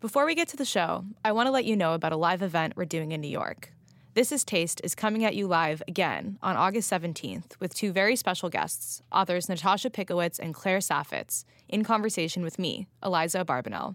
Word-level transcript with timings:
Before 0.00 0.24
we 0.24 0.34
get 0.34 0.48
to 0.48 0.56
the 0.56 0.64
show, 0.64 1.04
I 1.22 1.32
want 1.32 1.46
to 1.48 1.50
let 1.50 1.66
you 1.66 1.76
know 1.76 1.92
about 1.92 2.12
a 2.12 2.16
live 2.16 2.40
event 2.40 2.72
we're 2.74 2.86
doing 2.86 3.12
in 3.12 3.20
New 3.20 3.28
York. 3.28 3.70
This 4.14 4.32
is 4.32 4.44
Taste 4.44 4.80
is 4.82 4.94
coming 4.94 5.26
at 5.26 5.34
you 5.34 5.46
live 5.46 5.82
again 5.86 6.38
on 6.42 6.56
August 6.56 6.90
17th 6.90 7.60
with 7.60 7.74
two 7.74 7.92
very 7.92 8.16
special 8.16 8.48
guests, 8.48 9.02
authors 9.12 9.46
Natasha 9.46 9.90
Pickowicz 9.90 10.38
and 10.38 10.54
Claire 10.54 10.78
Saffitz, 10.78 11.44
in 11.68 11.84
conversation 11.84 12.42
with 12.42 12.58
me, 12.58 12.86
Aliza 13.02 13.44
Abarbanel. 13.44 13.94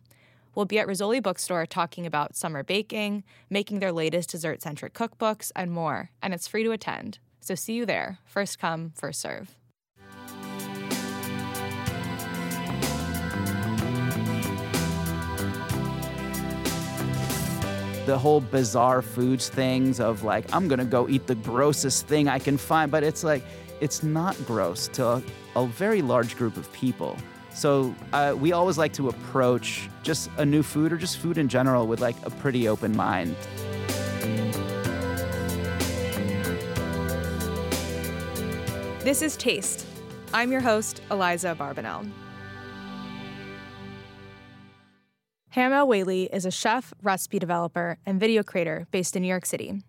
We'll 0.54 0.65
be 0.65 0.78
at 0.78 0.88
Rizzoli 0.88 1.23
Bookstore 1.23 1.65
talking 1.65 2.06
about 2.06 2.36
summer 2.36 2.62
baking, 2.62 3.24
making 3.50 3.80
their 3.80 3.92
latest 3.92 4.30
dessert 4.30 4.62
centric 4.62 4.94
cookbooks, 4.94 5.52
and 5.56 5.72
more, 5.72 6.12
and 6.22 6.36
it's 6.36 6.48
free 6.48 6.64
to 6.64 6.72
attend. 6.72 7.18
So 7.40 7.56
see 7.56 7.74
you 7.74 7.88
there. 7.88 8.20
First 8.26 8.60
come, 8.60 8.92
first 8.96 9.20
serve. 9.22 9.56
The 18.05 18.18
whole 18.18 18.40
bizarre 18.40 19.02
foods 19.02 19.50
things 19.50 20.00
of 20.00 20.23
like 20.23 20.54
I'm 20.54 20.68
gonna 20.68 20.86
go 20.86 21.09
eat 21.09 21.26
the 21.26 21.36
grossest 21.36 22.05
thing 22.05 22.27
I 22.27 22.38
can 22.38 22.55
find, 22.55 22.91
but 22.91 23.04
it's 23.04 23.23
like 23.23 23.44
it's 23.82 24.04
not 24.04 24.38
gross 24.46 24.88
to 24.90 25.05
a, 25.05 25.23
a 25.55 25.66
very 25.66 26.02
large 26.04 26.38
group 26.38 26.55
of 26.55 26.72
people. 26.72 27.18
So 27.54 27.96
uh, 28.13 28.36
we 28.38 28.52
always 28.52 28.77
like 28.77 28.94
to 28.94 29.10
approach 29.10 29.90
just 30.04 30.30
a 30.38 30.46
new 30.46 30.62
food 30.62 30.94
or 30.94 30.98
just 30.98 31.18
food 31.18 31.38
in 31.38 31.48
general 31.48 31.88
with 31.88 31.99
like 31.99 32.16
a 32.26 32.30
pretty 32.30 32.68
open 32.68 32.96
mind. 32.96 33.36
This 38.99 39.22
is 39.22 39.38
Taste. 39.38 39.85
I'm 40.34 40.52
your 40.52 40.62
host, 40.62 41.02
Aliza 41.10 41.55
Abarbanel. 41.55 42.12
Ham 45.55 45.72
El-Waylly 45.72 46.27
is 46.34 46.45
a 46.45 46.52
chef, 46.52 46.94
recipe 47.02 47.40
developer, 47.40 47.98
and 48.05 48.20
video 48.20 48.44
creator 48.44 48.88
based 48.91 49.16
in 49.16 49.22
New 49.22 49.30
York 49.30 49.46
City. 49.46 49.82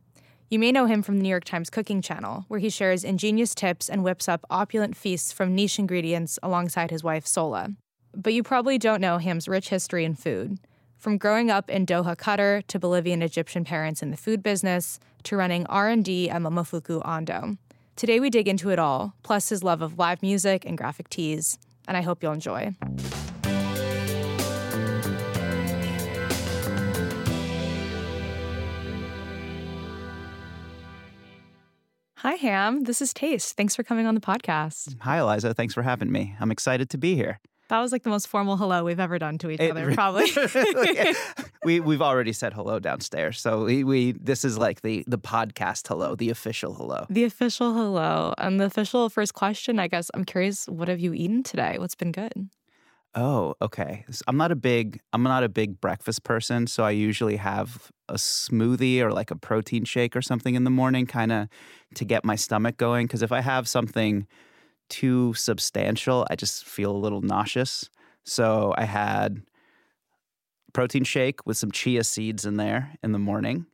You 0.48 0.60
may 0.60 0.70
know 0.70 0.86
him 0.86 1.02
from 1.02 1.16
the 1.16 1.24
New 1.24 1.28
York 1.28 1.42
Times 1.42 1.70
Cooking 1.70 2.00
Channel, 2.00 2.44
where 2.46 2.60
he 2.60 2.70
shares 2.70 3.02
ingenious 3.02 3.52
tips 3.52 3.90
and 3.90 4.04
whips 4.04 4.28
up 4.28 4.46
opulent 4.48 4.96
feasts 4.96 5.32
from 5.32 5.56
niche 5.56 5.80
ingredients 5.80 6.38
alongside 6.40 6.92
his 6.92 7.02
wife 7.02 7.24
Sohla. 7.26 7.74
But 8.14 8.32
you 8.32 8.44
probably 8.44 8.78
don't 8.78 9.00
know 9.00 9.18
Ham's 9.18 9.48
rich 9.48 9.70
history 9.70 10.04
in 10.04 10.14
food. 10.14 10.60
From 10.98 11.18
growing 11.18 11.50
up 11.50 11.68
in 11.68 11.84
Doha, 11.84 12.14
Qatar, 12.14 12.64
to 12.68 12.78
Bolivian 12.78 13.20
Egyptian 13.20 13.64
parents 13.64 14.04
in 14.04 14.12
the 14.12 14.16
food 14.16 14.44
business, 14.44 15.00
to 15.24 15.36
running 15.36 15.66
R&D 15.66 16.30
at 16.30 16.42
Momofuku 16.42 17.02
Ando. 17.02 17.58
Today 17.96 18.20
we 18.20 18.30
dig 18.30 18.46
into 18.46 18.70
it 18.70 18.78
all, 18.78 19.16
plus 19.24 19.48
his 19.48 19.64
love 19.64 19.82
of 19.82 19.98
live 19.98 20.22
music 20.22 20.64
and 20.64 20.78
graphic 20.78 21.08
tees, 21.08 21.58
and 21.88 21.96
I 21.96 22.02
hope 22.02 22.22
you'll 22.22 22.30
enjoy. 22.30 22.76
Hi, 32.26 32.34
Ham. 32.34 32.82
This 32.82 33.00
is 33.00 33.14
Taste. 33.14 33.56
Thanks 33.56 33.76
for 33.76 33.84
coming 33.84 34.04
on 34.04 34.16
the 34.16 34.20
podcast. 34.20 34.96
Hi, 35.02 35.18
Aliza. 35.18 35.54
Thanks 35.54 35.74
for 35.74 35.82
having 35.82 36.10
me. 36.10 36.34
I'm 36.40 36.50
excited 36.50 36.90
to 36.90 36.98
be 36.98 37.14
here. 37.14 37.38
That 37.68 37.78
was 37.78 37.92
like 37.92 38.02
the 38.02 38.10
most 38.10 38.26
formal 38.26 38.56
hello 38.56 38.82
we've 38.82 38.98
ever 38.98 39.16
done 39.20 39.38
to 39.38 39.50
each 39.50 39.60
it, 39.60 39.70
other, 39.70 39.94
probably. 39.94 40.26
we 41.64 41.78
we've 41.78 42.02
already 42.02 42.32
said 42.32 42.52
hello 42.52 42.80
downstairs, 42.80 43.40
so 43.40 43.66
we, 43.66 43.84
we 43.84 44.10
this 44.10 44.44
is 44.44 44.58
like 44.58 44.80
the 44.80 45.04
the 45.06 45.18
podcast 45.18 45.86
hello, 45.86 46.16
the 46.16 46.30
official 46.30 46.74
hello, 46.74 47.06
the 47.08 47.22
official 47.22 47.72
hello, 47.72 48.34
and 48.38 48.58
the 48.58 48.64
official 48.64 49.08
first 49.08 49.34
question. 49.34 49.78
I 49.78 49.86
guess 49.86 50.10
I'm 50.12 50.24
curious, 50.24 50.68
what 50.68 50.88
have 50.88 50.98
you 50.98 51.14
eaten 51.14 51.44
today? 51.44 51.76
What's 51.78 51.94
been 51.94 52.10
good? 52.10 52.48
Oh, 53.18 53.54
okay. 53.62 54.04
I'm 54.28 54.36
not 54.36 54.52
a 54.52 54.56
big 54.56 55.00
I'm 55.12 55.22
not 55.22 55.42
a 55.42 55.48
big 55.48 55.80
breakfast 55.80 56.22
person, 56.22 56.66
so 56.66 56.84
I 56.84 56.90
usually 56.90 57.36
have 57.36 57.90
a 58.08 58.14
smoothie 58.14 59.00
or 59.00 59.10
like 59.10 59.30
a 59.30 59.36
protein 59.36 59.84
shake 59.84 60.14
or 60.14 60.22
something 60.22 60.54
in 60.54 60.64
the 60.64 60.70
morning 60.70 61.06
kind 61.06 61.32
of 61.32 61.48
to 61.94 62.04
get 62.04 62.24
my 62.24 62.36
stomach 62.36 62.76
going 62.76 63.06
because 63.06 63.22
if 63.22 63.32
I 63.32 63.40
have 63.40 63.68
something 63.68 64.26
too 64.90 65.34
substantial, 65.34 66.26
I 66.30 66.36
just 66.36 66.66
feel 66.66 66.92
a 66.92 66.98
little 66.98 67.22
nauseous. 67.22 67.90
So 68.24 68.74
I 68.78 68.84
had 68.84 69.42
protein 70.72 71.04
shake 71.04 71.44
with 71.46 71.56
some 71.56 71.70
chia 71.70 72.04
seeds 72.04 72.44
in 72.44 72.56
there 72.56 72.94
in 73.02 73.12
the 73.12 73.18
morning. 73.18 73.66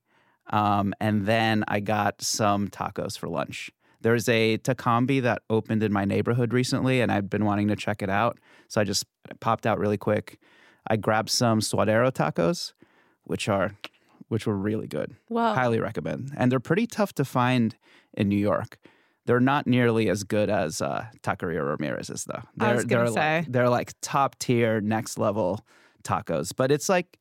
Um, 0.50 0.94
and 1.00 1.26
then 1.26 1.64
I 1.68 1.80
got 1.80 2.22
some 2.22 2.68
tacos 2.68 3.18
for 3.18 3.28
lunch. 3.28 3.70
There's 4.02 4.28
a 4.28 4.58
Tacombi 4.58 5.22
that 5.22 5.42
opened 5.48 5.82
in 5.82 5.92
my 5.92 6.04
neighborhood 6.04 6.52
recently, 6.52 7.00
and 7.00 7.10
I'd 7.10 7.30
been 7.30 7.44
wanting 7.44 7.68
to 7.68 7.76
check 7.76 8.02
it 8.02 8.10
out. 8.10 8.38
So 8.68 8.80
I 8.80 8.84
just 8.84 9.04
popped 9.40 9.66
out 9.66 9.78
really 9.78 9.98
quick. 9.98 10.38
I 10.86 10.96
grabbed 10.96 11.30
some 11.30 11.60
suadero 11.60 12.12
tacos, 12.12 12.72
which 13.24 13.48
are 13.48 13.72
which 14.28 14.46
were 14.46 14.56
really 14.56 14.86
good. 14.86 15.14
Wow. 15.28 15.54
Highly 15.54 15.78
recommend. 15.78 16.32
And 16.36 16.50
they're 16.50 16.58
pretty 16.58 16.86
tough 16.86 17.12
to 17.14 17.24
find 17.24 17.76
in 18.14 18.30
New 18.30 18.38
York. 18.38 18.78
They're 19.26 19.40
not 19.40 19.66
nearly 19.66 20.08
as 20.08 20.24
good 20.24 20.48
as 20.48 20.80
uh, 20.80 21.04
Taqueria 21.22 21.62
Ramirez's 21.62 22.24
though. 22.24 22.42
They're, 22.56 22.68
I 22.68 22.74
was 22.74 22.84
gonna 22.86 23.04
they're 23.04 23.12
say. 23.12 23.38
Like, 23.40 23.52
they're 23.52 23.68
like 23.68 23.92
top 24.00 24.38
tier, 24.38 24.80
next 24.80 25.18
level 25.18 25.64
tacos. 26.02 26.52
But 26.56 26.72
it's 26.72 26.88
like 26.88 27.18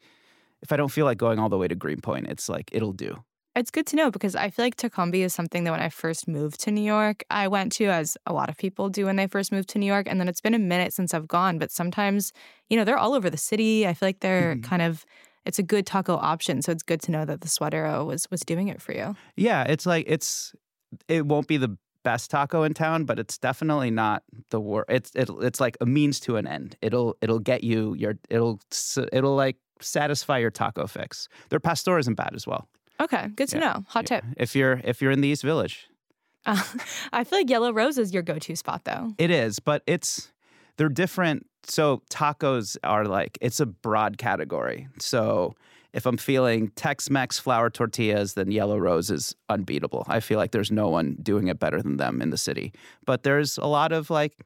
if 0.61 0.71
I 0.71 0.77
don't 0.77 0.89
feel 0.89 1.05
like 1.05 1.17
going 1.17 1.37
all 1.37 1.49
the 1.49 1.57
way 1.57 1.67
to 1.67 1.75
Greenpoint, 1.75 2.27
it's 2.27 2.49
like 2.49 2.69
it'll 2.71 2.93
do. 2.93 3.23
It's 3.56 3.72
good 3.72 3.85
to 3.88 3.97
know 3.97 4.09
because 4.09 4.35
I 4.35 4.50
feel 4.50 4.63
like 4.63 4.78
Tacombi 4.78 5.23
is 5.23 5.34
something 5.34 5.66
that 5.66 5.72
when 5.72 5.81
I 5.81 5.89
first 5.89 6.25
moved 6.28 6.62
to 6.62 6.72
New 6.72 6.84
York, 6.84 7.23
I 7.29 7.50
went 7.50 7.73
to 7.73 7.85
as 7.85 8.17
a 8.25 8.31
lot 8.31 8.50
of 8.50 8.57
people 8.57 8.88
do 8.88 9.06
when 9.06 9.17
they 9.17 9.28
first 9.28 9.51
moved 9.51 9.67
to 9.69 9.79
New 9.79 9.85
York. 9.85 10.07
And 10.09 10.22
then 10.22 10.29
it's 10.29 10.39
been 10.39 10.53
a 10.53 10.59
minute 10.59 10.94
since 10.94 11.13
I've 11.13 11.28
gone, 11.28 11.57
but 11.57 11.69
sometimes, 11.69 12.31
you 12.69 12.78
know, 12.78 12.85
they're 12.85 12.97
all 12.97 13.13
over 13.13 13.29
the 13.29 13.38
city. 13.38 13.85
I 13.85 13.94
feel 13.94 14.07
like 14.07 14.22
they're 14.22 14.56
mm-hmm. 14.56 14.69
kind 14.69 14.81
of 14.81 15.06
it's 15.45 15.59
a 15.59 15.63
good 15.63 15.85
taco 15.85 16.16
option. 16.16 16.61
So 16.61 16.72
it's 16.72 16.84
good 16.84 17.01
to 17.01 17.11
know 17.11 17.25
that 17.25 17.41
the 17.41 17.47
Suadero 17.47 18.06
was 18.06 18.29
was 18.31 18.41
doing 18.41 18.69
it 18.69 18.81
for 18.81 18.94
you. 18.94 19.16
Yeah, 19.35 19.63
it's 19.63 19.85
like 19.85 20.06
it's 20.07 20.53
it 21.09 21.25
won't 21.25 21.47
be 21.47 21.57
the 21.57 21.78
best 22.03 22.31
taco 22.31 22.63
in 22.63 22.73
town, 22.73 23.06
but 23.06 23.19
it's 23.19 23.38
definitely 23.38 23.91
not 23.91 24.23
the 24.50 24.59
worst. 24.61 24.90
It's 24.90 25.11
it, 25.16 25.29
it's 25.41 25.59
like 25.59 25.78
a 25.81 25.85
means 25.85 26.19
to 26.22 26.38
an 26.38 26.47
end. 26.47 26.78
It'll 26.81 27.17
it'll 27.22 27.40
get 27.40 27.63
you 27.63 27.95
your 27.95 28.16
it'll 28.29 28.59
it'll 29.11 29.35
like 29.35 29.57
satisfy 29.81 30.38
your 30.38 30.51
taco 30.51 30.88
fix. 30.88 31.28
Their 31.50 31.59
pastor 31.59 31.97
isn't 31.97 32.16
bad 32.16 32.34
as 32.34 32.47
well. 32.47 32.67
Okay, 33.01 33.29
good 33.35 33.50
to 33.50 33.57
yeah. 33.57 33.63
know. 33.63 33.85
Hot 33.89 34.06
tip. 34.06 34.23
If 34.38 34.56
you're 34.56 34.79
if 34.84 35.01
you're 35.01 35.12
in 35.12 35.22
the 35.22 35.28
East 35.28 35.44
Village. 35.44 35.88
Uh, 36.45 36.62
I 37.13 37.23
feel 37.23 37.39
like 37.39 37.50
Yellow 37.50 37.73
Rose 37.73 37.97
is 37.97 38.13
your 38.13 38.23
go-to 38.23 38.56
spot 38.56 38.85
though. 38.85 39.13
It 39.17 39.31
is, 39.31 39.59
but 39.59 39.84
it's 39.88 40.31
they're 40.78 40.89
different. 40.89 41.47
So 41.63 42.01
tacos 42.09 42.78
are 42.84 43.06
like 43.06 43.38
it's 43.41 43.59
a 43.59 43.66
broad 43.66 44.17
category. 44.17 44.88
So 45.00 45.56
if 45.94 46.06
I'm 46.06 46.17
feeling 46.17 46.69
Tex-Mex 46.69 47.38
flour 47.38 47.69
tortillas, 47.69 48.35
then 48.35 48.50
Yellow 48.50 48.78
Rose 48.78 49.09
is 49.09 49.35
unbeatable. 49.50 50.06
I 50.07 50.22
feel 50.22 50.38
like 50.38 50.51
there's 50.51 50.72
no 50.72 50.88
one 50.88 51.17
doing 51.22 51.47
it 51.47 51.59
better 51.59 51.81
than 51.81 51.97
them 51.97 52.22
in 52.22 52.29
the 52.29 52.38
city. 52.38 52.72
But 53.06 53.23
there's 53.23 53.57
a 53.57 53.66
lot 53.66 53.91
of 53.91 54.09
like 54.09 54.45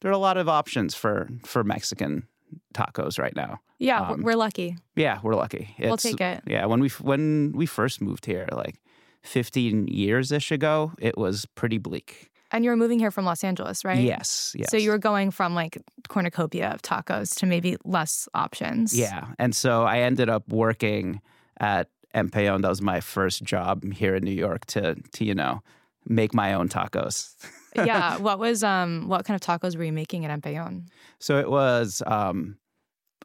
there 0.00 0.10
are 0.10 0.14
a 0.14 0.18
lot 0.18 0.36
of 0.36 0.48
options 0.48 0.94
for 0.94 1.28
for 1.44 1.64
Mexican 1.64 2.26
tacos 2.74 3.18
right 3.18 3.34
now. 3.34 3.60
Yeah, 3.78 4.00
um, 4.00 4.22
we're 4.22 4.34
lucky. 4.36 4.76
Yeah, 4.96 5.20
we're 5.22 5.36
lucky. 5.36 5.74
It's, 5.78 5.86
we'll 5.86 5.96
take 5.96 6.20
it. 6.20 6.42
Yeah, 6.46 6.66
when 6.66 6.80
we 6.80 6.88
when 7.00 7.52
we 7.54 7.66
first 7.66 8.00
moved 8.00 8.26
here, 8.26 8.46
like 8.52 8.80
15 9.22 9.88
years 9.88 10.32
ish 10.32 10.50
ago, 10.50 10.92
it 10.98 11.16
was 11.16 11.46
pretty 11.54 11.78
bleak. 11.78 12.30
And 12.50 12.64
you 12.64 12.70
were 12.70 12.76
moving 12.76 12.98
here 12.98 13.10
from 13.10 13.26
Los 13.26 13.44
Angeles, 13.44 13.84
right? 13.84 13.98
Yes, 13.98 14.54
yes. 14.56 14.70
So 14.70 14.78
you 14.78 14.90
were 14.90 14.98
going 14.98 15.30
from 15.30 15.54
like 15.54 15.78
cornucopia 16.08 16.70
of 16.70 16.80
tacos 16.82 17.34
to 17.36 17.46
maybe 17.46 17.76
less 17.84 18.26
options. 18.34 18.98
Yeah, 18.98 19.26
and 19.38 19.54
so 19.54 19.84
I 19.84 20.00
ended 20.00 20.28
up 20.30 20.48
working 20.48 21.20
at 21.60 21.88
Empellón. 22.14 22.62
That 22.62 22.68
was 22.70 22.80
my 22.80 23.00
first 23.00 23.42
job 23.42 23.84
here 23.92 24.14
in 24.14 24.24
New 24.24 24.32
York 24.32 24.64
to 24.66 24.94
to 25.12 25.24
you 25.24 25.34
know 25.34 25.62
make 26.06 26.32
my 26.34 26.54
own 26.54 26.68
tacos. 26.68 27.34
yeah. 27.76 28.16
What 28.28 28.38
was 28.38 28.64
um 28.64 29.08
what 29.08 29.24
kind 29.26 29.34
of 29.34 29.42
tacos 29.42 29.76
were 29.76 29.84
you 29.84 29.92
making 29.92 30.24
at 30.24 30.30
Empellón? 30.40 30.88
So 31.18 31.38
it 31.38 31.50
was 31.50 32.02
um 32.06 32.56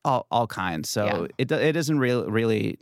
all 0.05 0.27
all 0.31 0.47
kinds. 0.47 0.89
So 0.89 1.05
yeah. 1.05 1.27
it 1.37 1.51
it 1.51 1.75
isn't 1.75 1.99
really 1.99 2.29
really 2.29 2.77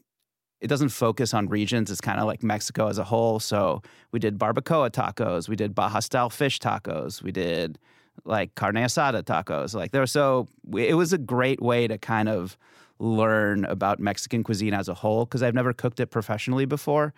it 0.61 0.67
doesn't 0.67 0.89
focus 0.89 1.33
on 1.33 1.47
regions. 1.47 1.89
It's 1.89 2.01
kind 2.01 2.19
of 2.19 2.27
like 2.27 2.43
Mexico 2.43 2.87
as 2.87 2.99
a 2.99 3.03
whole. 3.03 3.39
So 3.39 3.81
we 4.11 4.19
did 4.19 4.37
barbacoa 4.37 4.91
tacos, 4.91 5.49
we 5.49 5.55
did 5.55 5.73
Baja 5.73 5.99
style 5.99 6.29
fish 6.29 6.59
tacos, 6.59 7.23
we 7.23 7.31
did 7.31 7.79
like 8.25 8.53
carne 8.55 8.75
asada 8.75 9.23
tacos. 9.23 9.73
Like 9.73 9.91
there, 9.91 10.05
so 10.05 10.47
it 10.75 10.95
was 10.95 11.13
a 11.13 11.17
great 11.17 11.61
way 11.61 11.87
to 11.87 11.97
kind 11.97 12.29
of 12.29 12.57
learn 12.99 13.65
about 13.65 13.99
Mexican 13.99 14.43
cuisine 14.43 14.75
as 14.75 14.87
a 14.87 14.93
whole 14.93 15.25
because 15.25 15.41
I've 15.41 15.55
never 15.55 15.73
cooked 15.73 15.99
it 15.99 16.07
professionally 16.07 16.65
before, 16.65 17.13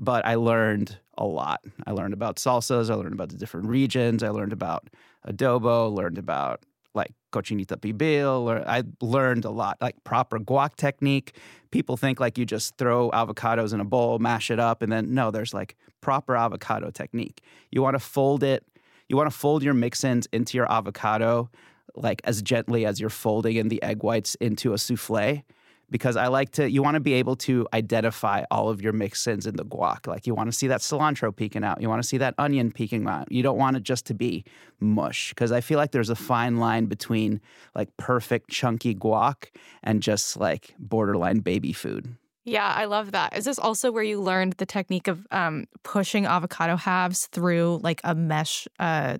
but 0.00 0.26
I 0.26 0.34
learned 0.34 0.98
a 1.16 1.24
lot. 1.24 1.60
I 1.86 1.92
learned 1.92 2.14
about 2.14 2.36
salsas, 2.36 2.90
I 2.90 2.94
learned 2.94 3.12
about 3.12 3.28
the 3.28 3.36
different 3.36 3.68
regions, 3.68 4.24
I 4.24 4.30
learned 4.30 4.52
about 4.52 4.88
adobo, 5.26 5.94
learned 5.94 6.18
about 6.18 6.64
like 6.94 7.12
cochinita 7.32 7.76
pibil, 7.76 8.42
or 8.42 8.66
I 8.68 8.82
learned 9.00 9.44
a 9.44 9.50
lot, 9.50 9.78
like 9.80 10.02
proper 10.04 10.38
guac 10.38 10.76
technique. 10.76 11.36
People 11.70 11.96
think 11.96 12.20
like 12.20 12.38
you 12.38 12.46
just 12.46 12.76
throw 12.76 13.10
avocados 13.10 13.72
in 13.72 13.80
a 13.80 13.84
bowl, 13.84 14.18
mash 14.18 14.50
it 14.50 14.58
up, 14.58 14.82
and 14.82 14.90
then 14.90 15.14
no, 15.14 15.30
there's 15.30 15.52
like 15.52 15.76
proper 16.00 16.36
avocado 16.36 16.90
technique. 16.90 17.42
You 17.70 17.82
want 17.82 17.94
to 17.94 18.00
fold 18.00 18.42
it, 18.42 18.64
you 19.08 19.16
want 19.16 19.30
to 19.30 19.36
fold 19.36 19.62
your 19.62 19.74
mix-ins 19.74 20.26
into 20.32 20.56
your 20.56 20.70
avocado 20.70 21.50
like 21.94 22.20
as 22.24 22.42
gently 22.42 22.86
as 22.86 23.00
you're 23.00 23.10
folding 23.10 23.56
in 23.56 23.68
the 23.68 23.82
egg 23.82 24.02
whites 24.02 24.34
into 24.36 24.72
a 24.72 24.76
souffle 24.78 25.42
because 25.90 26.16
I 26.16 26.26
like 26.26 26.52
to, 26.52 26.70
you 26.70 26.82
want 26.82 26.94
to 26.94 27.00
be 27.00 27.14
able 27.14 27.36
to 27.36 27.66
identify 27.72 28.44
all 28.50 28.68
of 28.68 28.82
your 28.82 28.92
mix 28.92 29.26
ins 29.26 29.46
in 29.46 29.56
the 29.56 29.64
guac. 29.64 30.06
Like 30.06 30.26
you 30.26 30.34
want 30.34 30.48
to 30.48 30.56
see 30.56 30.66
that 30.68 30.80
cilantro 30.80 31.34
peeking 31.34 31.64
out, 31.64 31.80
you 31.80 31.88
want 31.88 32.02
to 32.02 32.08
see 32.08 32.18
that 32.18 32.34
onion 32.38 32.72
peeking 32.72 33.06
out. 33.06 33.30
You 33.30 33.42
don't 33.42 33.58
want 33.58 33.76
it 33.76 33.82
just 33.82 34.06
to 34.06 34.14
be 34.14 34.44
mush 34.80 35.30
because 35.30 35.52
I 35.52 35.60
feel 35.60 35.78
like 35.78 35.92
there's 35.92 36.10
a 36.10 36.16
fine 36.16 36.58
line 36.58 36.86
between 36.86 37.40
like 37.74 37.96
perfect 37.96 38.50
chunky 38.50 38.94
guac 38.94 39.46
and 39.82 40.02
just 40.02 40.36
like 40.36 40.74
borderline 40.78 41.40
baby 41.40 41.72
food. 41.72 42.16
Yeah, 42.44 42.72
I 42.74 42.86
love 42.86 43.12
that. 43.12 43.36
Is 43.36 43.44
this 43.44 43.58
also 43.58 43.92
where 43.92 44.02
you 44.02 44.22
learned 44.22 44.54
the 44.54 44.64
technique 44.64 45.06
of 45.06 45.26
um, 45.30 45.66
pushing 45.82 46.24
avocado 46.24 46.76
halves 46.76 47.26
through 47.26 47.80
like 47.82 48.00
a 48.04 48.14
mesh 48.14 48.66
uh, 48.78 49.18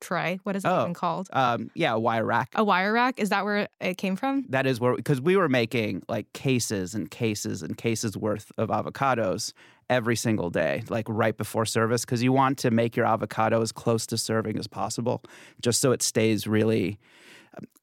tray? 0.00 0.40
What 0.42 0.56
is 0.56 0.64
it 0.64 0.68
Oh, 0.68 0.82
even 0.82 0.94
called? 0.94 1.28
Um, 1.32 1.70
yeah, 1.74 1.92
a 1.94 1.98
wire 1.98 2.24
rack. 2.24 2.50
A 2.54 2.64
wire 2.64 2.92
rack? 2.92 3.18
Is 3.18 3.28
that 3.28 3.44
where 3.44 3.68
it 3.80 3.98
came 3.98 4.16
from? 4.16 4.44
That 4.48 4.66
is 4.66 4.80
where, 4.80 4.96
because 4.96 5.20
we 5.20 5.36
were 5.36 5.48
making 5.48 6.02
like 6.08 6.32
cases 6.32 6.94
and 6.94 7.10
cases 7.10 7.62
and 7.62 7.76
cases 7.76 8.16
worth 8.16 8.50
of 8.58 8.68
avocados 8.70 9.52
every 9.88 10.16
single 10.16 10.50
day, 10.50 10.82
like 10.88 11.04
right 11.08 11.36
before 11.36 11.66
service, 11.66 12.04
because 12.04 12.22
you 12.22 12.32
want 12.32 12.58
to 12.58 12.70
make 12.70 12.96
your 12.96 13.06
avocado 13.06 13.60
as 13.60 13.72
close 13.72 14.06
to 14.06 14.16
serving 14.16 14.56
as 14.58 14.66
possible, 14.66 15.22
just 15.60 15.80
so 15.80 15.90
it 15.92 16.02
stays 16.02 16.46
really. 16.46 16.98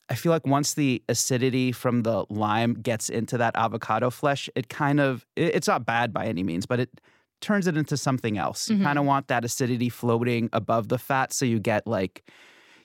I 0.10 0.16
feel 0.16 0.32
like 0.32 0.48
once 0.48 0.74
the 0.74 1.04
acidity 1.10 1.74
from 1.74 2.04
the 2.04 2.24
lime 2.30 2.76
gets 2.76 3.10
into 3.10 3.38
that 3.40 3.58
avocado 3.58 4.10
flesh, 4.10 4.50
it 4.56 4.70
kind 4.70 5.02
of, 5.02 5.26
it- 5.36 5.54
it's 5.56 5.68
not 5.68 5.86
bad 5.86 6.14
by 6.14 6.28
any 6.28 6.44
means, 6.44 6.66
but 6.66 6.80
it 6.80 7.02
turns 7.42 7.68
it 7.68 7.78
into 7.78 7.98
something 7.98 8.38
else. 8.38 8.70
You 8.70 8.78
Mhm. 8.78 8.84
kind 8.84 9.00
of 9.00 9.06
want 9.06 9.28
that 9.28 9.46
acidity 9.46 9.90
floating 9.90 10.50
above 10.54 10.90
the 10.90 10.98
fat 10.98 11.34
so 11.34 11.46
you 11.46 11.60
get 11.60 11.86
like, 11.88 12.24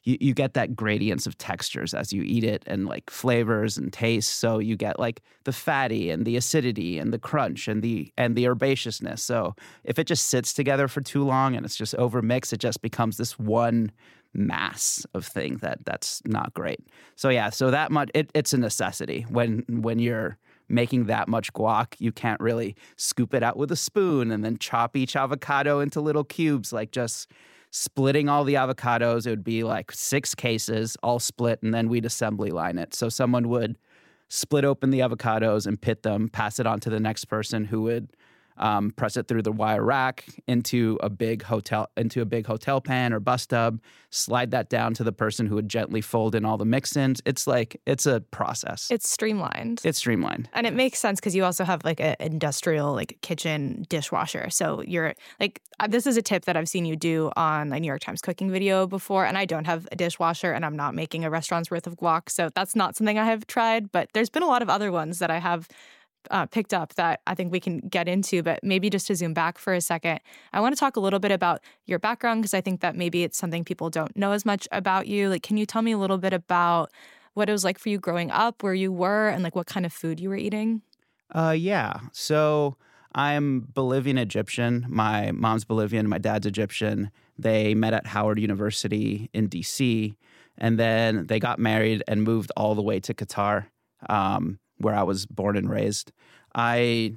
you, 0.04 0.18
you 0.20 0.34
get 0.34 0.54
that 0.54 0.74
gradients 0.74 1.26
of 1.26 1.38
textures 1.38 1.94
as 1.94 2.12
you 2.12 2.22
eat 2.24 2.44
it 2.44 2.64
and 2.66 2.86
like 2.86 3.08
flavors 3.08 3.78
and 3.78 3.92
tastes. 3.92 4.34
So 4.34 4.58
you 4.58 4.76
get 4.76 4.98
like 4.98 5.22
the 5.44 5.52
fatty 5.52 6.10
and 6.10 6.26
the 6.26 6.36
acidity 6.36 6.98
and 6.98 7.12
the 7.12 7.18
crunch 7.20 7.68
and 7.68 7.82
the 7.82 8.12
and 8.18 8.34
the 8.36 8.44
herbaceousness. 8.44 9.20
So 9.20 9.54
if 9.84 9.98
it 9.98 10.06
just 10.08 10.26
sits 10.26 10.52
together 10.52 10.88
for 10.88 11.00
too 11.00 11.24
long 11.24 11.54
and 11.54 11.64
it's 11.64 11.76
just 11.76 11.94
overmixed, 11.96 12.52
it 12.52 12.58
just 12.58 12.82
becomes 12.82 13.16
this 13.16 13.38
one 13.38 13.92
mass 14.34 15.06
of 15.14 15.26
thing 15.26 15.58
that 15.58 15.84
that's 15.84 16.22
not 16.24 16.52
great. 16.54 16.80
So 17.16 17.28
yeah, 17.28 17.50
so 17.50 17.70
that 17.70 17.92
much 17.92 18.10
it, 18.14 18.30
it's 18.34 18.52
a 18.52 18.58
necessity 18.58 19.24
when 19.28 19.64
when 19.68 19.98
you're 19.98 20.38
making 20.72 21.04
that 21.04 21.28
much 21.28 21.52
guac, 21.52 21.94
you 21.98 22.10
can't 22.10 22.40
really 22.40 22.74
scoop 22.96 23.34
it 23.34 23.42
out 23.42 23.56
with 23.56 23.70
a 23.70 23.76
spoon 23.76 24.30
and 24.30 24.44
then 24.44 24.56
chop 24.56 24.96
each 24.96 25.14
avocado 25.14 25.80
into 25.80 26.00
little 26.00 26.24
cubes 26.24 26.72
like 26.72 26.90
just 26.90 27.30
splitting 27.70 28.28
all 28.28 28.44
the 28.44 28.54
avocados. 28.54 29.26
It 29.26 29.30
would 29.30 29.44
be 29.44 29.62
like 29.62 29.92
six 29.92 30.34
cases, 30.34 30.96
all 31.02 31.18
split, 31.18 31.62
and 31.62 31.72
then 31.72 31.88
we'd 31.88 32.06
assembly 32.06 32.50
line 32.50 32.78
it. 32.78 32.94
So 32.94 33.08
someone 33.08 33.48
would 33.48 33.78
split 34.28 34.64
open 34.64 34.90
the 34.90 35.00
avocados 35.00 35.66
and 35.66 35.80
pit 35.80 36.02
them, 36.02 36.28
pass 36.28 36.58
it 36.58 36.66
on 36.66 36.80
to 36.80 36.90
the 36.90 37.00
next 37.00 37.26
person 37.26 37.66
who 37.66 37.82
would 37.82 38.08
um, 38.56 38.90
press 38.92 39.16
it 39.16 39.28
through 39.28 39.42
the 39.42 39.52
wire 39.52 39.82
rack 39.82 40.24
into 40.46 40.98
a 41.02 41.10
big 41.10 41.42
hotel 41.42 41.88
into 41.96 42.20
a 42.20 42.24
big 42.24 42.46
hotel 42.46 42.80
pan 42.80 43.12
or 43.12 43.20
bus 43.20 43.46
tub, 43.46 43.80
slide 44.10 44.50
that 44.50 44.68
down 44.68 44.94
to 44.94 45.04
the 45.04 45.12
person 45.12 45.46
who 45.46 45.54
would 45.54 45.68
gently 45.68 46.00
fold 46.00 46.34
in 46.34 46.44
all 46.44 46.58
the 46.58 46.64
mix-ins. 46.64 47.20
It's 47.24 47.46
like 47.46 47.80
it's 47.86 48.06
a 48.06 48.20
process. 48.30 48.88
It's 48.90 49.08
streamlined. 49.08 49.80
it's 49.84 49.98
streamlined. 49.98 50.48
and 50.52 50.66
it 50.66 50.74
makes 50.74 50.98
sense 50.98 51.20
because 51.20 51.34
you 51.34 51.44
also 51.44 51.64
have 51.64 51.84
like 51.84 52.00
an 52.00 52.16
industrial 52.20 52.92
like 52.92 53.18
kitchen 53.22 53.86
dishwasher. 53.88 54.50
So 54.50 54.82
you're 54.82 55.14
like 55.40 55.60
this 55.88 56.06
is 56.06 56.16
a 56.16 56.22
tip 56.22 56.44
that 56.44 56.56
I've 56.56 56.68
seen 56.68 56.84
you 56.84 56.96
do 56.96 57.30
on 57.36 57.72
a 57.72 57.80
New 57.80 57.86
York 57.86 58.00
Times 58.00 58.20
cooking 58.20 58.50
video 58.50 58.86
before, 58.86 59.24
and 59.24 59.36
I 59.36 59.44
don't 59.44 59.64
have 59.64 59.88
a 59.90 59.96
dishwasher, 59.96 60.52
and 60.52 60.64
I'm 60.64 60.76
not 60.76 60.94
making 60.94 61.24
a 61.24 61.30
restaurant's 61.30 61.70
worth 61.70 61.86
of 61.86 61.96
guac, 61.96 62.30
so 62.30 62.50
that's 62.54 62.76
not 62.76 62.96
something 62.96 63.18
I 63.18 63.24
have 63.24 63.46
tried. 63.46 63.90
But 63.90 64.08
there's 64.12 64.30
been 64.30 64.42
a 64.42 64.46
lot 64.46 64.62
of 64.62 64.68
other 64.70 64.92
ones 64.92 65.18
that 65.18 65.30
I 65.30 65.38
have. 65.38 65.68
Uh, 66.30 66.46
picked 66.46 66.72
up 66.72 66.94
that 66.94 67.20
I 67.26 67.34
think 67.34 67.50
we 67.50 67.60
can 67.60 67.80
get 67.80 68.08
into, 68.08 68.42
but 68.42 68.60
maybe 68.62 68.88
just 68.88 69.08
to 69.08 69.16
zoom 69.16 69.34
back 69.34 69.58
for 69.58 69.74
a 69.74 69.80
second, 69.80 70.20
I 70.52 70.60
want 70.60 70.74
to 70.74 70.78
talk 70.78 70.96
a 70.96 71.00
little 71.00 71.18
bit 71.18 71.32
about 71.32 71.60
your 71.86 71.98
background 71.98 72.42
because 72.42 72.54
I 72.54 72.60
think 72.60 72.80
that 72.80 72.94
maybe 72.94 73.24
it's 73.24 73.36
something 73.36 73.64
people 73.64 73.90
don't 73.90 74.16
know 74.16 74.32
as 74.32 74.44
much 74.44 74.68
about 74.70 75.08
you. 75.08 75.28
Like, 75.28 75.42
can 75.42 75.56
you 75.56 75.66
tell 75.66 75.82
me 75.82 75.92
a 75.92 75.98
little 75.98 76.18
bit 76.18 76.32
about 76.32 76.92
what 77.34 77.48
it 77.48 77.52
was 77.52 77.64
like 77.64 77.78
for 77.78 77.88
you 77.88 77.98
growing 77.98 78.30
up, 78.30 78.62
where 78.62 78.74
you 78.74 78.92
were, 78.92 79.28
and 79.28 79.42
like 79.42 79.56
what 79.56 79.66
kind 79.66 79.84
of 79.84 79.92
food 79.92 80.20
you 80.20 80.28
were 80.28 80.36
eating? 80.36 80.82
Uh, 81.34 81.54
yeah. 81.56 82.00
So 82.12 82.76
I'm 83.14 83.68
Bolivian 83.72 84.18
Egyptian. 84.18 84.86
My 84.88 85.32
mom's 85.32 85.64
Bolivian, 85.64 86.08
my 86.08 86.18
dad's 86.18 86.46
Egyptian. 86.46 87.10
They 87.38 87.74
met 87.74 87.94
at 87.94 88.06
Howard 88.06 88.38
University 88.38 89.30
in 89.32 89.48
DC, 89.48 90.14
and 90.58 90.78
then 90.78 91.26
they 91.26 91.38
got 91.38 91.58
married 91.58 92.02
and 92.06 92.22
moved 92.22 92.52
all 92.56 92.74
the 92.74 92.82
way 92.82 93.00
to 93.00 93.14
Qatar, 93.14 93.66
um, 94.08 94.58
where 94.82 94.94
I 94.94 95.02
was 95.02 95.26
born 95.26 95.56
and 95.56 95.68
raised. 95.68 96.12
I 96.54 97.14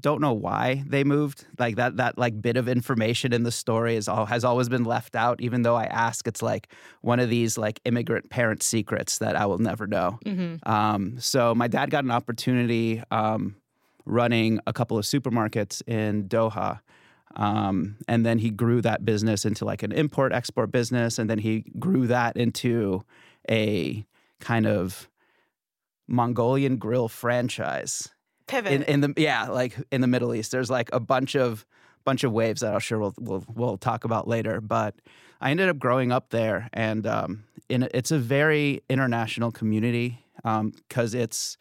don't 0.00 0.20
know 0.20 0.32
why 0.32 0.84
they 0.86 1.04
moved. 1.04 1.46
Like 1.58 1.76
that 1.76 1.96
that 1.96 2.18
like 2.18 2.40
bit 2.40 2.56
of 2.56 2.68
information 2.68 3.32
in 3.32 3.42
the 3.42 3.52
story 3.52 3.96
is 3.96 4.08
all 4.08 4.26
has 4.26 4.44
always 4.44 4.68
been 4.68 4.84
left 4.84 5.14
out. 5.14 5.40
Even 5.40 5.62
though 5.62 5.76
I 5.76 5.84
ask, 5.84 6.26
it's 6.26 6.42
like 6.42 6.68
one 7.00 7.20
of 7.20 7.30
these 7.30 7.56
like 7.56 7.80
immigrant 7.84 8.30
parent 8.30 8.62
secrets 8.62 9.18
that 9.18 9.36
I 9.36 9.46
will 9.46 9.58
never 9.58 9.86
know. 9.86 10.18
Mm-hmm. 10.24 10.68
Um, 10.68 11.18
so 11.20 11.54
my 11.54 11.68
dad 11.68 11.90
got 11.90 12.04
an 12.04 12.10
opportunity 12.10 13.02
um, 13.10 13.56
running 14.04 14.60
a 14.66 14.72
couple 14.72 14.98
of 14.98 15.04
supermarkets 15.04 15.82
in 15.86 16.28
Doha. 16.28 16.80
Um, 17.36 17.96
and 18.06 18.24
then 18.24 18.38
he 18.38 18.50
grew 18.50 18.80
that 18.82 19.04
business 19.04 19.44
into 19.44 19.64
like 19.64 19.82
an 19.82 19.92
import 19.92 20.32
export 20.32 20.70
business. 20.70 21.18
And 21.18 21.28
then 21.28 21.38
he 21.38 21.64
grew 21.78 22.06
that 22.06 22.36
into 22.36 23.04
a 23.50 24.04
kind 24.40 24.66
of 24.66 25.08
Mongolian 26.06 26.76
grill 26.76 27.08
franchise 27.08 28.08
Pivot. 28.46 28.72
in, 28.72 28.82
in 28.82 29.00
the 29.00 29.14
yeah 29.16 29.48
like 29.48 29.76
in 29.90 30.00
the 30.00 30.06
Middle 30.06 30.34
East. 30.34 30.52
There's 30.52 30.70
like 30.70 30.90
a 30.92 31.00
bunch 31.00 31.34
of 31.36 31.64
bunch 32.04 32.24
of 32.24 32.32
waves 32.32 32.60
that 32.60 32.74
I'm 32.74 32.80
sure 32.80 32.98
we'll 32.98 33.14
we'll, 33.18 33.44
we'll 33.48 33.76
talk 33.78 34.04
about 34.04 34.28
later. 34.28 34.60
But 34.60 34.94
I 35.40 35.50
ended 35.50 35.68
up 35.68 35.78
growing 35.78 36.12
up 36.12 36.30
there, 36.30 36.68
and 36.72 37.06
um, 37.06 37.44
in 37.68 37.84
a, 37.84 37.88
it's 37.94 38.10
a 38.10 38.18
very 38.18 38.82
international 38.88 39.50
community 39.50 40.24
because 40.42 41.14
it's 41.14 41.56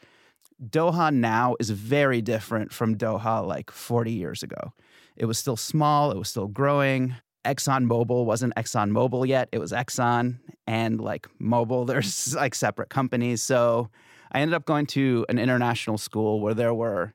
Doha 0.64 1.14
now 1.14 1.56
is 1.60 1.70
very 1.70 2.22
different 2.22 2.72
from 2.72 2.98
Doha 2.98 3.46
like 3.46 3.72
40 3.72 4.12
years 4.12 4.44
ago. 4.44 4.74
It 5.16 5.26
was 5.26 5.38
still 5.38 5.58
small. 5.58 6.12
It 6.12 6.18
was 6.18 6.30
still 6.30 6.48
growing. 6.48 7.16
ExxonMobil 7.46 8.26
wasn't 8.26 8.56
ExxonMobil 8.56 9.28
yet. 9.28 9.50
It 9.52 9.60
was 9.60 9.72
Exxon 9.72 10.40
and 10.66 11.02
like 11.02 11.28
Mobil. 11.42 11.86
There's 11.88 12.36
like 12.36 12.56
separate 12.56 12.90
companies. 12.90 13.42
So 13.42 13.90
I 14.34 14.42
ended 14.42 14.56
up 14.56 14.66
going 14.66 14.88
to 14.88 15.26
an 15.30 15.38
international 15.38 15.98
school 15.98 16.42
where 16.42 16.54
there 16.54 16.74
were 16.74 17.14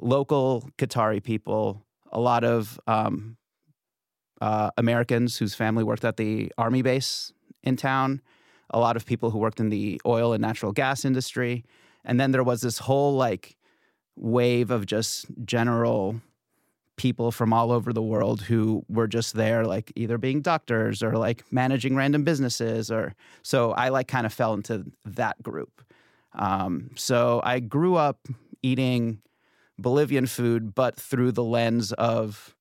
local 0.00 0.68
Qatari 0.76 1.22
people, 1.22 1.84
a 2.10 2.20
lot 2.20 2.44
of 2.44 2.80
um, 2.86 3.36
uh, 4.40 4.70
Americans 4.76 5.38
whose 5.38 5.54
family 5.54 5.84
worked 5.84 6.04
at 6.04 6.16
the 6.16 6.52
army 6.58 6.82
base 6.82 7.32
in 7.62 7.76
town, 7.76 8.22
a 8.70 8.78
lot 8.78 8.96
of 8.96 9.06
people 9.06 9.30
who 9.30 9.38
worked 9.38 9.60
in 9.60 9.68
the 9.68 10.00
oil 10.04 10.32
and 10.32 10.42
natural 10.42 10.72
gas 10.72 11.04
industry. 11.04 11.64
And 12.04 12.18
then 12.20 12.32
there 12.32 12.44
was 12.44 12.60
this 12.60 12.78
whole 12.78 13.14
like 13.14 13.56
wave 14.16 14.70
of 14.70 14.86
just 14.86 15.26
general 15.44 16.20
people 16.96 17.30
from 17.30 17.52
all 17.52 17.70
over 17.70 17.92
the 17.92 18.02
world 18.02 18.42
who 18.42 18.84
were 18.88 19.06
just 19.06 19.34
there 19.34 19.64
like 19.64 19.92
either 19.94 20.18
being 20.18 20.42
doctors 20.42 21.02
or 21.02 21.12
like 21.12 21.44
managing 21.52 21.94
random 21.94 22.24
businesses 22.24 22.90
or 22.90 23.14
so 23.44 23.70
i 23.74 23.88
like 23.88 24.08
kind 24.08 24.26
of 24.26 24.32
fell 24.32 24.52
into 24.52 24.84
that 25.04 25.40
group 25.40 25.80
um, 26.34 26.90
so 26.94 27.40
i 27.44 27.60
grew 27.60 27.96
up 27.96 28.28
eating 28.62 29.20
bolivian 29.78 30.26
food 30.26 30.74
but 30.74 30.96
through 30.96 31.32
the 31.32 31.44
lens 31.44 31.92
of 31.92 32.54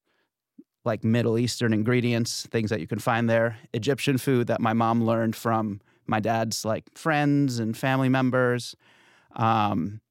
like 0.86 1.04
middle 1.04 1.38
eastern 1.38 1.74
ingredients 1.74 2.48
things 2.52 2.70
that 2.70 2.80
you 2.80 2.88
can 2.88 3.00
find 3.00 3.30
there 3.30 3.58
egyptian 3.74 4.18
food 4.18 4.48
that 4.48 4.62
my 4.62 4.74
mom 4.74 5.04
learned 5.04 5.36
from 5.36 5.82
my 6.06 6.20
dad's 6.20 6.64
like 6.64 6.86
friends 6.96 7.60
and 7.60 7.76
family 7.78 8.10
members 8.10 8.76
um, 9.36 10.02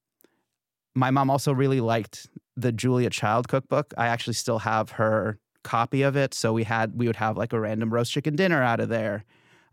my 0.94 1.10
mom 1.10 1.30
also 1.30 1.52
really 1.52 1.80
liked 1.80 2.26
the 2.56 2.72
Julia 2.72 3.10
Child 3.10 3.48
cookbook. 3.48 3.92
I 3.98 4.06
actually 4.06 4.34
still 4.34 4.60
have 4.60 4.92
her 4.92 5.38
copy 5.62 6.02
of 6.02 6.16
it. 6.16 6.32
So 6.32 6.52
we 6.52 6.64
had 6.64 6.98
we 6.98 7.06
would 7.06 7.16
have 7.16 7.36
like 7.36 7.52
a 7.52 7.60
random 7.60 7.92
roast 7.92 8.12
chicken 8.12 8.34
dinner 8.34 8.62
out 8.62 8.80
of 8.80 8.88
there. 8.88 9.24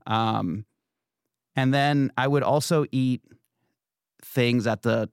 Um, 0.05 0.65
and 1.55 1.73
then 1.73 2.11
I 2.17 2.27
would 2.27 2.43
also 2.43 2.85
eat 2.91 3.21
things 4.23 4.67
at 4.67 4.81
the 4.83 5.09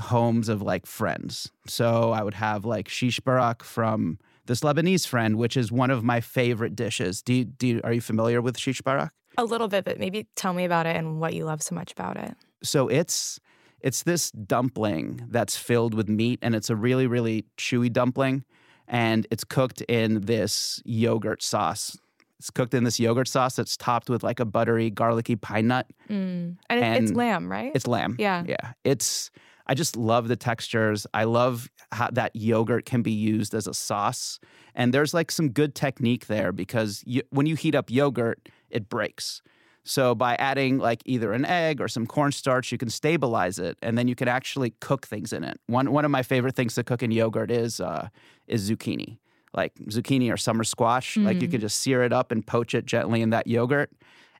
homes 0.00 0.48
of 0.48 0.60
like 0.62 0.86
friends. 0.86 1.50
So 1.66 2.12
I 2.12 2.22
would 2.22 2.34
have 2.34 2.64
like 2.64 2.88
shish 2.88 3.20
barak 3.20 3.62
from 3.62 4.18
this 4.46 4.60
Lebanese 4.60 5.06
friend, 5.06 5.36
which 5.36 5.56
is 5.56 5.70
one 5.72 5.90
of 5.90 6.02
my 6.04 6.20
favorite 6.20 6.74
dishes. 6.76 7.22
Do 7.22 7.32
you, 7.32 7.44
do 7.44 7.66
you, 7.66 7.80
are 7.84 7.92
you 7.92 8.00
familiar 8.00 8.40
with 8.42 8.58
shish 8.58 8.82
barak? 8.82 9.12
A 9.38 9.44
little 9.44 9.68
bit, 9.68 9.84
but 9.84 9.98
maybe 9.98 10.26
tell 10.36 10.52
me 10.52 10.64
about 10.64 10.86
it 10.86 10.96
and 10.96 11.20
what 11.20 11.34
you 11.34 11.44
love 11.44 11.62
so 11.62 11.74
much 11.74 11.92
about 11.92 12.16
it. 12.16 12.34
so 12.62 12.88
it's 12.88 13.38
it's 13.80 14.02
this 14.04 14.30
dumpling 14.30 15.26
that's 15.28 15.56
filled 15.56 15.92
with 15.92 16.08
meat 16.08 16.38
and 16.40 16.54
it's 16.54 16.70
a 16.70 16.76
really 16.76 17.06
really 17.06 17.44
chewy 17.58 17.92
dumpling 17.92 18.44
and 18.88 19.26
it's 19.30 19.44
cooked 19.44 19.82
in 19.82 20.22
this 20.22 20.82
yogurt 20.84 21.42
sauce 21.42 21.98
it's 22.38 22.50
cooked 22.50 22.74
in 22.74 22.84
this 22.84 22.98
yogurt 23.00 23.28
sauce 23.28 23.56
that's 23.56 23.76
topped 23.76 24.10
with 24.10 24.22
like 24.22 24.40
a 24.40 24.44
buttery 24.44 24.90
garlicky 24.90 25.36
pine 25.36 25.68
nut 25.68 25.86
Mm. 26.10 26.56
And, 26.68 26.84
it, 26.84 27.02
it's 27.02 27.12
lamb, 27.12 27.50
right? 27.50 27.72
it's 27.74 27.86
lamb 27.86 28.16
Yeah. 28.18 28.44
yeah 28.46 28.72
it's 28.84 29.30
I 29.66 29.72
just 29.72 29.96
love 29.96 30.28
the 30.28 30.36
textures. 30.36 31.06
I 31.14 31.24
love 31.24 31.70
how 31.90 32.10
that 32.12 32.36
yogurt 32.36 32.84
can 32.84 33.00
be 33.00 33.12
used 33.12 33.54
as 33.54 33.66
a 33.66 33.72
sauce. 33.72 34.38
And 34.74 34.92
there's 34.92 35.14
like 35.14 35.30
some 35.30 35.48
good 35.48 35.74
technique 35.74 36.26
there 36.26 36.52
because 36.52 37.02
you, 37.06 37.22
when 37.30 37.46
you 37.46 37.54
heat 37.56 37.74
up 37.74 37.90
yogurt, 37.90 38.50
it 38.68 38.90
breaks. 38.90 39.40
So 39.82 40.14
by 40.14 40.34
adding 40.34 40.76
like 40.76 41.00
either 41.06 41.32
an 41.32 41.46
egg 41.46 41.80
or 41.80 41.88
some 41.88 42.06
cornstarch, 42.06 42.72
you 42.72 42.76
can 42.78 42.90
stabilize 42.90 43.58
it, 43.58 43.78
and 43.80 43.96
then 43.96 44.06
you 44.06 44.14
can 44.14 44.28
actually 44.28 44.74
cook 44.80 45.06
things 45.06 45.32
in 45.32 45.44
it. 45.44 45.58
One 45.66 45.92
one 45.92 46.04
of 46.04 46.10
my 46.10 46.22
favorite 46.22 46.56
things 46.56 46.74
to 46.74 46.84
cook 46.84 47.02
in 47.02 47.10
yogurt 47.10 47.50
is 47.50 47.80
uh, 47.80 48.08
is 48.46 48.70
zucchini, 48.70 49.16
like 49.54 49.74
zucchini 49.86 50.32
or 50.32 50.36
summer 50.36 50.64
squash. 50.64 51.14
Mm. 51.14 51.24
Like 51.24 51.40
you 51.40 51.48
can 51.48 51.60
just 51.60 51.78
sear 51.78 52.02
it 52.02 52.12
up 52.12 52.32
and 52.32 52.46
poach 52.46 52.74
it 52.74 52.86
gently 52.86 53.22
in 53.22 53.30
that 53.30 53.46
yogurt, 53.46 53.90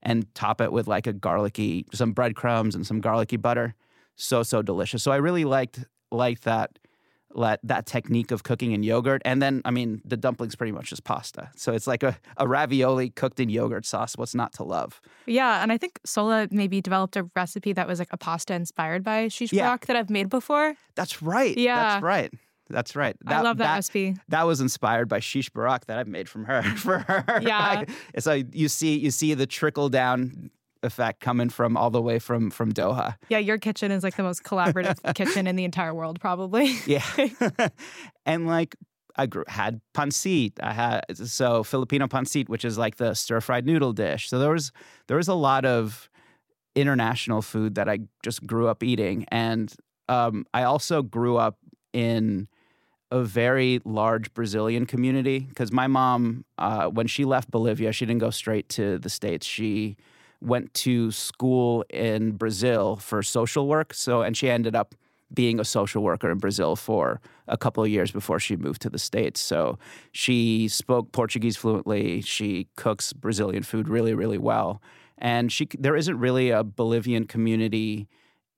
and 0.02 0.32
top 0.34 0.60
it 0.60 0.72
with 0.72 0.86
like 0.86 1.06
a 1.06 1.12
garlicky, 1.12 1.86
some 1.92 2.12
breadcrumbs 2.12 2.74
and 2.74 2.86
some 2.86 3.00
garlicky 3.00 3.36
butter. 3.36 3.74
So 4.16 4.42
so 4.42 4.62
delicious. 4.62 5.02
So 5.02 5.12
I 5.12 5.16
really 5.16 5.44
liked 5.44 5.84
liked 6.10 6.44
that 6.44 6.78
let 7.34 7.60
that 7.64 7.86
technique 7.86 8.30
of 8.30 8.42
cooking 8.44 8.72
in 8.72 8.82
yogurt. 8.82 9.20
And 9.24 9.42
then, 9.42 9.60
I 9.64 9.70
mean, 9.70 10.00
the 10.04 10.16
dumpling's 10.16 10.54
pretty 10.54 10.72
much 10.72 10.90
just 10.90 11.04
pasta. 11.04 11.50
So 11.56 11.72
it's 11.72 11.86
like 11.86 12.02
a, 12.02 12.16
a 12.36 12.46
ravioli 12.46 13.10
cooked 13.10 13.40
in 13.40 13.48
yogurt 13.48 13.84
sauce. 13.84 14.16
What's 14.16 14.34
not 14.34 14.52
to 14.54 14.62
love? 14.62 15.00
Yeah. 15.26 15.62
And 15.62 15.72
I 15.72 15.78
think 15.78 16.00
Sohla 16.06 16.50
maybe 16.52 16.80
developed 16.80 17.16
a 17.16 17.28
recipe 17.34 17.72
that 17.72 17.86
was 17.88 17.98
like 17.98 18.12
a 18.12 18.16
pasta 18.16 18.54
inspired 18.54 19.02
by 19.02 19.28
shish 19.28 19.52
yeah. 19.52 19.76
that 19.86 19.96
I've 19.96 20.10
made 20.10 20.28
before. 20.28 20.74
That's 20.94 21.22
right. 21.22 21.56
Yeah. 21.58 21.76
That's 21.76 22.02
right. 22.02 22.32
That's 22.70 22.96
right. 22.96 23.16
That, 23.24 23.40
I 23.40 23.42
love 23.42 23.58
that, 23.58 23.64
that, 23.64 23.74
recipe. 23.74 24.16
That 24.28 24.44
was 24.44 24.60
inspired 24.60 25.08
by 25.08 25.20
shish 25.20 25.50
barak 25.50 25.86
that 25.86 25.98
I've 25.98 26.08
made 26.08 26.28
from 26.28 26.44
her 26.44 26.62
for 26.76 26.98
her. 27.00 27.40
Yeah. 27.42 27.84
so 28.18 28.42
you 28.52 28.68
see, 28.68 28.98
you 28.98 29.10
see 29.10 29.34
the 29.34 29.46
trickle 29.46 29.88
down 29.88 30.50
effect 30.84 31.20
coming 31.20 31.48
from 31.48 31.76
all 31.76 31.90
the 31.90 32.02
way 32.02 32.18
from 32.18 32.50
from 32.50 32.72
Doha. 32.72 33.16
Yeah, 33.28 33.38
your 33.38 33.58
kitchen 33.58 33.90
is 33.90 34.02
like 34.04 34.16
the 34.16 34.22
most 34.22 34.44
collaborative 34.44 35.14
kitchen 35.14 35.46
in 35.46 35.56
the 35.56 35.64
entire 35.64 35.94
world, 35.94 36.20
probably. 36.20 36.74
yeah, 36.86 37.04
and 38.26 38.46
like 38.46 38.76
I 39.16 39.26
grew, 39.26 39.44
had 39.48 39.80
pancit. 39.94 40.52
I 40.62 40.72
had 40.72 41.02
so 41.26 41.64
Filipino 41.64 42.06
pancit, 42.06 42.48
which 42.48 42.64
is 42.64 42.78
like 42.78 42.96
the 42.96 43.14
stir 43.14 43.40
fried 43.40 43.66
noodle 43.66 43.92
dish. 43.92 44.28
So 44.28 44.38
there 44.38 44.50
was 44.50 44.72
there 45.08 45.16
was 45.16 45.28
a 45.28 45.34
lot 45.34 45.64
of 45.64 46.08
international 46.76 47.42
food 47.42 47.76
that 47.76 47.88
I 47.88 48.00
just 48.22 48.46
grew 48.46 48.68
up 48.68 48.82
eating, 48.82 49.24
and 49.28 49.72
um, 50.08 50.46
I 50.52 50.64
also 50.64 51.02
grew 51.02 51.36
up 51.36 51.58
in 51.92 52.48
a 53.14 53.22
very 53.22 53.80
large 53.84 54.34
Brazilian 54.34 54.86
community 54.86 55.38
because 55.38 55.70
my 55.70 55.86
mom, 55.86 56.44
uh, 56.58 56.88
when 56.88 57.06
she 57.06 57.24
left 57.24 57.48
Bolivia, 57.48 57.92
she 57.92 58.04
didn't 58.04 58.20
go 58.20 58.30
straight 58.30 58.68
to 58.70 58.98
the 58.98 59.08
states. 59.08 59.46
She 59.46 59.96
went 60.40 60.74
to 60.74 61.12
school 61.12 61.84
in 61.90 62.32
Brazil 62.32 62.96
for 62.96 63.22
social 63.22 63.68
work. 63.68 63.94
So, 63.94 64.22
and 64.22 64.36
she 64.36 64.50
ended 64.50 64.74
up 64.74 64.96
being 65.32 65.60
a 65.60 65.64
social 65.64 66.02
worker 66.02 66.28
in 66.28 66.38
Brazil 66.38 66.74
for 66.74 67.20
a 67.46 67.56
couple 67.56 67.84
of 67.84 67.88
years 67.88 68.10
before 68.10 68.40
she 68.40 68.56
moved 68.56 68.82
to 68.82 68.90
the 68.90 68.98
States. 68.98 69.40
So 69.40 69.78
she 70.10 70.66
spoke 70.66 71.12
Portuguese 71.12 71.56
fluently. 71.56 72.20
She 72.20 72.66
cooks 72.76 73.12
Brazilian 73.12 73.62
food 73.62 73.88
really, 73.88 74.14
really 74.14 74.38
well. 74.38 74.82
And 75.18 75.52
she, 75.52 75.68
there 75.78 75.94
isn't 75.94 76.18
really 76.18 76.50
a 76.50 76.64
Bolivian 76.64 77.26
community 77.26 78.08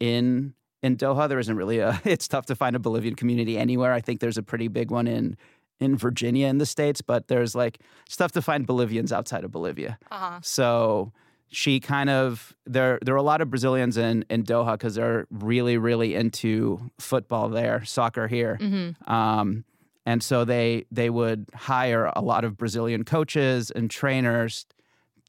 in 0.01 0.55
in 0.87 0.97
Doha. 0.97 1.29
There 1.29 1.39
isn't 1.39 1.57
really 1.57 1.81
a. 1.81 2.01
It's 2.05 2.29
tough 2.29 2.47
to 2.47 2.55
find 2.55 2.77
a 2.77 2.79
Bolivian 2.79 3.15
community 3.15 3.59
anywhere. 3.59 3.93
I 3.93 4.01
think 4.01 4.21
there's 4.21 4.39
a 4.39 4.43
pretty 4.43 4.69
big 4.69 4.91
one 4.91 5.07
in 5.07 5.37
in 5.79 5.97
Virginia 5.97 6.47
in 6.47 6.59
the 6.59 6.67
states, 6.67 7.03
but 7.03 7.29
there's 7.29 7.55
like 7.55 7.81
it's 8.07 8.17
tough 8.17 8.33
to 8.33 8.43
find 8.43 8.67
Bolivians 8.67 9.13
outside 9.13 9.45
of 9.45 9.51
Bolivia. 9.51 9.99
Uh-huh. 10.11 10.39
So 10.43 11.13
she 11.49 11.81
kind 11.81 12.11
of 12.11 12.55
there 12.65 12.99
there 13.03 13.15
are 13.15 13.19
a 13.19 13.23
lot 13.23 13.41
of 13.41 13.51
Brazilians 13.51 13.97
in 13.97 14.25
in 14.31 14.45
Doha 14.45 14.73
because 14.73 14.95
they're 14.95 15.27
really 15.31 15.77
really 15.77 16.15
into 16.15 16.91
football 16.99 17.49
there, 17.49 17.85
soccer 17.85 18.29
here. 18.29 18.59
Mm-hmm. 18.61 19.13
Um, 19.13 19.65
and 20.07 20.23
so 20.23 20.45
they 20.45 20.87
they 20.91 21.11
would 21.11 21.49
hire 21.55 22.13
a 22.15 22.23
lot 22.23 22.45
of 22.45 22.57
Brazilian 22.57 23.05
coaches 23.05 23.71
and 23.71 23.91
trainers 23.91 24.67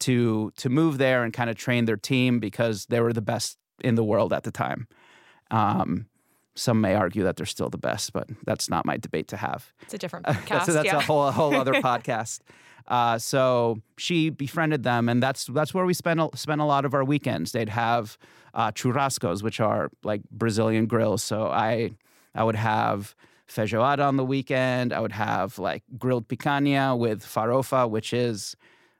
to 0.01 0.51
to 0.57 0.69
move 0.69 0.97
there 0.97 1.23
and 1.23 1.33
kind 1.33 1.49
of 1.49 1.55
train 1.55 1.85
their 1.85 1.97
team 1.97 2.39
because 2.39 2.85
they 2.85 2.99
were 2.99 3.13
the 3.13 3.21
best 3.21 3.57
in 3.83 3.95
the 3.95 4.03
world 4.03 4.33
at 4.33 4.43
the 4.43 4.51
time. 4.51 4.87
Um, 5.51 6.07
some 6.55 6.81
may 6.81 6.95
argue 6.95 7.23
that 7.23 7.35
they're 7.37 7.45
still 7.45 7.69
the 7.69 7.77
best, 7.77 8.13
but 8.13 8.29
that's 8.45 8.69
not 8.69 8.85
my 8.85 8.97
debate 8.97 9.27
to 9.29 9.37
have. 9.37 9.71
It's 9.81 9.93
a 9.93 9.97
different 9.97 10.25
podcast. 10.25 10.47
that's, 10.49 10.73
that's 10.73 10.85
yeah. 10.85 10.97
a 10.97 11.01
whole 11.01 11.27
a 11.27 11.31
whole 11.31 11.55
other 11.55 11.73
podcast. 11.81 12.39
Uh, 12.87 13.17
so 13.17 13.81
she 13.97 14.29
befriended 14.29 14.83
them, 14.83 15.09
and 15.09 15.21
that's 15.21 15.45
that's 15.45 15.73
where 15.73 15.85
we 15.85 15.93
spent 15.93 16.19
a, 16.19 16.29
spent 16.35 16.61
a 16.61 16.65
lot 16.65 16.85
of 16.85 16.93
our 16.93 17.03
weekends. 17.03 17.51
They'd 17.51 17.69
have 17.69 18.17
uh, 18.53 18.71
churrascos, 18.71 19.43
which 19.43 19.59
are 19.59 19.89
like 20.03 20.21
Brazilian 20.31 20.87
grills. 20.87 21.23
So 21.23 21.47
I 21.47 21.91
I 22.33 22.43
would 22.43 22.55
have 22.55 23.15
feijoada 23.47 24.05
on 24.05 24.17
the 24.17 24.25
weekend. 24.25 24.93
I 24.93 24.99
would 24.99 25.11
have 25.11 25.59
like 25.59 25.83
grilled 25.97 26.27
picanha 26.27 26.97
with 26.97 27.23
farofa, 27.23 27.89
which 27.89 28.13
is 28.13 28.55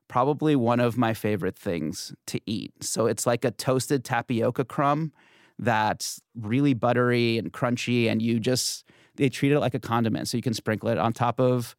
probably 0.08 0.56
one 0.56 0.80
of 0.80 0.98
my 0.98 1.14
favorite 1.14 1.58
things 1.58 2.14
to 2.28 2.40
eat. 2.46 2.72
So 2.82 3.08
it's 3.08 3.26
like 3.26 3.44
a 3.44 3.52
toasted 3.52 4.06
tapioca 4.06 4.64
crumb 4.64 5.12
that's 5.60 6.22
really 6.36 6.74
buttery 6.74 7.38
and 7.38 7.52
crunchy, 7.52 8.10
and 8.10 8.22
you 8.22 8.40
just 8.40 8.86
they 9.16 9.30
treat 9.30 9.52
it 9.52 9.60
like 9.60 9.74
a 9.74 9.80
condiment. 9.80 10.28
So 10.28 10.38
you 10.38 10.44
can 10.44 10.54
sprinkle 10.54 10.90
it 10.90 10.98
on 10.98 11.12
top 11.12 11.40
of 11.40 11.76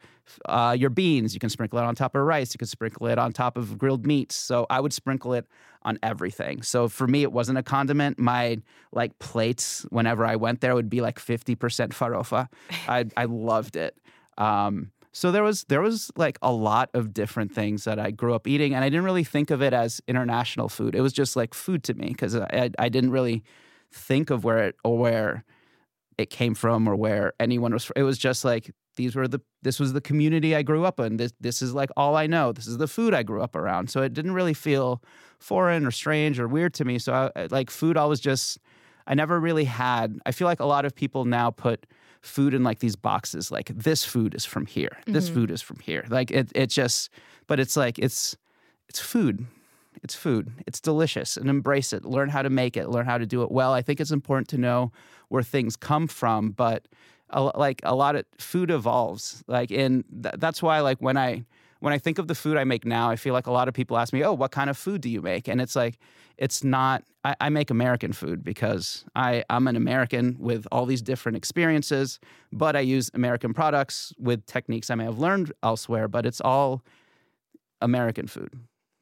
uh, 0.46 0.76
your 0.78 0.90
beans. 0.90 1.34
You 1.34 1.40
can 1.40 1.50
sprinkle 1.50 1.78
it 1.78 1.84
on 1.84 1.94
top 1.94 2.14
of 2.14 2.22
rice. 2.22 2.52
You 2.52 2.58
can 2.58 2.68
sprinkle 2.68 3.06
it 3.06 3.18
on 3.18 3.32
top 3.32 3.56
of 3.56 3.78
grilled 3.78 4.06
meats. 4.06 4.34
So 4.36 4.66
I 4.68 4.80
would 4.80 4.92
sprinkle 4.92 5.32
it 5.34 5.46
on 5.82 5.98
everything. 6.02 6.62
So 6.62 6.88
for 6.88 7.06
me, 7.06 7.22
it 7.22 7.32
wasn't 7.32 7.58
a 7.58 7.62
condiment. 7.62 8.18
My 8.18 8.58
like 8.92 9.18
plates, 9.18 9.86
whenever 9.90 10.24
I 10.24 10.36
went 10.36 10.60
there, 10.60 10.74
would 10.74 10.90
be 10.90 11.00
like 11.00 11.18
50% 11.18 11.56
farofa. 11.56 12.48
I, 12.88 13.06
I 13.16 13.24
loved 13.24 13.76
it. 13.76 13.96
Um, 14.36 14.90
so 15.12 15.32
there 15.32 15.42
was 15.42 15.64
there 15.64 15.80
was 15.80 16.12
like 16.16 16.38
a 16.42 16.52
lot 16.52 16.90
of 16.94 17.12
different 17.12 17.52
things 17.52 17.84
that 17.84 17.98
I 17.98 18.12
grew 18.12 18.34
up 18.34 18.46
eating, 18.46 18.74
and 18.74 18.84
I 18.84 18.88
didn't 18.88 19.04
really 19.04 19.24
think 19.24 19.50
of 19.50 19.62
it 19.62 19.72
as 19.72 20.00
international 20.06 20.68
food. 20.68 20.94
It 20.94 21.00
was 21.00 21.12
just 21.12 21.34
like 21.34 21.54
food 21.54 21.82
to 21.84 21.94
me 21.94 22.08
because 22.08 22.36
I, 22.36 22.70
I 22.78 22.88
didn't 22.88 23.10
really 23.10 23.42
think 23.92 24.30
of 24.30 24.44
where 24.44 24.58
it 24.58 24.76
or 24.84 24.98
where 24.98 25.44
it 26.16 26.30
came 26.30 26.54
from 26.54 26.88
or 26.88 26.96
where 26.96 27.32
anyone 27.38 27.72
was. 27.72 27.90
It 27.96 28.02
was 28.02 28.18
just 28.18 28.44
like 28.44 28.70
these 28.96 29.14
were 29.14 29.28
the 29.28 29.40
this 29.62 29.80
was 29.80 29.92
the 29.92 30.00
community 30.00 30.54
I 30.54 30.62
grew 30.62 30.84
up 30.84 31.00
in. 31.00 31.16
This 31.16 31.32
this 31.40 31.62
is 31.62 31.72
like 31.72 31.90
all 31.96 32.16
I 32.16 32.26
know. 32.26 32.52
This 32.52 32.66
is 32.66 32.78
the 32.78 32.88
food 32.88 33.14
I 33.14 33.22
grew 33.22 33.42
up 33.42 33.54
around. 33.54 33.90
So 33.90 34.02
it 34.02 34.12
didn't 34.12 34.32
really 34.32 34.54
feel 34.54 35.02
foreign 35.38 35.86
or 35.86 35.90
strange 35.90 36.38
or 36.38 36.48
weird 36.48 36.74
to 36.74 36.84
me. 36.84 36.98
So 36.98 37.30
I, 37.34 37.46
like 37.50 37.70
food 37.70 37.96
always 37.96 38.20
just 38.20 38.58
I 39.06 39.14
never 39.14 39.40
really 39.40 39.64
had. 39.64 40.18
I 40.26 40.32
feel 40.32 40.46
like 40.46 40.60
a 40.60 40.66
lot 40.66 40.84
of 40.84 40.94
people 40.94 41.24
now 41.24 41.50
put 41.50 41.86
food 42.20 42.52
in 42.52 42.64
like 42.64 42.80
these 42.80 42.96
boxes. 42.96 43.50
Like 43.50 43.68
this 43.68 44.04
food 44.04 44.34
is 44.34 44.44
from 44.44 44.66
here. 44.66 44.98
Mm-hmm. 45.00 45.12
This 45.12 45.28
food 45.28 45.50
is 45.50 45.62
from 45.62 45.78
here. 45.78 46.04
Like 46.08 46.30
it 46.30 46.52
it 46.54 46.66
just. 46.66 47.10
But 47.46 47.60
it's 47.60 47.76
like 47.76 47.98
it's 47.98 48.36
it's 48.88 49.00
food. 49.00 49.46
It's 50.02 50.14
food. 50.14 50.52
It's 50.66 50.80
delicious 50.80 51.36
and 51.36 51.48
embrace 51.48 51.92
it. 51.92 52.04
Learn 52.04 52.28
how 52.28 52.42
to 52.42 52.50
make 52.50 52.76
it. 52.76 52.88
Learn 52.88 53.06
how 53.06 53.18
to 53.18 53.26
do 53.26 53.42
it 53.42 53.50
well. 53.50 53.72
I 53.72 53.82
think 53.82 54.00
it's 54.00 54.10
important 54.10 54.48
to 54.48 54.58
know 54.58 54.92
where 55.28 55.42
things 55.42 55.76
come 55.76 56.06
from, 56.06 56.50
but 56.50 56.88
a, 57.30 57.42
like 57.42 57.80
a 57.84 57.94
lot 57.94 58.16
of 58.16 58.24
food 58.38 58.70
evolves. 58.70 59.44
Like, 59.46 59.70
and 59.70 60.04
th- 60.22 60.36
that's 60.38 60.62
why, 60.62 60.80
like, 60.80 60.98
when 61.00 61.16
I 61.16 61.44
when 61.80 61.92
I 61.92 61.98
think 61.98 62.18
of 62.18 62.26
the 62.26 62.34
food 62.34 62.56
I 62.56 62.64
make 62.64 62.84
now, 62.84 63.08
I 63.08 63.16
feel 63.16 63.32
like 63.32 63.46
a 63.46 63.52
lot 63.52 63.68
of 63.68 63.74
people 63.74 63.98
ask 63.98 64.12
me, 64.12 64.24
"Oh, 64.24 64.32
what 64.32 64.50
kind 64.50 64.70
of 64.70 64.76
food 64.76 65.00
do 65.00 65.08
you 65.08 65.22
make?" 65.22 65.48
And 65.48 65.60
it's 65.60 65.76
like, 65.76 65.98
it's 66.36 66.64
not. 66.64 67.04
I, 67.24 67.34
I 67.40 67.48
make 67.50 67.70
American 67.70 68.12
food 68.12 68.42
because 68.42 69.04
I 69.14 69.44
I'm 69.50 69.68
an 69.68 69.76
American 69.76 70.36
with 70.38 70.66
all 70.72 70.86
these 70.86 71.02
different 71.02 71.36
experiences, 71.36 72.18
but 72.52 72.76
I 72.76 72.80
use 72.80 73.10
American 73.14 73.54
products 73.54 74.12
with 74.18 74.46
techniques 74.46 74.90
I 74.90 74.94
may 74.94 75.04
have 75.04 75.18
learned 75.18 75.52
elsewhere. 75.62 76.08
But 76.08 76.26
it's 76.26 76.40
all 76.40 76.82
American 77.80 78.26
food. 78.26 78.50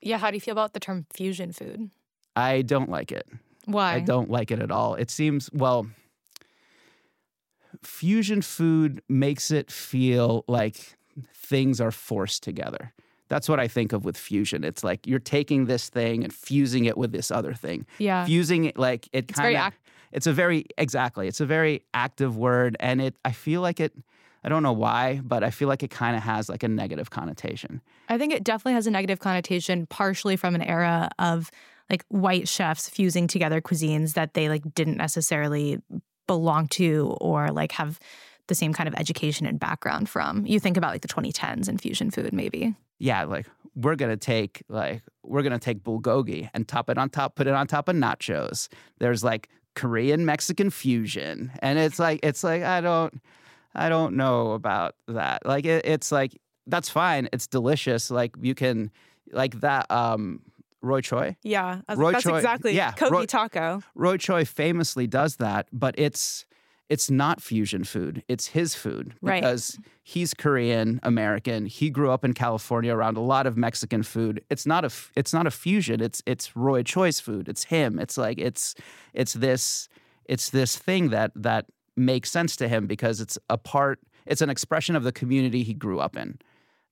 Yeah. 0.01 0.19
How 0.19 0.31
do 0.31 0.37
you 0.37 0.41
feel 0.41 0.53
about 0.53 0.73
the 0.73 0.81
term 0.81 1.07
fusion 1.13 1.53
food? 1.53 1.91
I 2.35 2.63
don't 2.63 2.91
like 2.91 3.13
it. 3.13 3.27
Why? 3.65 3.95
I 3.95 4.01
don't 4.01 4.31
like 4.31 4.51
it 4.51 4.61
at 4.61 4.71
all. 4.71 4.95
It 4.95 5.11
seems 5.11 5.51
well 5.53 5.87
fusion 7.83 8.43
food 8.43 9.03
makes 9.09 9.51
it 9.51 9.71
feel 9.71 10.45
like 10.49 10.97
things 11.35 11.81
are 11.81 11.91
forced 11.91 12.43
together. 12.43 12.93
That's 13.29 13.49
what 13.49 13.59
I 13.59 13.67
think 13.69 13.93
of 13.93 14.05
with 14.05 14.17
fusion. 14.17 14.63
It's 14.65 14.85
like 14.85 15.07
you're 15.07 15.19
taking 15.19 15.67
this 15.67 15.89
thing 15.89 16.23
and 16.23 16.33
fusing 16.33 16.85
it 16.85 16.97
with 16.97 17.13
this 17.13 17.31
other 17.31 17.55
thing. 17.55 17.87
Yeah. 17.99 18.25
Fusing 18.25 18.65
it 18.65 18.79
like 18.79 19.09
it 19.13 19.29
kind 19.29 19.57
of 19.57 19.73
it's 20.13 20.27
a 20.27 20.33
very 20.33 20.67
exactly. 20.79 21.27
It's 21.27 21.41
a 21.41 21.47
very 21.47 21.83
active 21.93 22.37
word 22.37 22.77
and 22.79 23.01
it 23.01 23.15
I 23.25 23.33
feel 23.33 23.61
like 23.61 23.81
it 23.81 23.93
I 24.47 24.49
don't 24.49 24.63
know 24.63 24.73
why, 24.73 25.21
but 25.25 25.43
I 25.43 25.51
feel 25.51 25.67
like 25.67 25.83
it 25.83 25.91
kind 25.91 26.17
of 26.17 26.23
has 26.23 26.49
like 26.49 26.63
a 26.63 26.69
negative 26.69 27.11
connotation. 27.11 27.83
I 28.09 28.17
think 28.17 28.33
it 28.33 28.45
definitely 28.45 28.75
has 28.75 28.87
a 28.87 28.93
negative 28.93 29.19
connotation 29.19 29.87
partially 29.87 30.37
from 30.37 30.55
an 30.55 30.63
era 30.63 31.11
of 31.19 31.51
like 31.91 32.05
white 32.11 32.49
chefs 32.49 32.89
fusing 32.89 33.27
together 33.27 33.61
cuisines 33.61 34.15
that 34.15 34.35
they 34.35 34.49
like 34.49 34.63
didn't 34.73 34.99
necessarily 34.99 35.83
belong 36.29 36.69
to 36.69 37.17
or 37.21 37.51
like 37.51 37.73
have 37.73 37.99
the 38.47 38.55
same 38.55 38.73
kind 38.73 38.87
of 38.89 38.95
education 38.95 39.49
and 39.49 39.59
background 39.59 40.09
from. 40.09 40.47
You 40.47 40.61
think 40.61 40.77
about 40.77 40.93
like 40.93 41.03
the 41.03 41.09
2010s 41.09 41.67
and 41.67 41.81
fusion 41.81 42.13
food, 42.13 42.33
maybe. 42.33 42.77
Yeah, 43.01 43.25
like 43.25 43.49
we're 43.75 43.97
gonna 43.97 44.17
take 44.17 44.63
like 44.69 45.03
we're 45.25 45.43
gonna 45.43 45.59
take 45.59 45.83
bulgogi 45.83 46.49
and 46.55 46.69
top 46.69 46.89
it 46.89 46.99
on 46.99 47.11
top, 47.11 47.35
put 47.35 47.49
it 47.49 47.55
on 47.55 47.67
top 47.67 47.89
of 47.89 47.97
nachos. 47.97 48.69
There's 49.01 49.25
like 49.25 49.49
Korean 49.75 50.25
Mexican 50.25 50.71
fusion. 50.71 51.51
And 51.59 51.81
it's 51.81 51.99
like 51.99 52.21
it's 52.23 52.45
like 52.45 52.63
I 52.63 52.81
don't 52.81 53.21
I 53.77 53.89
don't 53.89 54.17
know 54.17 54.53
about 54.53 54.97
that. 55.07 55.45
Like 55.47 55.67
it, 55.67 55.85
it's 55.85 56.11
like 56.11 56.41
that's 56.67 56.89
fine. 56.89 57.29
It's 57.33 57.47
delicious. 57.47 58.11
Like 58.11 58.35
you 58.41 58.55
can 58.55 58.91
like 59.31 59.61
that 59.61 59.91
um 59.91 60.41
Roy 60.83 61.01
Choi. 61.03 61.37
Yeah, 61.43 61.81
Roy 61.95 62.13
that's 62.13 62.25
Choi, 62.25 62.37
exactly. 62.37 62.75
Yeah, 62.75 62.93
Kogi 62.93 63.11
Roy, 63.11 63.27
taco. 63.27 63.83
Roy 63.95 64.17
Choi 64.17 64.45
famously 64.45 65.07
does 65.07 65.37
that, 65.37 65.69
but 65.73 65.95
it's 65.99 66.47
it's 66.89 67.11
not 67.11 67.43
fusion 67.43 67.85
food. 67.85 68.23
It's 68.29 68.49
his 68.49 68.75
food 68.75 69.15
because 69.23 69.77
right. 69.79 69.89
he's 70.05 70.35
Korean 70.35 71.01
American. 71.03 71.67
He 71.67 71.91
grew 71.91 72.11
up 72.11 72.25
in 72.25 72.33
California 72.33 72.95
around 72.95 73.17
a 73.17 73.21
lot 73.21 73.47
of 73.47 73.57
Mexican 73.57 74.03
food. 74.03 74.43
It's 74.51 74.67
not 74.67 74.85
a 74.85 74.91
it's 75.17 75.33
not 75.33 75.47
a 75.47 75.51
fusion. 75.51 76.01
It's 76.01 76.23
it's 76.27 76.57
Roy 76.57 76.83
Choi's 76.83 77.21
food. 77.21 77.49
It's 77.49 77.65
him. 77.65 77.99
It's 77.99 78.17
like 78.17 78.39
it's 78.39 78.75
it's 79.13 79.35
this 79.35 79.89
it's 80.27 80.51
this 80.51 80.77
thing 80.77 81.11
that 81.11 81.33
that 81.35 81.67
makes 81.97 82.31
sense 82.31 82.57
to 82.57 82.69
him 82.69 82.87
because 82.87 83.21
it's 83.21 83.39
a 83.49 83.59
part 83.59 84.01
it's 84.27 84.41
an 84.41 84.51
expression 84.51 84.97
of 84.97 85.05
the 85.05 85.13
community 85.13 85.63
he 85.63 85.73
grew 85.73 86.01
up 86.01 86.17
in. 86.17 86.39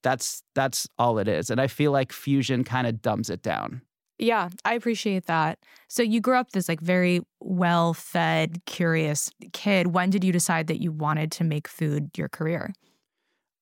That's 0.02 0.42
that's 0.54 0.88
all 0.98 1.18
it 1.18 1.28
is. 1.28 1.50
And 1.50 1.60
I 1.60 1.66
feel 1.66 1.92
like 1.92 2.12
fusion 2.12 2.64
kind 2.64 2.86
of 2.86 3.02
dumbs 3.02 3.30
it 3.30 3.42
down. 3.42 3.82
Yeah, 4.18 4.50
I 4.64 4.74
appreciate 4.74 5.26
that. 5.26 5.58
So 5.88 6.02
you 6.02 6.20
grew 6.20 6.36
up 6.36 6.52
this 6.52 6.68
like 6.68 6.80
very 6.80 7.20
well-fed, 7.40 8.64
curious 8.64 9.30
kid. 9.52 9.88
When 9.88 10.10
did 10.10 10.22
you 10.22 10.32
decide 10.32 10.68
that 10.68 10.80
you 10.80 10.92
wanted 10.92 11.32
to 11.32 11.44
make 11.44 11.66
food 11.66 12.10
your 12.16 12.28
career? 12.28 12.72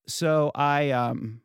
So 0.07 0.51
I 0.55 0.91
um 0.91 1.41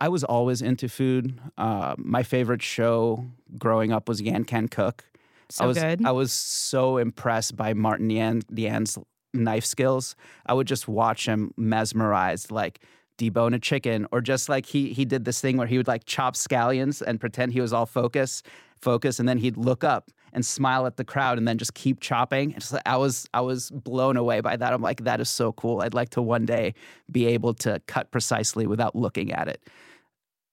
I 0.00 0.08
was 0.08 0.22
always 0.22 0.62
into 0.62 0.88
food. 0.88 1.40
Uh, 1.56 1.96
my 1.98 2.22
favorite 2.22 2.62
show 2.62 3.26
growing 3.58 3.90
up 3.92 4.08
was 4.08 4.20
Yan 4.20 4.44
Can 4.44 4.68
Cook. 4.68 5.04
So 5.50 5.64
I 5.64 5.66
was 5.66 5.78
good. 5.78 6.04
I 6.04 6.12
was 6.12 6.32
so 6.32 6.98
impressed 6.98 7.56
by 7.56 7.74
Martin 7.74 8.10
Yan 8.10 8.42
Yan's 8.54 8.98
knife 9.34 9.64
skills. 9.64 10.16
I 10.46 10.54
would 10.54 10.66
just 10.66 10.88
watch 10.88 11.26
him 11.26 11.52
mesmerized, 11.56 12.50
like 12.50 12.80
debone 13.18 13.54
a 13.54 13.58
chicken 13.58 14.06
or 14.12 14.20
just 14.20 14.48
like 14.48 14.64
he 14.64 14.92
he 14.92 15.04
did 15.04 15.24
this 15.24 15.40
thing 15.40 15.56
where 15.56 15.66
he 15.66 15.76
would 15.76 15.88
like 15.88 16.04
chop 16.04 16.34
scallions 16.34 17.02
and 17.02 17.20
pretend 17.20 17.52
he 17.52 17.60
was 17.60 17.72
all 17.72 17.84
focus 17.84 18.42
focus 18.80 19.18
and 19.18 19.28
then 19.28 19.38
he'd 19.38 19.56
look 19.56 19.82
up 19.82 20.10
and 20.32 20.46
smile 20.46 20.86
at 20.86 20.96
the 20.96 21.04
crowd 21.04 21.36
and 21.36 21.48
then 21.48 21.58
just 21.58 21.74
keep 21.74 21.98
chopping 22.00 22.52
just, 22.52 22.76
i 22.86 22.96
was 22.96 23.28
i 23.34 23.40
was 23.40 23.70
blown 23.72 24.16
away 24.16 24.40
by 24.40 24.56
that 24.56 24.72
i'm 24.72 24.80
like 24.80 25.02
that 25.02 25.20
is 25.20 25.28
so 25.28 25.52
cool 25.54 25.80
i'd 25.80 25.94
like 25.94 26.10
to 26.10 26.22
one 26.22 26.46
day 26.46 26.72
be 27.10 27.26
able 27.26 27.52
to 27.52 27.82
cut 27.88 28.08
precisely 28.12 28.68
without 28.68 28.94
looking 28.94 29.32
at 29.32 29.48
it 29.48 29.68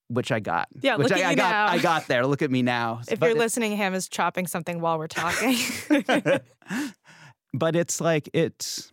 which 0.08 0.30
I 0.30 0.40
got. 0.40 0.68
Yeah, 0.80 0.96
which 0.96 1.08
look 1.08 1.18
I, 1.18 1.20
at 1.20 1.24
you 1.24 1.30
I 1.30 1.34
got. 1.34 1.50
now. 1.50 1.66
I 1.66 1.78
got 1.78 2.06
there. 2.06 2.26
Look 2.26 2.42
at 2.42 2.50
me 2.50 2.62
now. 2.62 3.00
If 3.08 3.20
but 3.20 3.26
you're 3.26 3.38
listening, 3.38 3.76
Ham 3.76 3.94
is 3.94 4.08
chopping 4.08 4.46
something 4.46 4.80
while 4.80 4.98
we're 4.98 5.06
talking. 5.06 5.56
but 7.54 7.76
it's 7.76 8.00
like 8.00 8.28
it's 8.32 8.92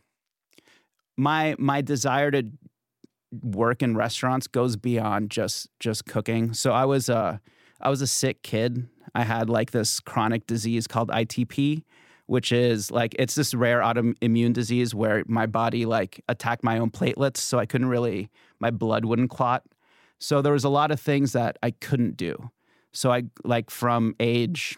my 1.17 1.55
my 1.59 1.81
desire 1.81 2.31
to 2.31 2.43
work 3.41 3.81
in 3.81 3.95
restaurants 3.95 4.47
goes 4.47 4.75
beyond 4.75 5.31
just 5.31 5.69
just 5.79 6.05
cooking. 6.05 6.53
So 6.53 6.71
I 6.71 6.85
was 6.85 7.09
a 7.09 7.41
I 7.81 7.89
was 7.89 8.01
a 8.01 8.07
sick 8.07 8.43
kid. 8.43 8.87
I 9.15 9.23
had 9.23 9.49
like 9.49 9.71
this 9.71 9.99
chronic 9.99 10.47
disease 10.47 10.87
called 10.87 11.09
ITP, 11.09 11.83
which 12.25 12.51
is 12.51 12.89
like 12.89 13.15
it's 13.19 13.35
this 13.35 13.53
rare 13.53 13.81
autoimmune 13.81 14.53
disease 14.53 14.95
where 14.95 15.23
my 15.27 15.45
body 15.45 15.85
like 15.85 16.21
attacked 16.27 16.63
my 16.63 16.79
own 16.79 16.89
platelets, 16.89 17.37
so 17.37 17.59
I 17.59 17.65
couldn't 17.65 17.89
really 17.89 18.29
my 18.59 18.71
blood 18.71 19.05
wouldn't 19.05 19.29
clot. 19.29 19.63
So 20.23 20.41
there 20.41 20.53
was 20.53 20.63
a 20.63 20.69
lot 20.69 20.89
of 20.89 21.01
things 21.01 21.33
that 21.33 21.57
I 21.61 21.71
couldn't 21.71 22.15
do. 22.15 22.49
So 22.93 23.11
I 23.11 23.23
like 23.43 23.69
from 23.69 24.15
age 24.21 24.77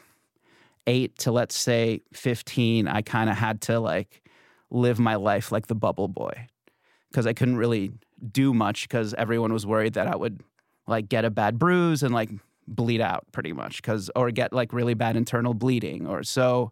8 0.87 1.15
to 1.19 1.31
let's 1.31 1.55
say 1.55 2.01
15, 2.13 2.87
I 2.87 3.03
kind 3.03 3.29
of 3.29 3.37
had 3.37 3.61
to 3.61 3.79
like 3.79 4.23
live 4.71 4.97
my 4.99 5.13
life 5.13 5.51
like 5.51 5.67
the 5.67 5.75
bubble 5.75 6.07
boy 6.07 6.47
because 7.11 7.27
I 7.27 7.33
couldn't 7.33 7.57
really 7.57 7.91
do 8.31 8.55
much 8.55 8.89
because 8.89 9.13
everyone 9.19 9.53
was 9.53 9.67
worried 9.67 9.93
that 9.93 10.07
I 10.07 10.15
would 10.15 10.41
like 10.87 11.09
get 11.09 11.25
a 11.25 11.29
bad 11.29 11.59
bruise 11.59 12.01
and 12.01 12.11
like 12.11 12.31
bleed 12.67 12.99
out 12.99 13.25
pretty 13.31 13.53
much 13.53 13.83
because 13.83 14.09
or 14.15 14.31
get 14.31 14.51
like 14.51 14.73
really 14.73 14.95
bad 14.95 15.15
internal 15.15 15.53
bleeding 15.53 16.07
or 16.07 16.23
so 16.23 16.71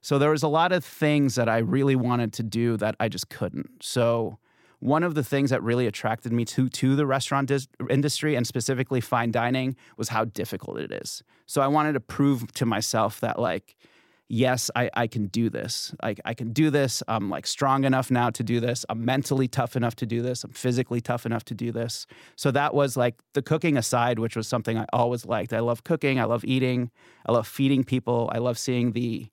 so 0.00 0.18
there 0.18 0.30
was 0.30 0.44
a 0.44 0.48
lot 0.48 0.70
of 0.70 0.84
things 0.84 1.34
that 1.34 1.48
I 1.48 1.58
really 1.58 1.96
wanted 1.96 2.32
to 2.34 2.42
do 2.42 2.76
that 2.76 2.96
I 2.98 3.08
just 3.08 3.28
couldn't. 3.28 3.82
So 3.82 4.38
one 4.82 5.04
of 5.04 5.14
the 5.14 5.22
things 5.22 5.50
that 5.50 5.62
really 5.62 5.86
attracted 5.86 6.32
me 6.32 6.44
to 6.44 6.68
to 6.68 6.96
the 6.96 7.06
restaurant 7.06 7.46
dis- 7.46 7.68
industry 7.88 8.34
and 8.34 8.46
specifically 8.46 9.00
fine 9.00 9.30
dining 9.30 9.76
was 9.96 10.08
how 10.08 10.24
difficult 10.24 10.78
it 10.78 10.90
is. 10.90 11.22
So 11.46 11.62
I 11.62 11.68
wanted 11.68 11.92
to 11.92 12.00
prove 12.00 12.52
to 12.54 12.66
myself 12.66 13.20
that 13.20 13.38
like 13.38 13.76
yes, 14.28 14.70
I, 14.74 14.88
I 14.94 15.08
can 15.08 15.26
do 15.26 15.50
this. 15.50 15.94
I, 16.02 16.16
I 16.24 16.32
can 16.32 16.54
do 16.54 16.70
this. 16.70 17.02
I'm 17.06 17.28
like 17.28 17.46
strong 17.46 17.84
enough 17.84 18.10
now 18.10 18.30
to 18.30 18.42
do 18.42 18.60
this. 18.60 18.86
I'm 18.88 19.04
mentally 19.04 19.46
tough 19.46 19.76
enough 19.76 19.94
to 19.96 20.06
do 20.06 20.22
this. 20.22 20.42
I'm 20.42 20.52
physically 20.52 21.02
tough 21.02 21.26
enough 21.26 21.44
to 21.44 21.54
do 21.54 21.70
this. 21.70 22.06
So 22.34 22.50
that 22.52 22.72
was 22.72 22.96
like 22.96 23.16
the 23.34 23.42
cooking 23.42 23.76
aside, 23.76 24.18
which 24.18 24.34
was 24.34 24.48
something 24.48 24.78
I 24.78 24.86
always 24.90 25.26
liked. 25.26 25.52
I 25.52 25.60
love 25.60 25.84
cooking. 25.84 26.18
I 26.18 26.24
love 26.24 26.46
eating. 26.46 26.90
I 27.26 27.32
love 27.32 27.46
feeding 27.46 27.84
people. 27.84 28.30
I 28.32 28.38
love 28.38 28.58
seeing 28.58 28.92
the, 28.92 29.28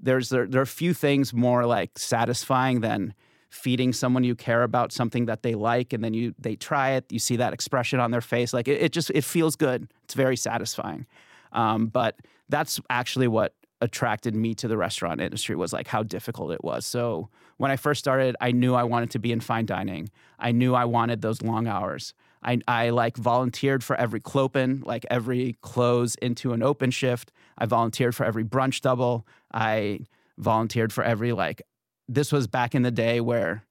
there's, 0.00 0.30
there, 0.30 0.46
there 0.46 0.62
are 0.62 0.66
few 0.66 0.94
things 0.94 1.34
more 1.34 1.66
like 1.66 1.98
satisfying 1.98 2.80
than 2.80 3.12
feeding 3.52 3.92
someone 3.92 4.24
you 4.24 4.34
care 4.34 4.62
about 4.62 4.92
something 4.92 5.26
that 5.26 5.42
they 5.42 5.54
like 5.54 5.92
and 5.92 6.02
then 6.02 6.14
you 6.14 6.34
they 6.38 6.56
try 6.56 6.92
it 6.92 7.04
you 7.12 7.18
see 7.18 7.36
that 7.36 7.52
expression 7.52 8.00
on 8.00 8.10
their 8.10 8.22
face 8.22 8.54
like 8.54 8.66
it, 8.66 8.80
it 8.80 8.92
just 8.92 9.10
it 9.10 9.22
feels 9.22 9.56
good 9.56 9.86
it's 10.04 10.14
very 10.14 10.36
satisfying 10.36 11.06
um, 11.52 11.86
but 11.86 12.16
that's 12.48 12.80
actually 12.88 13.28
what 13.28 13.54
attracted 13.82 14.34
me 14.34 14.54
to 14.54 14.68
the 14.68 14.76
restaurant 14.76 15.20
industry 15.20 15.56
was 15.56 15.72
like 15.72 15.88
how 15.88 16.04
difficult 16.04 16.52
it 16.52 16.62
was. 16.62 16.86
So 16.86 17.28
when 17.56 17.72
I 17.72 17.76
first 17.76 17.98
started, 17.98 18.36
I 18.40 18.52
knew 18.52 18.74
I 18.74 18.84
wanted 18.84 19.10
to 19.10 19.18
be 19.18 19.32
in 19.32 19.40
fine 19.40 19.66
dining. 19.66 20.08
I 20.38 20.52
knew 20.52 20.74
I 20.74 20.84
wanted 20.84 21.20
those 21.20 21.42
long 21.42 21.66
hours. 21.66 22.14
I, 22.44 22.60
I 22.68 22.90
like 22.90 23.16
volunteered 23.16 23.82
for 23.82 23.96
every 23.96 24.20
clopen, 24.20 24.82
like 24.84 25.04
every 25.10 25.56
close 25.62 26.14
into 26.16 26.52
an 26.52 26.62
open 26.62 26.92
shift. 26.92 27.32
I 27.58 27.66
volunteered 27.66 28.14
for 28.14 28.24
every 28.24 28.44
brunch 28.44 28.80
double. 28.80 29.26
I 29.52 30.06
volunteered 30.38 30.92
for 30.92 31.02
every 31.02 31.32
like 31.32 31.62
this 32.08 32.32
was 32.32 32.46
back 32.46 32.74
in 32.74 32.82
the 32.82 32.90
day 32.90 33.20
where 33.20 33.64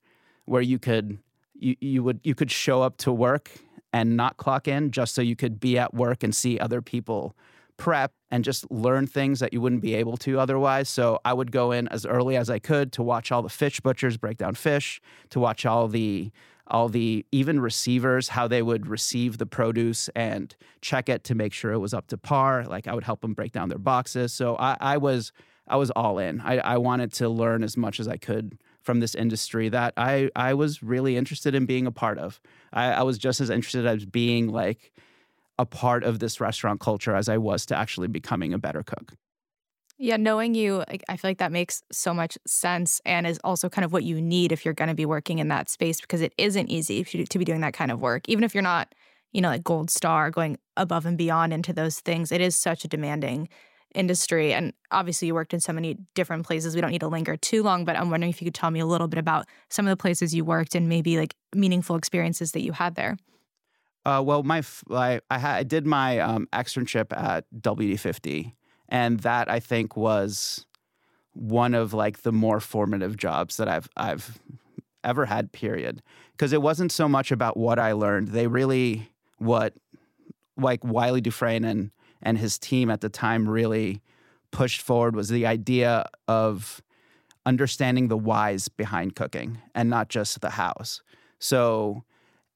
where 0.46 0.62
you 0.62 0.80
could 0.80 1.20
you, 1.54 1.76
you 1.80 2.04
would 2.04 2.20
you 2.24 2.36
could 2.36 2.52
show 2.52 2.82
up 2.82 2.98
to 2.98 3.12
work 3.12 3.52
and 3.94 4.16
not 4.16 4.38
clock 4.38 4.68
in 4.68 4.92
just 4.92 5.14
so 5.14 5.22
you 5.22 5.36
could 5.36 5.60
be 5.60 5.78
at 5.78 5.94
work 5.94 6.24
and 6.24 6.36
see 6.36 6.58
other 6.60 6.82
people 6.82 7.36
prep 7.78 8.14
and 8.30 8.44
just 8.44 8.70
learn 8.70 9.08
things 9.08 9.40
that 9.40 9.52
you 9.54 9.60
wouldn't 9.60 9.82
be 9.82 9.96
able 9.96 10.16
to 10.16 10.40
otherwise. 10.40 10.88
So 10.88 11.20
I 11.26 11.34
would 11.34 11.52
go 11.52 11.72
in 11.72 11.88
as 11.88 12.06
early 12.06 12.38
as 12.38 12.48
I 12.48 12.60
could 12.60 12.92
to 12.94 13.04
watch 13.04 13.32
all 13.32 13.42
the 13.42 13.50
fish 13.50 13.80
butchers 13.80 14.18
break 14.18 14.38
down 14.38 14.54
fish, 14.54 15.02
to 15.32 15.40
watch 15.40 15.66
all 15.66 15.88
the 15.88 16.32
all 16.68 16.88
the 16.88 17.26
even 17.32 17.60
receivers 17.60 18.30
how 18.30 18.48
they 18.48 18.62
would 18.62 18.88
receive 18.88 19.40
the 19.40 19.46
produce 19.46 20.10
and 20.16 20.56
check 20.80 21.10
it 21.10 21.24
to 21.26 21.36
make 21.36 21.54
sure 21.54 21.74
it 21.74 21.80
was 21.80 21.94
up 21.94 22.08
to 22.08 22.18
par. 22.18 22.64
Like 22.66 22.88
I 22.88 22.94
would 22.94 23.04
help 23.04 23.22
them 23.22 23.34
break 23.34 23.52
down 23.52 23.68
their 23.68 23.78
boxes. 23.78 24.32
So 24.32 24.56
I, 24.58 24.78
I 24.80 24.98
was 24.98 25.34
I 25.68 25.78
was 25.78 25.92
all 25.92 26.18
in. 26.20 26.42
I, 26.42 26.58
I 26.58 26.78
wanted 26.78 27.14
to 27.14 27.30
learn 27.30 27.64
as 27.64 27.78
much 27.78 28.00
as 28.00 28.08
I 28.08 28.18
could 28.18 28.58
from 28.82 29.00
this 29.00 29.16
industry 29.16 29.70
that 29.70 29.94
I 29.96 30.30
I 30.36 30.54
was 30.54 30.82
really 30.82 31.16
interested 31.18 31.56
in 31.56 31.66
being 31.66 31.86
a 31.86 31.92
part 31.92 32.18
of. 32.18 32.42
I, 32.74 32.92
I 32.94 33.04
was 33.04 33.18
just 33.18 33.42
as 33.42 33.50
interested 33.50 33.86
as 33.86 34.06
being 34.06 34.50
like 34.50 34.92
a 35.60 35.66
part 35.66 36.04
of 36.04 36.20
this 36.20 36.42
restaurant 36.42 36.80
culture 36.80 37.16
as 37.16 37.30
I 37.30 37.38
was 37.38 37.66
to 37.68 37.78
actually 37.78 38.08
becoming 38.08 38.54
a 38.54 38.58
better 38.58 38.84
cook. 38.84 39.14
Yeah, 40.04 40.18
knowing 40.18 40.56
you, 40.56 40.84
I 41.08 41.16
feel 41.16 41.30
like 41.30 41.38
that 41.38 41.52
makes 41.52 41.84
so 41.92 42.12
much 42.12 42.36
sense 42.48 43.00
and 43.06 43.28
is 43.28 43.40
also 43.44 43.70
kind 43.70 43.86
of 43.86 43.94
what 43.94 44.04
you 44.04 44.20
need 44.20 44.52
if 44.52 44.66
you're 44.66 44.74
going 44.74 44.90
to 44.90 44.96
be 44.96 45.06
working 45.06 45.38
in 45.38 45.50
that 45.50 45.70
space 45.70 46.02
because 46.02 46.22
it 46.22 46.34
isn't 46.40 46.72
easy 46.72 47.04
to 47.04 47.38
be 47.38 47.46
doing 47.46 47.62
that 47.62 47.76
kind 47.76 47.92
of 47.92 48.02
work. 48.02 48.28
Even 48.28 48.44
if 48.44 48.56
you're 48.56 48.64
not, 48.64 48.96
you 49.32 49.42
know, 49.42 49.50
like 49.50 49.64
gold 49.64 49.92
star 49.92 50.32
going 50.32 50.58
above 50.76 51.06
and 51.06 51.20
beyond 51.20 51.54
into 51.54 51.72
those 51.72 52.00
things, 52.00 52.32
it 52.32 52.42
is 52.42 52.56
such 52.56 52.84
a 52.84 52.88
demanding 52.88 53.48
industry. 53.96 54.54
And 54.54 54.74
obviously, 54.92 55.28
you 55.28 55.34
worked 55.34 55.54
in 55.54 55.60
so 55.60 55.74
many 55.74 55.98
different 56.16 56.46
places. 56.46 56.76
We 56.76 56.82
don't 56.82 56.92
need 56.92 57.00
to 57.00 57.08
linger 57.08 57.38
too 57.38 57.64
long, 57.64 57.86
but 57.86 57.96
I'm 57.96 58.10
wondering 58.10 58.30
if 58.30 58.42
you 58.42 58.46
could 58.46 58.56
tell 58.56 58.72
me 58.72 58.80
a 58.80 58.86
little 58.86 59.08
bit 59.08 59.20
about 59.20 59.48
some 59.70 59.86
of 59.86 59.90
the 59.90 59.98
places 59.98 60.34
you 60.34 60.46
worked 60.46 60.76
and 60.76 60.88
maybe 60.88 61.18
like 61.18 61.36
meaningful 61.54 61.96
experiences 61.96 62.52
that 62.54 62.62
you 62.62 62.72
had 62.72 62.96
there. 62.96 63.18
Uh, 64.06 64.22
well, 64.26 64.44
my 64.44 64.64
I 64.90 65.22
I, 65.30 65.58
I 65.60 65.64
did 65.64 65.86
my 65.86 66.20
um, 66.20 66.48
externship 66.54 67.16
at 67.16 67.46
WD50, 67.60 68.54
and 68.90 69.20
that 69.20 69.50
I 69.50 69.60
think 69.60 69.96
was 69.96 70.66
one 71.34 71.74
of 71.74 71.94
like 71.94 72.24
the 72.24 72.32
more 72.32 72.60
formative 72.60 73.16
jobs 73.16 73.58
that 73.58 73.68
I've 73.68 73.88
I've 73.96 74.40
ever 75.04 75.26
had. 75.26 75.52
Period, 75.52 76.02
because 76.32 76.52
it 76.52 76.64
wasn't 76.64 76.92
so 76.92 77.08
much 77.08 77.32
about 77.32 77.58
what 77.58 77.78
I 77.78 77.92
learned. 77.92 78.30
They 78.30 78.48
really 78.48 79.12
what 79.38 79.74
like 80.58 80.84
Wylie 80.84 81.22
Dufresne 81.22 81.64
and 81.64 81.92
and 82.22 82.38
his 82.38 82.58
team 82.58 82.90
at 82.90 83.02
the 83.02 83.10
time 83.10 83.48
really 83.48 84.02
pushed 84.52 84.82
forward 84.82 85.16
was 85.16 85.30
the 85.30 85.46
idea 85.46 86.06
of 86.28 86.82
understanding 87.46 88.08
the 88.08 88.18
whys 88.18 88.68
behind 88.68 89.16
cooking 89.16 89.60
and 89.74 89.90
not 89.90 90.10
just 90.10 90.42
the 90.42 90.52
hows. 90.52 91.02
So 91.40 92.04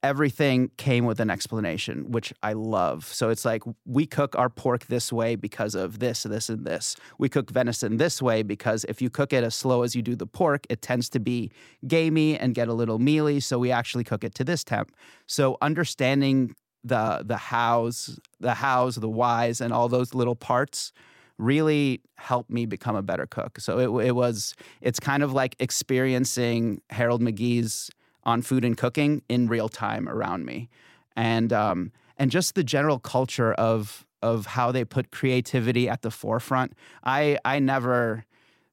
everything 0.04 0.70
came 0.78 1.06
with 1.06 1.20
an 1.20 1.32
explanation, 1.32 2.12
which 2.12 2.32
I 2.44 2.54
love. 2.54 3.06
So 3.06 3.30
it's 3.30 3.44
like 3.44 3.64
we 3.86 4.06
cook 4.06 4.38
our 4.38 4.50
pork 4.50 4.86
this 4.86 5.12
way 5.12 5.36
because 5.36 5.74
of 5.74 5.98
this, 5.98 6.24
this, 6.24 6.48
and 6.48 6.64
this. 6.64 6.96
We 7.18 7.28
cook 7.28 7.50
venison 7.50 7.98
this 7.98 8.22
way 8.22 8.44
because 8.44 8.86
if 8.86 9.02
you 9.02 9.10
cook 9.10 9.34
it 9.34 9.44
as 9.44 9.56
slow 9.56 9.82
as 9.82 9.96
you 9.96 10.04
do 10.04 10.16
the 10.16 10.28
pork, 10.28 10.68
it 10.70 10.84
tends 10.84 11.10
to 11.10 11.20
be 11.20 11.52
gamey 11.88 12.38
and 12.38 12.54
get 12.54 12.68
a 12.68 12.74
little 12.74 13.00
mealy. 13.00 13.40
So 13.40 13.58
we 13.58 13.72
actually 13.72 14.04
cook 14.04 14.24
it 14.24 14.36
to 14.36 14.44
this 14.44 14.64
temp. 14.64 14.92
So 15.26 15.58
understanding 15.60 16.56
the 16.86 17.24
the 17.26 17.38
hows, 17.38 18.20
the 18.40 18.54
hows, 18.54 18.96
the 18.96 19.10
whys, 19.10 19.60
and 19.60 19.74
all 19.74 19.90
those 19.90 20.14
little 20.14 20.36
parts 20.36 20.94
really 21.38 22.02
helped 22.16 22.50
me 22.50 22.66
become 22.66 22.96
a 22.96 23.02
better 23.02 23.26
cook. 23.26 23.60
So 23.60 23.80
it, 23.80 24.08
it 24.08 24.12
was 24.14 24.54
it's 24.82 25.00
kind 25.00 25.24
of 25.24 25.34
like 25.34 25.56
experiencing 25.60 26.82
Harold 26.92 27.22
McGee's 27.22 27.90
on 28.24 28.42
food 28.42 28.64
and 28.64 28.78
cooking 28.78 29.22
in 29.28 29.48
real 29.48 29.68
time 29.68 30.08
around 30.08 30.46
me, 30.46 30.70
and 31.16 31.52
um, 31.52 31.92
and 32.18 32.32
just 32.32 32.56
the 32.56 32.64
general 32.64 33.00
culture 33.00 33.54
of 33.54 34.06
of 34.22 34.46
how 34.46 34.72
they 34.72 34.86
put 34.86 35.12
creativity 35.12 35.90
at 35.90 36.04
the 36.04 36.12
forefront. 36.12 36.74
I 37.04 37.40
I 37.44 37.60
never 37.60 38.26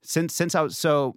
since 0.03 0.35
since 0.35 0.55
I 0.55 0.61
was 0.61 0.77
so 0.77 1.17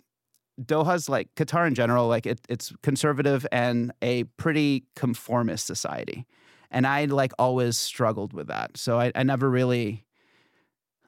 Doha's 0.63 1.09
like 1.09 1.33
Qatar 1.35 1.67
in 1.67 1.75
general, 1.75 2.07
like 2.07 2.25
it, 2.25 2.39
it's 2.47 2.73
conservative 2.81 3.45
and 3.51 3.91
a 4.01 4.23
pretty 4.37 4.85
conformist 4.95 5.67
society, 5.67 6.25
and 6.71 6.85
I 6.85 7.05
like 7.05 7.31
always 7.39 7.77
struggled 7.77 8.33
with 8.33 8.47
that. 8.47 8.77
So 8.77 8.99
I, 8.99 9.11
I 9.15 9.23
never 9.23 9.49
really. 9.49 10.03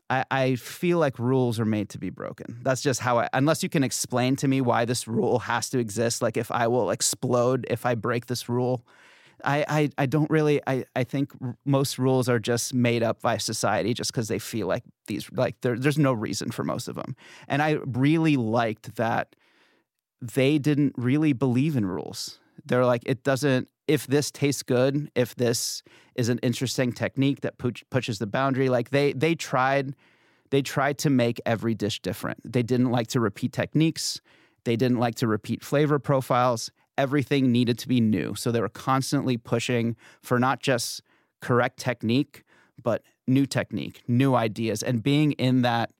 I, 0.09 0.23
I 0.31 0.55
feel 0.55 0.99
like 0.99 1.19
rules 1.19 1.59
are 1.59 1.65
made 1.65 1.89
to 1.89 1.97
be 1.97 2.09
broken. 2.09 2.59
That's 2.63 2.81
just 2.81 3.01
how 3.01 3.19
I, 3.19 3.27
unless 3.33 3.61
you 3.61 3.67
can 3.67 3.83
explain 3.83 4.37
to 4.37 4.47
me 4.47 4.61
why 4.61 4.85
this 4.85 5.05
rule 5.05 5.39
has 5.39 5.69
to 5.71 5.79
exist, 5.79 6.21
like 6.21 6.37
if 6.37 6.49
I 6.49 6.67
will 6.67 6.91
explode 6.91 7.67
if 7.69 7.85
I 7.85 7.95
break 7.95 8.27
this 8.27 8.47
rule, 8.47 8.85
I, 9.43 9.65
I, 9.67 9.89
I 9.97 10.05
don't 10.05 10.29
really, 10.29 10.61
I, 10.65 10.85
I 10.95 11.03
think 11.03 11.33
most 11.65 11.99
rules 11.99 12.29
are 12.29 12.39
just 12.39 12.73
made 12.73 13.03
up 13.03 13.21
by 13.21 13.37
society 13.37 13.93
just 13.93 14.13
because 14.13 14.29
they 14.29 14.39
feel 14.39 14.65
like 14.65 14.83
these, 15.07 15.29
like 15.33 15.59
there, 15.59 15.77
there's 15.77 15.97
no 15.97 16.13
reason 16.13 16.51
for 16.51 16.63
most 16.63 16.87
of 16.87 16.95
them. 16.95 17.17
And 17.49 17.61
I 17.61 17.71
really 17.85 18.37
liked 18.37 18.95
that 18.95 19.35
they 20.21 20.57
didn't 20.57 20.93
really 20.97 21.33
believe 21.33 21.75
in 21.75 21.85
rules. 21.85 22.39
They're 22.65 22.85
like, 22.85 23.03
it 23.05 23.23
doesn't, 23.23 23.67
if 23.87 24.07
this 24.07 24.31
tastes 24.31 24.63
good, 24.63 25.09
if 25.15 25.35
this 25.35 25.81
is 26.15 26.29
an 26.29 26.39
interesting 26.39 26.91
technique 26.91 27.41
that 27.41 27.57
pushes 27.89 28.19
the 28.19 28.27
boundary, 28.27 28.69
like 28.69 28.89
they 28.89 29.13
they 29.13 29.35
tried 29.35 29.95
they 30.49 30.61
tried 30.61 30.97
to 30.99 31.09
make 31.09 31.41
every 31.45 31.75
dish 31.75 32.01
different. 32.01 32.39
They 32.43 32.63
didn't 32.63 32.91
like 32.91 33.07
to 33.07 33.19
repeat 33.19 33.51
techniques. 33.53 34.21
They 34.63 34.75
didn't 34.75 34.99
like 34.99 35.15
to 35.15 35.27
repeat 35.27 35.63
flavor 35.63 35.99
profiles. 35.99 36.71
Everything 36.97 37.51
needed 37.51 37.77
to 37.79 37.87
be 37.87 38.01
new. 38.01 38.33
So 38.35 38.51
they 38.51 38.61
were 38.61 38.69
constantly 38.69 39.37
pushing 39.37 39.95
for 40.21 40.39
not 40.39 40.61
just 40.61 41.01
correct 41.41 41.77
technique, 41.77 42.43
but 42.81 43.03
new 43.27 43.45
technique, 43.45 44.01
new 44.07 44.35
ideas. 44.35 44.81
And 44.81 45.03
being 45.03 45.33
in 45.33 45.61
that 45.61 45.91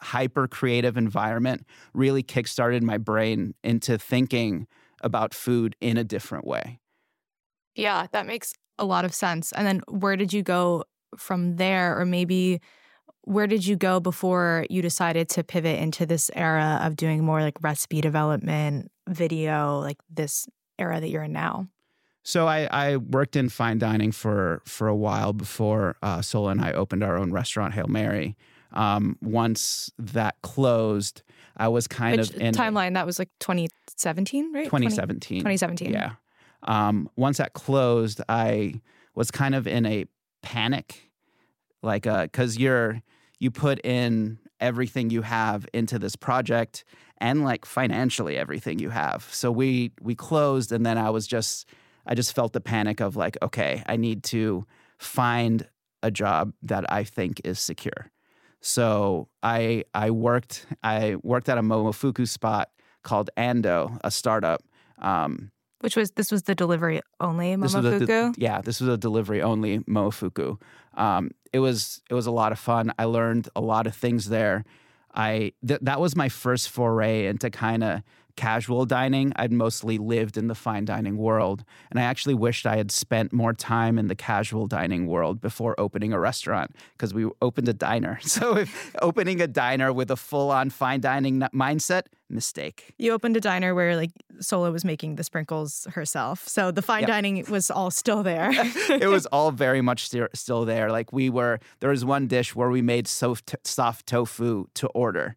hyper 0.00 0.48
creative 0.48 0.96
environment 0.96 1.64
really 1.94 2.22
kickstarted 2.22 2.82
my 2.82 2.98
brain 2.98 3.54
into 3.62 3.96
thinking 3.98 4.66
about 5.00 5.32
food 5.32 5.76
in 5.80 5.96
a 5.96 6.04
different 6.04 6.44
way. 6.44 6.80
Yeah, 7.74 8.06
that 8.12 8.26
makes 8.26 8.54
a 8.78 8.84
lot 8.84 9.04
of 9.04 9.14
sense. 9.14 9.52
And 9.52 9.66
then 9.66 9.82
where 9.88 10.16
did 10.16 10.32
you 10.32 10.42
go 10.42 10.84
from 11.16 11.56
there? 11.56 11.98
Or 11.98 12.04
maybe 12.04 12.60
where 13.22 13.46
did 13.46 13.66
you 13.66 13.76
go 13.76 14.00
before 14.00 14.66
you 14.68 14.82
decided 14.82 15.28
to 15.30 15.44
pivot 15.44 15.78
into 15.78 16.06
this 16.06 16.30
era 16.34 16.80
of 16.82 16.96
doing 16.96 17.24
more 17.24 17.40
like 17.40 17.54
recipe 17.62 18.00
development, 18.00 18.90
video, 19.08 19.78
like 19.78 19.98
this 20.10 20.48
era 20.78 21.00
that 21.00 21.08
you're 21.08 21.22
in 21.22 21.32
now? 21.32 21.68
So 22.24 22.46
I, 22.46 22.68
I 22.70 22.96
worked 22.96 23.34
in 23.36 23.48
fine 23.48 23.78
dining 23.78 24.12
for 24.12 24.62
for 24.64 24.86
a 24.86 24.94
while 24.94 25.32
before 25.32 25.96
uh, 26.02 26.18
Sohla 26.18 26.52
and 26.52 26.60
I 26.60 26.72
opened 26.72 27.02
our 27.02 27.16
own 27.16 27.32
restaurant, 27.32 27.74
Hail 27.74 27.88
Mary. 27.88 28.36
Um, 28.72 29.18
once 29.20 29.90
that 29.98 30.36
closed, 30.42 31.22
I 31.56 31.68
was 31.68 31.86
kind 31.86 32.18
Which 32.18 32.30
of 32.30 32.40
in 32.40 32.54
timeline. 32.54 32.94
That 32.94 33.06
was 33.06 33.18
like 33.18 33.28
2017, 33.40 34.52
right? 34.52 34.64
2017. 34.64 35.40
2017. 35.40 35.92
Yeah. 35.92 36.12
Um, 36.64 37.08
once 37.16 37.38
that 37.38 37.54
closed, 37.54 38.20
I 38.28 38.80
was 39.14 39.30
kind 39.30 39.54
of 39.54 39.66
in 39.66 39.84
a 39.86 40.06
panic, 40.42 41.10
like, 41.82 42.02
because 42.04 42.56
uh, 42.56 42.60
you're 42.60 43.02
you 43.38 43.50
put 43.50 43.84
in 43.84 44.38
everything 44.60 45.10
you 45.10 45.22
have 45.22 45.66
into 45.72 45.98
this 45.98 46.14
project 46.14 46.84
and 47.18 47.42
like 47.42 47.64
financially 47.64 48.36
everything 48.36 48.78
you 48.78 48.90
have. 48.90 49.28
So 49.32 49.50
we 49.50 49.92
we 50.00 50.14
closed, 50.14 50.72
and 50.72 50.86
then 50.86 50.98
I 50.98 51.10
was 51.10 51.26
just 51.26 51.68
I 52.06 52.14
just 52.14 52.34
felt 52.34 52.52
the 52.52 52.60
panic 52.60 53.00
of 53.00 53.16
like, 53.16 53.36
okay, 53.42 53.82
I 53.86 53.96
need 53.96 54.22
to 54.24 54.66
find 54.98 55.68
a 56.02 56.10
job 56.10 56.52
that 56.62 56.90
I 56.92 57.04
think 57.04 57.40
is 57.44 57.60
secure. 57.60 58.10
So 58.60 59.28
I 59.42 59.84
I 59.94 60.10
worked 60.10 60.66
I 60.82 61.16
worked 61.22 61.48
at 61.48 61.58
a 61.58 61.62
Momofuku 61.62 62.28
spot 62.28 62.70
called 63.02 63.30
Ando, 63.36 63.98
a 64.04 64.10
startup. 64.10 64.62
Um, 64.98 65.50
which 65.82 65.96
was 65.96 66.12
this 66.12 66.30
was 66.30 66.42
the 66.44 66.54
delivery 66.54 67.00
only 67.20 67.56
Momofuku. 67.56 68.34
yeah, 68.38 68.60
this 68.60 68.80
was 68.80 68.88
a 68.88 68.96
delivery 68.96 69.42
only 69.42 69.80
Momofuku. 69.80 70.60
Um, 70.94 71.30
it 71.52 71.58
was 71.58 72.00
it 72.10 72.14
was 72.14 72.26
a 72.26 72.30
lot 72.30 72.52
of 72.52 72.58
fun. 72.58 72.92
I 72.98 73.04
learned 73.04 73.48
a 73.54 73.60
lot 73.60 73.86
of 73.86 73.94
things 73.94 74.28
there. 74.28 74.64
I 75.14 75.52
th- 75.66 75.80
that 75.82 76.00
was 76.00 76.16
my 76.16 76.28
first 76.28 76.70
foray 76.70 77.26
into 77.26 77.50
kind 77.50 77.84
of 77.84 78.02
casual 78.34 78.86
dining. 78.86 79.32
I'd 79.36 79.52
mostly 79.52 79.98
lived 79.98 80.38
in 80.38 80.46
the 80.46 80.54
fine 80.54 80.86
dining 80.86 81.18
world, 81.18 81.64
and 81.90 82.00
I 82.00 82.04
actually 82.04 82.32
wished 82.34 82.66
I 82.66 82.76
had 82.76 82.90
spent 82.90 83.30
more 83.30 83.52
time 83.52 83.98
in 83.98 84.06
the 84.08 84.14
casual 84.14 84.66
dining 84.66 85.06
world 85.06 85.40
before 85.40 85.78
opening 85.78 86.14
a 86.14 86.18
restaurant 86.18 86.74
because 86.96 87.12
we 87.12 87.28
opened 87.42 87.68
a 87.68 87.74
diner. 87.74 88.18
So, 88.32 88.64
opening 89.02 89.42
a 89.42 89.46
diner 89.46 89.92
with 89.92 90.10
a 90.10 90.16
full 90.16 90.50
on 90.50 90.70
fine 90.70 91.00
dining 91.00 91.40
mindset, 91.54 92.04
mistake. 92.32 92.94
You 92.98 93.12
opened 93.12 93.36
a 93.36 93.40
diner 93.40 93.74
where 93.74 93.96
like 93.96 94.10
Sohla 94.40 94.72
was 94.72 94.84
making 94.84 95.16
the 95.16 95.24
sprinkles 95.24 95.86
herself. 95.92 96.46
So, 96.48 96.70
the 96.70 96.82
fine 96.82 97.02
yep. 97.02 97.08
dining 97.08 97.44
was 97.48 97.70
all 97.70 97.90
still 97.90 98.22
there. 98.22 98.50
it 98.90 99.08
was 99.08 99.26
all 99.26 99.50
very 99.50 99.80
much 99.80 100.08
st- 100.08 100.34
still 100.34 100.64
there. 100.64 100.90
Like, 100.90 101.12
we 101.12 101.30
were, 101.30 101.60
there 101.80 101.90
was 101.90 102.04
one 102.04 102.26
dish 102.26 102.54
where 102.54 102.70
we 102.70 102.82
made 102.82 103.06
soft, 103.06 103.54
soft 103.64 104.06
tofu 104.06 104.66
to 104.74 104.86
order 104.88 105.36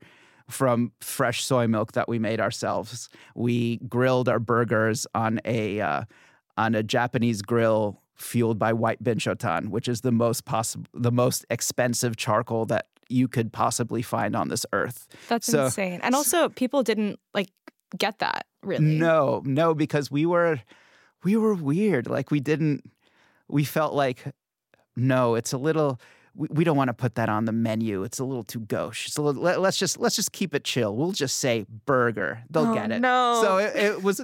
from 0.50 0.92
fresh 1.02 1.44
soy 1.44 1.68
milk 1.68 1.94
that 1.94 2.08
we 2.08 2.20
made 2.20 2.40
ourselves. 2.40 3.10
We 3.36 3.78
grilled 3.88 4.30
our 4.30 4.40
burgers 4.40 5.08
on 5.16 5.40
a 5.46 5.82
uh, 5.82 6.04
on 6.58 6.76
a 6.76 6.84
Japanese 6.84 7.42
grill 7.42 8.02
fueled 8.16 8.58
by 8.58 8.74
white 8.74 9.04
binchotan, 9.04 9.70
which 9.70 9.88
is 9.88 10.02
the 10.02 10.12
most 10.12 10.46
possible 10.46 10.86
the 10.94 11.12
most 11.12 11.46
expensive 11.50 12.16
charcoal 12.16 12.66
that 12.68 12.88
you 13.10 13.28
could 13.28 13.52
possibly 13.52 14.02
find 14.02 14.36
on 14.36 14.50
this 14.50 14.66
earth. 14.74 15.08
That's 15.28 15.48
so, 15.48 15.66
insane. 15.66 16.00
And 16.04 16.16
also 16.16 16.50
people 16.50 16.84
didn't 16.84 17.20
like 17.34 17.50
get 17.98 18.20
that 18.20 18.46
really. 18.64 18.86
No, 18.86 19.42
no 19.46 19.74
because 19.74 20.10
we 20.10 20.26
were 20.26 20.62
we 21.24 21.38
were 21.38 21.54
weird. 21.54 22.08
Like 22.08 22.32
we 22.32 22.40
didn't 22.40 22.92
we 23.48 23.64
felt 23.64 23.94
like 23.94 24.24
no, 24.96 25.36
it's 25.36 25.54
a 25.54 25.58
little 25.58 26.00
we, 26.36 26.48
we 26.52 26.64
don't 26.64 26.78
want 26.78 26.90
to 26.90 26.94
put 26.94 27.16
that 27.16 27.30
on 27.30 27.46
the 27.46 27.52
menu. 27.52 28.04
It's 28.04 28.20
a 28.20 28.26
little 28.26 28.44
too 28.44 28.60
gauche. 28.60 29.10
So 29.10 29.24
let, 29.24 29.58
us 29.58 29.78
just 29.78 30.00
let's 30.00 30.16
just 30.16 30.32
keep 30.32 30.54
it 30.54 30.64
chill. 30.64 30.96
We'll 30.96 31.12
just 31.12 31.38
say 31.38 31.66
burger. 31.86 32.44
They'll 32.50 32.68
oh, 32.68 32.74
get 32.74 32.92
it. 32.92 33.00
No. 33.00 33.42
So 33.44 33.58
it, 33.58 33.76
it, 33.76 34.04
was 34.04 34.24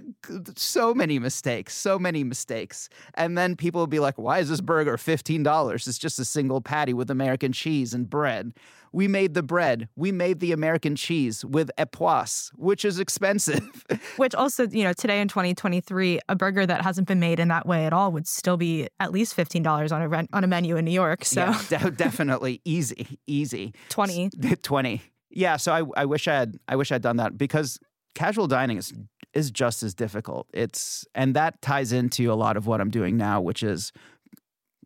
so 0.55 0.93
many 0.93 1.19
mistakes, 1.19 1.75
so 1.75 1.97
many 1.97 2.23
mistakes. 2.23 2.89
And 3.13 3.37
then 3.37 3.55
people 3.55 3.81
would 3.81 3.89
be 3.89 3.99
like, 3.99 4.17
"Why 4.17 4.39
is 4.39 4.49
this 4.49 4.61
burger 4.61 4.97
fifteen 4.97 5.43
dollars? 5.43 5.87
It's 5.87 5.97
just 5.97 6.19
a 6.19 6.25
single 6.25 6.61
patty 6.61 6.93
with 6.93 7.09
American 7.09 7.51
cheese 7.51 7.93
and 7.93 8.09
bread." 8.09 8.53
We 8.93 9.07
made 9.07 9.33
the 9.33 9.43
bread. 9.43 9.87
We 9.95 10.11
made 10.11 10.39
the 10.39 10.51
American 10.51 10.95
cheese 10.95 11.45
with 11.45 11.71
Époisses, 11.77 12.49
which 12.55 12.83
is 12.83 12.99
expensive. 12.99 13.85
which 14.17 14.35
also, 14.35 14.67
you 14.67 14.83
know, 14.83 14.93
today 14.93 15.21
in 15.21 15.27
2023, 15.27 16.19
a 16.27 16.35
burger 16.35 16.65
that 16.65 16.81
hasn't 16.81 17.07
been 17.07 17.19
made 17.19 17.39
in 17.39 17.47
that 17.47 17.65
way 17.65 17.85
at 17.85 17.93
all 17.93 18.11
would 18.11 18.27
still 18.27 18.57
be 18.57 18.87
at 18.99 19.11
least 19.11 19.35
$15 19.35 19.91
on 19.91 20.01
a 20.01 20.09
rent, 20.09 20.29
on 20.33 20.43
a 20.43 20.47
menu 20.47 20.75
in 20.75 20.85
New 20.85 20.91
York. 20.91 21.23
So 21.23 21.41
yeah, 21.41 21.79
de- 21.79 21.91
definitely 21.91 22.61
easy, 22.65 23.19
easy. 23.27 23.73
20. 23.89 24.29
20. 24.61 25.01
Yeah, 25.29 25.57
so 25.57 25.71
I, 25.71 26.01
I 26.01 26.05
wish 26.05 26.27
I 26.27 26.33
had 26.35 26.57
I 26.67 26.75
wish 26.75 26.91
I'd 26.91 27.01
done 27.01 27.17
that 27.17 27.37
because 27.37 27.79
casual 28.15 28.47
dining 28.47 28.77
is 28.77 28.93
is 29.33 29.49
just 29.49 29.81
as 29.81 29.93
difficult. 29.93 30.47
It's 30.53 31.05
and 31.15 31.33
that 31.35 31.61
ties 31.61 31.93
into 31.93 32.31
a 32.31 32.35
lot 32.35 32.57
of 32.57 32.67
what 32.67 32.81
I'm 32.81 32.89
doing 32.89 33.15
now, 33.15 33.39
which 33.39 33.63
is 33.63 33.93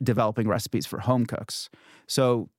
developing 0.04 0.48
recipes 0.48 0.86
for 0.86 1.00
home 1.00 1.26
cooks. 1.26 1.70
So 2.08 2.50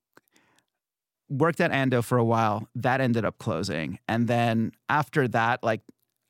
worked 1.29 1.61
at 1.61 1.71
Ando 1.71 2.03
for 2.03 2.19
a 2.19 2.25
while. 2.25 2.69
That 2.75 3.01
ended 3.01 3.25
up 3.25 3.39
closing. 3.39 3.99
And 4.09 4.29
then 4.29 4.73
after 4.89 5.27
that, 5.29 5.63
like 5.63 5.81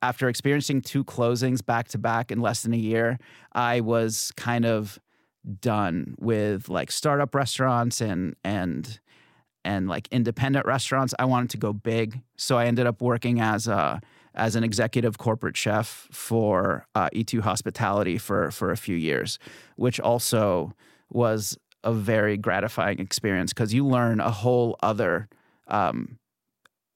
after 0.03 0.29
experiencing 0.29 0.83
two 0.83 1.05
closings 1.05 1.65
back 1.65 1.89
to 1.89 1.99
back 1.99 2.31
in 2.31 2.41
less 2.41 2.63
than 2.63 2.73
a 2.73 2.79
year, 2.79 3.19
I 3.53 3.81
was 3.81 4.33
kind 4.37 4.65
of 4.65 4.99
done 5.61 6.15
with 6.19 6.69
like 6.69 6.91
startup 6.91 7.35
restaurants 7.35 8.01
and 8.01 8.37
and 8.45 9.01
and 9.65 9.89
like 9.89 10.09
independent 10.11 10.67
restaurants. 10.67 11.15
I 11.19 11.25
wanted 11.25 11.51
to 11.51 11.57
go 11.57 11.73
big. 11.73 12.21
So 12.37 12.57
I 12.57 12.67
ended 12.67 12.87
up 12.87 13.03
working 13.03 13.41
as 13.41 13.67
a 13.67 14.01
as 14.35 14.55
an 14.55 14.63
executive 14.63 15.17
corporate 15.19 15.57
chef 15.57 16.09
for 16.13 16.87
uh, 16.95 17.09
E2 17.15 17.41
Hospitality 17.41 18.19
for 18.19 18.51
for 18.51 18.71
a 18.71 18.77
few 18.77 18.97
years, 18.97 19.39
which 19.77 19.99
also 19.99 20.73
was 21.11 21.59
a 21.87 21.93
very 21.93 22.37
gratifying 22.37 22.99
experience 22.99 23.53
because 23.53 23.73
you 23.73 23.87
learn 23.87 24.21
a 24.21 24.31
whole 24.31 24.77
other 24.83 25.29
um, 25.69 26.19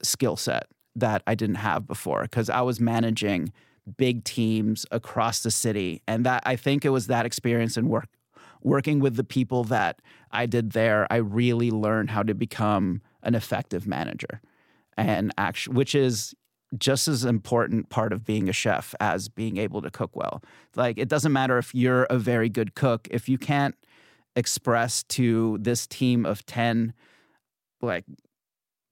skill 0.03 0.37
set 0.37 0.67
that 0.97 1.23
I 1.27 1.37
didn't 1.37 1.57
have 1.57 1.87
before 1.87 2.23
because 2.23 2.51
I 2.51 2.61
was 2.63 2.81
managing 2.81 3.53
big 3.97 4.25
teams 4.25 4.85
across 4.91 5.43
the 5.43 5.51
city, 5.51 6.03
and 6.07 6.27
that 6.27 6.43
I 6.45 6.57
think 6.57 6.85
it 6.85 6.91
was 6.91 7.07
that 7.07 7.25
experience 7.25 7.77
and 7.77 7.89
work 7.89 8.09
working 8.63 9.01
with 9.01 9.17
the 9.17 9.25
people 9.25 9.65
that 9.65 10.03
I 10.33 10.45
did 10.45 10.73
there. 10.73 11.07
I 11.11 11.17
really 11.17 11.71
learned 11.71 12.11
how 12.11 12.23
to 12.25 12.35
become 12.35 13.01
an 13.23 13.35
effective 13.37 13.87
manager, 13.87 14.41
and 14.97 15.33
actually, 15.39 15.77
which 15.77 15.95
is 15.95 16.35
just 16.79 17.09
as 17.09 17.25
important 17.25 17.89
part 17.91 18.13
of 18.13 18.25
being 18.25 18.49
a 18.49 18.53
chef 18.53 18.95
as 19.01 19.29
being 19.29 19.57
able 19.57 19.83
to 19.83 19.91
cook 19.91 20.15
well. 20.15 20.43
Like 20.75 20.99
it 20.99 21.09
doesn't 21.09 21.33
matter 21.33 21.59
if 21.59 21.75
you're 21.75 22.05
a 22.05 22.19
very 22.19 22.49
good 22.49 22.75
cook 22.75 23.09
if 23.11 23.29
you 23.29 23.39
can't 23.39 23.77
express 24.37 25.03
to 25.05 25.59
this 25.61 25.87
team 25.87 26.25
of 26.25 26.45
10 26.47 26.93
like 27.83 28.05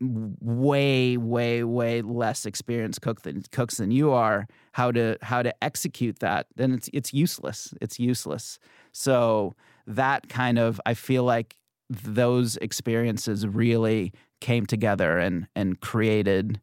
way 0.00 1.16
way 1.16 1.64
way 1.64 2.02
less 2.02 2.46
experienced 2.46 3.02
cook 3.02 3.22
than 3.22 3.42
cooks 3.50 3.78
than 3.78 3.90
you 3.90 4.12
are 4.12 4.46
how 4.72 4.92
to 4.92 5.18
how 5.22 5.42
to 5.42 5.52
execute 5.62 6.20
that 6.20 6.46
then 6.54 6.72
it's 6.72 6.88
it's 6.92 7.12
useless 7.12 7.74
it's 7.80 7.98
useless 7.98 8.60
so 8.92 9.56
that 9.88 10.28
kind 10.28 10.56
of 10.56 10.80
i 10.86 10.94
feel 10.94 11.24
like 11.24 11.56
those 11.90 12.56
experiences 12.58 13.46
really 13.46 14.12
came 14.40 14.66
together 14.66 15.18
and 15.18 15.48
and 15.56 15.80
created 15.80 16.60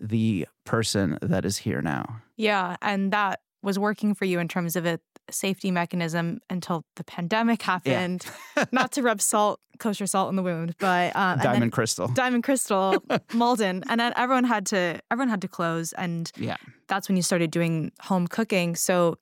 the 0.00 0.46
person 0.64 1.18
that 1.22 1.44
is 1.44 1.58
here 1.58 1.80
now. 1.80 2.20
Yeah. 2.36 2.76
And 2.82 3.12
that 3.12 3.40
was 3.62 3.78
working 3.78 4.14
for 4.14 4.24
you 4.24 4.38
in 4.38 4.48
terms 4.48 4.76
of 4.76 4.86
a 4.86 5.00
safety 5.30 5.70
mechanism 5.70 6.40
until 6.50 6.84
the 6.96 7.04
pandemic 7.04 7.62
happened. 7.72 8.26
Yeah. 8.56 8.64
Not 8.72 8.92
to 8.92 9.02
rub 9.02 9.20
salt, 9.20 9.60
kosher 9.78 10.06
salt 10.06 10.30
in 10.30 10.36
the 10.36 10.42
wound, 10.42 10.74
but 10.78 11.14
um, 11.16 11.38
Diamond 11.38 11.72
Crystal, 11.72 12.08
Diamond 12.08 12.44
Crystal, 12.44 13.02
Maldon, 13.34 13.82
and 13.88 14.00
then 14.00 14.12
everyone 14.16 14.44
had 14.44 14.66
to 14.66 15.00
everyone 15.10 15.28
had 15.28 15.42
to 15.42 15.48
close, 15.48 15.92
and 15.94 16.30
yeah, 16.36 16.56
that's 16.88 17.08
when 17.08 17.16
you 17.16 17.22
started 17.22 17.50
doing 17.50 17.92
home 18.00 18.26
cooking. 18.26 18.76
So, 18.76 19.18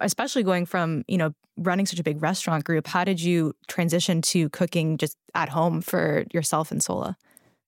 especially 0.00 0.42
going 0.42 0.66
from 0.66 1.04
you 1.08 1.18
know 1.18 1.32
running 1.56 1.86
such 1.86 1.98
a 1.98 2.04
big 2.04 2.22
restaurant 2.22 2.64
group, 2.64 2.86
how 2.86 3.04
did 3.04 3.20
you 3.20 3.54
transition 3.66 4.20
to 4.20 4.48
cooking 4.50 4.98
just 4.98 5.16
at 5.34 5.48
home 5.48 5.80
for 5.80 6.24
yourself 6.32 6.70
and 6.70 6.80
Sohla? 6.80 7.16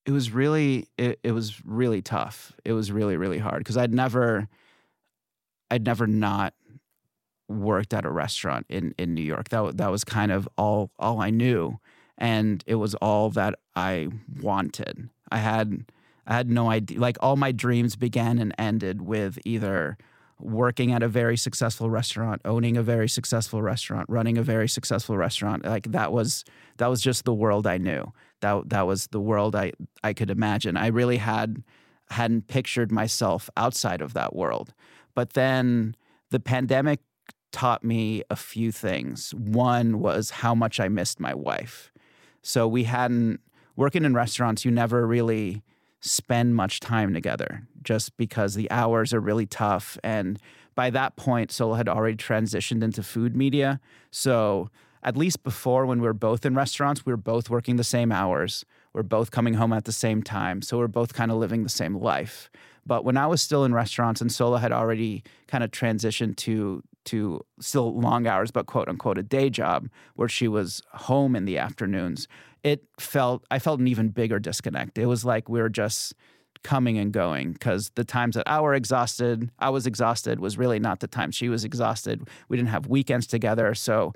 it 0.09 0.13
was 0.13 0.33
really 0.33 0.89
it, 0.97 1.21
it 1.23 1.33
was 1.33 1.63
really 1.67 2.01
tough. 2.01 2.55
It 2.65 2.73
was 2.73 2.91
really 2.91 3.19
really 3.19 3.37
hard 3.37 3.59
because 3.59 3.77
I'd 3.77 3.93
never 3.93 4.49
I'd 5.71 5.85
never 5.85 6.07
not 6.07 6.55
worked 7.49 7.95
at 7.95 8.05
a 8.05 8.11
restaurant 8.11 8.67
in 8.69 8.95
in 8.99 9.15
New 9.15 9.23
York. 9.23 9.49
That 9.49 9.77
that 9.77 9.91
was 9.91 10.05
kind 10.05 10.33
of 10.33 10.49
all 10.57 10.91
all 10.99 11.21
I 11.21 11.31
knew, 11.31 11.79
and 12.17 12.63
it 12.67 12.77
was 12.77 12.95
all 12.97 13.31
that 13.31 13.59
I 13.75 14.09
wanted. 14.41 15.09
I 15.31 15.39
had 15.39 15.85
I 16.27 16.35
had 16.35 16.51
no 16.51 16.71
idea. 16.71 17.01
Like 17.01 17.17
all 17.21 17.37
my 17.37 17.53
dreams 17.53 17.97
began 17.97 18.39
and 18.39 18.55
ended 18.59 19.03
with 19.03 19.39
either 19.45 19.97
working 20.41 20.93
at 20.93 21.03
a 21.03 21.09
very 21.09 21.37
successful 21.37 21.91
restaurant, 21.91 22.41
owning 22.45 22.77
a 22.77 22.83
very 22.83 23.09
successful 23.09 23.63
restaurant, 23.63 24.09
running 24.09 24.39
a 24.39 24.43
very 24.43 24.69
successful 24.69 25.17
restaurant. 25.17 25.65
Like 25.65 25.91
that 25.93 26.13
was 26.13 26.45
that 26.77 26.89
was 26.89 27.01
just 27.01 27.25
the 27.25 27.35
world 27.35 27.67
I 27.67 27.79
knew. 27.79 28.13
That 28.41 28.69
that 28.69 28.87
was 28.87 29.09
the 29.09 29.21
world 29.21 29.57
I 29.57 29.73
I 30.05 30.13
could 30.13 30.31
imagine. 30.31 30.77
I 30.77 30.89
really 30.89 31.17
had 31.17 31.63
hadn't 32.11 32.49
pictured 32.49 32.91
myself 32.91 33.51
outside 33.57 34.01
of 34.01 34.15
that 34.15 34.35
world. 34.35 34.73
But 35.15 35.33
then 35.33 35.97
the 36.31 36.41
pandemic 36.41 37.01
taught 37.53 37.83
me 37.83 38.23
a 38.31 38.37
few 38.37 38.73
things. 38.73 39.35
One 39.35 40.01
was 40.01 40.31
how 40.31 40.55
much 40.55 40.81
I 40.81 40.89
missed 40.89 41.21
my 41.21 41.35
wife. 41.35 41.93
So 42.43 42.69
we 42.69 42.85
hadn't 42.85 43.41
working 43.77 44.05
in 44.05 44.13
restaurants, 44.13 44.65
you 44.65 44.71
never 44.71 45.07
really 45.07 45.63
spend 46.01 46.55
much 46.55 46.81
time 46.81 47.15
together 47.15 47.63
just 47.83 48.17
because 48.17 48.55
the 48.55 48.71
hours 48.71 49.15
are 49.15 49.21
really 49.21 49.47
tough. 49.47 49.99
And 50.03 50.39
by 50.75 50.91
that 50.91 51.17
point, 51.17 51.51
Sohla 51.51 51.77
had 51.77 51.89
already 51.89 52.17
transitioned 52.17 52.83
into 52.83 53.03
food 53.03 53.37
media. 53.37 53.81
So 54.11 54.69
at 55.03 55.17
least 55.17 55.43
before, 55.45 55.87
when 55.87 56.01
we 56.01 56.07
were 56.07 56.13
both 56.13 56.45
in 56.45 56.55
restaurants, 56.55 57.07
we 57.07 57.13
were 57.13 57.17
both 57.17 57.51
working 57.51 57.77
the 57.77 57.85
same 57.85 58.11
hours. 58.11 58.65
We're 58.93 59.03
both 59.05 59.31
coming 59.31 59.55
home 59.55 59.73
at 59.73 59.85
the 59.85 59.93
same 59.93 60.23
time. 60.23 60.61
So 60.61 60.79
we're 60.79 60.89
both 60.89 61.15
kind 61.15 61.31
of 61.31 61.39
living 61.39 61.63
the 61.63 61.69
same 61.69 61.97
life. 61.97 62.51
But 62.85 63.05
when 63.05 63.17
I 63.17 63.27
was 63.27 63.43
still 63.43 63.65
in 63.65 63.73
restaurants 63.73 64.21
and 64.21 64.31
Sohla 64.31 64.61
had 64.61 64.73
already 64.73 65.23
kind 65.47 65.63
of 65.63 65.71
transitioned 65.71 66.37
to 66.39 66.83
to 67.09 67.45
still 67.61 67.99
long 67.99 68.27
hours, 68.27 68.51
but 68.51 68.67
quote 68.67 68.89
unquote 68.89 69.19
a 69.19 69.23
day 69.23 69.51
job 69.51 69.89
where 70.15 70.29
she 70.29 70.49
was 70.49 70.83
home 70.93 71.35
in 71.35 71.45
the 71.45 71.59
afternoons, 71.59 72.29
it 72.63 72.85
felt 72.99 73.45
I 73.51 73.59
felt 73.59 73.81
an 73.81 73.89
even 73.89 74.09
bigger 74.09 74.39
disconnect. 74.39 74.99
It 74.99 75.07
was 75.07 75.25
like 75.25 75.49
we 75.49 75.61
were 75.61 75.69
just 75.69 76.15
coming 76.63 76.99
and 76.99 77.13
going 77.13 77.53
because 77.53 77.91
the 77.95 78.05
times 78.05 78.35
that 78.35 78.49
I 78.49 78.61
were 78.61 78.75
exhausted, 78.75 79.51
I 79.59 79.71
was 79.71 79.87
exhausted 79.87 80.41
was 80.41 80.59
really 80.59 80.79
not 80.79 81.01
the 81.01 81.07
time 81.07 81.31
she 81.31 81.49
was 81.49 81.65
exhausted. 81.65 82.29
We 82.49 82.57
didn't 82.57 82.71
have 82.71 82.87
weekends 82.87 83.27
together, 83.27 83.75
so 83.75 84.13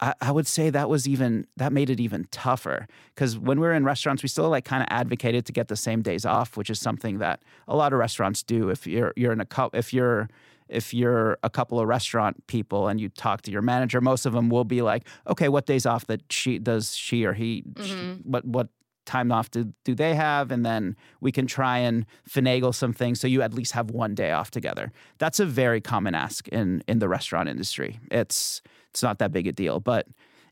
I, 0.00 0.14
I 0.20 0.32
would 0.32 0.46
say 0.46 0.70
that 0.70 0.88
was 0.88 1.08
even 1.08 1.46
that 1.56 1.72
made 1.72 1.90
it 1.90 2.00
even 2.00 2.26
tougher 2.30 2.86
because 3.14 3.38
when 3.38 3.60
we 3.60 3.66
were 3.66 3.74
in 3.74 3.84
restaurants, 3.84 4.22
we 4.22 4.28
still 4.28 4.48
like 4.48 4.64
kind 4.64 4.82
of 4.82 4.88
advocated 4.90 5.46
to 5.46 5.52
get 5.52 5.68
the 5.68 5.76
same 5.76 6.02
days 6.02 6.24
off, 6.24 6.56
which 6.56 6.70
is 6.70 6.80
something 6.80 7.18
that 7.18 7.42
a 7.66 7.76
lot 7.76 7.92
of 7.92 7.98
restaurants 7.98 8.42
do. 8.42 8.70
If 8.70 8.86
you're 8.86 9.12
you're 9.16 9.32
in 9.32 9.40
a 9.40 9.70
if 9.72 9.92
you're 9.92 10.28
if 10.68 10.92
you're 10.92 11.38
a 11.42 11.50
couple 11.50 11.80
of 11.80 11.88
restaurant 11.88 12.46
people 12.46 12.88
and 12.88 13.00
you 13.00 13.08
talk 13.08 13.42
to 13.42 13.50
your 13.50 13.62
manager, 13.62 14.00
most 14.00 14.26
of 14.26 14.32
them 14.32 14.48
will 14.48 14.64
be 14.64 14.82
like, 14.82 15.06
okay, 15.26 15.48
what 15.48 15.66
days 15.66 15.86
off 15.86 16.06
that 16.06 16.22
she 16.30 16.58
does 16.58 16.96
she 16.96 17.24
or 17.24 17.32
he, 17.32 17.62
mm-hmm. 17.62 17.84
she, 17.84 18.20
what 18.22 18.44
what 18.44 18.68
time 19.08 19.32
off 19.32 19.50
do, 19.50 19.72
do 19.84 19.94
they 19.94 20.14
have? 20.14 20.50
And 20.50 20.64
then 20.64 20.94
we 21.20 21.32
can 21.32 21.46
try 21.46 21.78
and 21.78 22.04
finagle 22.28 22.74
some 22.74 22.92
things 22.92 23.18
so 23.18 23.26
you 23.26 23.40
at 23.42 23.54
least 23.54 23.72
have 23.72 23.90
one 23.90 24.14
day 24.14 24.32
off 24.32 24.50
together. 24.50 24.92
That's 25.18 25.40
a 25.40 25.46
very 25.46 25.80
common 25.80 26.14
ask 26.14 26.46
in 26.48 26.82
in 26.86 26.98
the 26.98 27.08
restaurant 27.08 27.48
industry. 27.48 27.98
It's 28.10 28.60
it's 28.90 29.02
not 29.02 29.18
that 29.18 29.32
big 29.32 29.46
a 29.46 29.52
deal, 29.52 29.80
but 29.80 30.06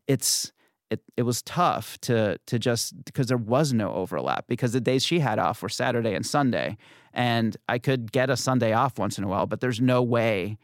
it's 0.06 0.52
it, 0.90 1.02
it 1.16 1.22
was 1.22 1.42
tough 1.42 1.98
to 2.02 2.38
to 2.46 2.58
just 2.58 3.04
because 3.04 3.26
there 3.26 3.36
was 3.36 3.72
no 3.72 3.92
overlap 3.92 4.46
because 4.48 4.72
the 4.72 4.80
days 4.80 5.04
she 5.04 5.18
had 5.20 5.38
off 5.38 5.62
were 5.62 5.68
Saturday 5.68 6.14
and 6.14 6.24
Sunday 6.24 6.76
and 7.16 7.56
I 7.68 7.78
could 7.78 8.12
get 8.12 8.30
a 8.30 8.36
Sunday 8.36 8.72
off 8.72 8.98
once 8.98 9.18
in 9.18 9.24
a 9.24 9.28
while 9.28 9.46
but 9.46 9.60
there's 9.60 9.80
no 9.80 10.02
way 10.02 10.56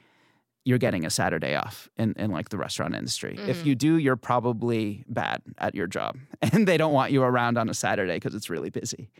you're 0.64 0.78
getting 0.78 1.04
a 1.04 1.10
Saturday 1.10 1.56
off 1.56 1.88
in, 1.96 2.14
in 2.16 2.30
like 2.30 2.50
the 2.50 2.56
restaurant 2.56 2.94
industry. 2.94 3.36
Mm. 3.36 3.48
If 3.48 3.58
mm-hmm. 3.58 3.68
you 3.68 3.74
do, 3.74 3.96
you're 3.96 4.16
probably 4.16 5.04
bad 5.08 5.42
at 5.58 5.74
your 5.74 5.86
job 5.86 6.16
and 6.42 6.66
they 6.66 6.76
don't 6.76 6.92
want 6.92 7.12
you 7.12 7.22
around 7.22 7.58
on 7.58 7.68
a 7.68 7.74
Saturday 7.74 8.14
because 8.14 8.34
it's 8.34 8.48
really 8.48 8.70
busy. 8.70 9.10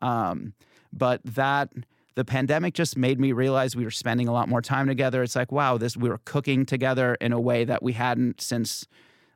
Um, 0.00 0.54
but 0.92 1.20
that 1.24 1.70
the 2.14 2.24
pandemic 2.24 2.74
just 2.74 2.96
made 2.96 3.18
me 3.18 3.32
realize 3.32 3.74
we 3.74 3.84
were 3.84 3.90
spending 3.90 4.28
a 4.28 4.32
lot 4.32 4.48
more 4.48 4.62
time 4.62 4.86
together. 4.86 5.22
It's 5.22 5.34
like, 5.34 5.50
wow, 5.50 5.78
this 5.78 5.96
we 5.96 6.08
were 6.08 6.20
cooking 6.24 6.64
together 6.64 7.16
in 7.20 7.32
a 7.32 7.40
way 7.40 7.64
that 7.64 7.82
we 7.82 7.94
hadn't 7.94 8.40
since 8.40 8.86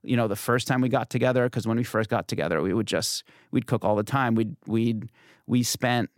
you 0.05 0.17
know 0.17 0.29
the 0.29 0.37
first 0.37 0.69
time 0.69 0.81
we 0.81 0.89
got 0.89 1.11
together 1.11 1.45
because 1.47 1.67
when 1.67 1.77
we 1.77 1.83
first 1.83 2.09
got 2.09 2.29
together 2.29 2.63
we 2.63 2.73
would 2.73 2.87
just 2.87 3.25
we'd 3.51 3.67
cook 3.67 3.85
all 3.85 3.97
the 3.97 4.05
time 4.05 4.37
we'd 4.37 4.55
we'd 4.65 5.11
we 5.49 5.65
spent 5.65 6.09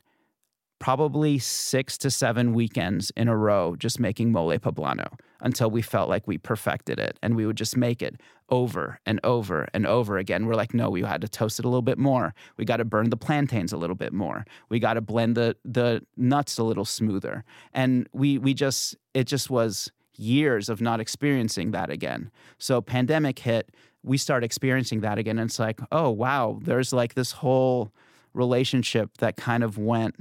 probably 0.80 1.38
six 1.38 1.96
to 1.98 2.10
seven 2.10 2.54
weekends 2.54 3.12
in 3.14 3.28
a 3.28 3.36
row 3.36 3.76
just 3.76 4.00
making 4.00 4.32
mole 4.32 4.58
poblano 4.58 5.06
until 5.40 5.70
we 5.70 5.82
felt 5.82 6.08
like 6.08 6.26
we 6.26 6.38
perfected 6.38 6.98
it. 6.98 7.18
And 7.22 7.36
we 7.36 7.46
would 7.46 7.56
just 7.56 7.76
make 7.76 8.02
it 8.02 8.18
over 8.48 8.98
and 9.06 9.20
over 9.22 9.68
and 9.72 9.86
over 9.86 10.18
again. 10.18 10.46
We're 10.46 10.54
like 10.54 10.74
no 10.74 10.90
we 10.90 11.02
had 11.02 11.20
to 11.20 11.28
toast 11.28 11.58
it 11.60 11.64
a 11.64 11.68
little 11.68 11.82
bit 11.82 11.98
more. 11.98 12.34
We 12.56 12.64
got 12.64 12.78
to 12.78 12.84
burn 12.84 13.10
the 13.10 13.16
plantains 13.16 13.72
a 13.72 13.76
little 13.76 13.94
bit 13.94 14.12
more. 14.12 14.44
We 14.70 14.80
got 14.80 14.94
to 14.94 15.00
blend 15.00 15.36
the 15.36 15.54
the 15.64 16.04
nuts 16.16 16.58
a 16.58 16.64
little 16.64 16.86
smoother. 16.86 17.44
And 17.72 18.08
we 18.12 18.38
we 18.38 18.54
just 18.54 18.96
it 19.14 19.24
just 19.24 19.50
was 19.50 19.92
years 20.16 20.68
of 20.68 20.80
not 20.80 20.98
experiencing 20.98 21.70
that 21.72 21.90
again. 21.90 22.30
So 22.58 22.80
pandemic 22.80 23.38
hit, 23.38 23.70
we 24.02 24.16
start 24.16 24.42
experiencing 24.44 25.00
that 25.00 25.18
again. 25.18 25.38
And 25.38 25.50
it's 25.50 25.58
like, 25.58 25.78
oh 25.92 26.10
wow, 26.10 26.58
there's 26.62 26.92
like 26.92 27.14
this 27.14 27.32
whole 27.32 27.92
relationship 28.32 29.18
that 29.18 29.36
kind 29.36 29.62
of 29.62 29.76
went 29.76 30.14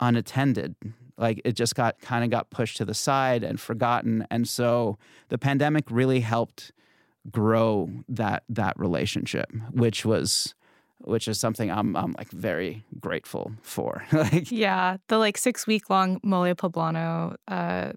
unattended. 0.00 0.74
Like 1.16 1.40
it 1.44 1.52
just 1.52 1.74
got 1.74 2.00
kind 2.00 2.24
of 2.24 2.30
got 2.30 2.50
pushed 2.50 2.78
to 2.78 2.84
the 2.84 2.94
side 2.94 3.44
and 3.44 3.60
forgotten. 3.60 4.26
And 4.30 4.48
so 4.48 4.98
the 5.28 5.38
pandemic 5.38 5.90
really 5.90 6.20
helped 6.20 6.72
grow 7.30 7.90
that 8.08 8.44
that 8.48 8.78
relationship, 8.78 9.52
which 9.70 10.04
was 10.04 10.54
which 10.98 11.28
is 11.28 11.38
something 11.38 11.70
I'm 11.70 11.94
I'm 11.96 12.14
like 12.16 12.30
very 12.30 12.84
grateful 12.98 13.52
for. 13.62 14.04
like 14.12 14.50
yeah, 14.50 14.96
the 15.08 15.18
like 15.18 15.36
six 15.36 15.66
week 15.66 15.90
long 15.90 16.20
mole 16.22 16.54
poblano 16.54 17.36
uh, 17.46 17.92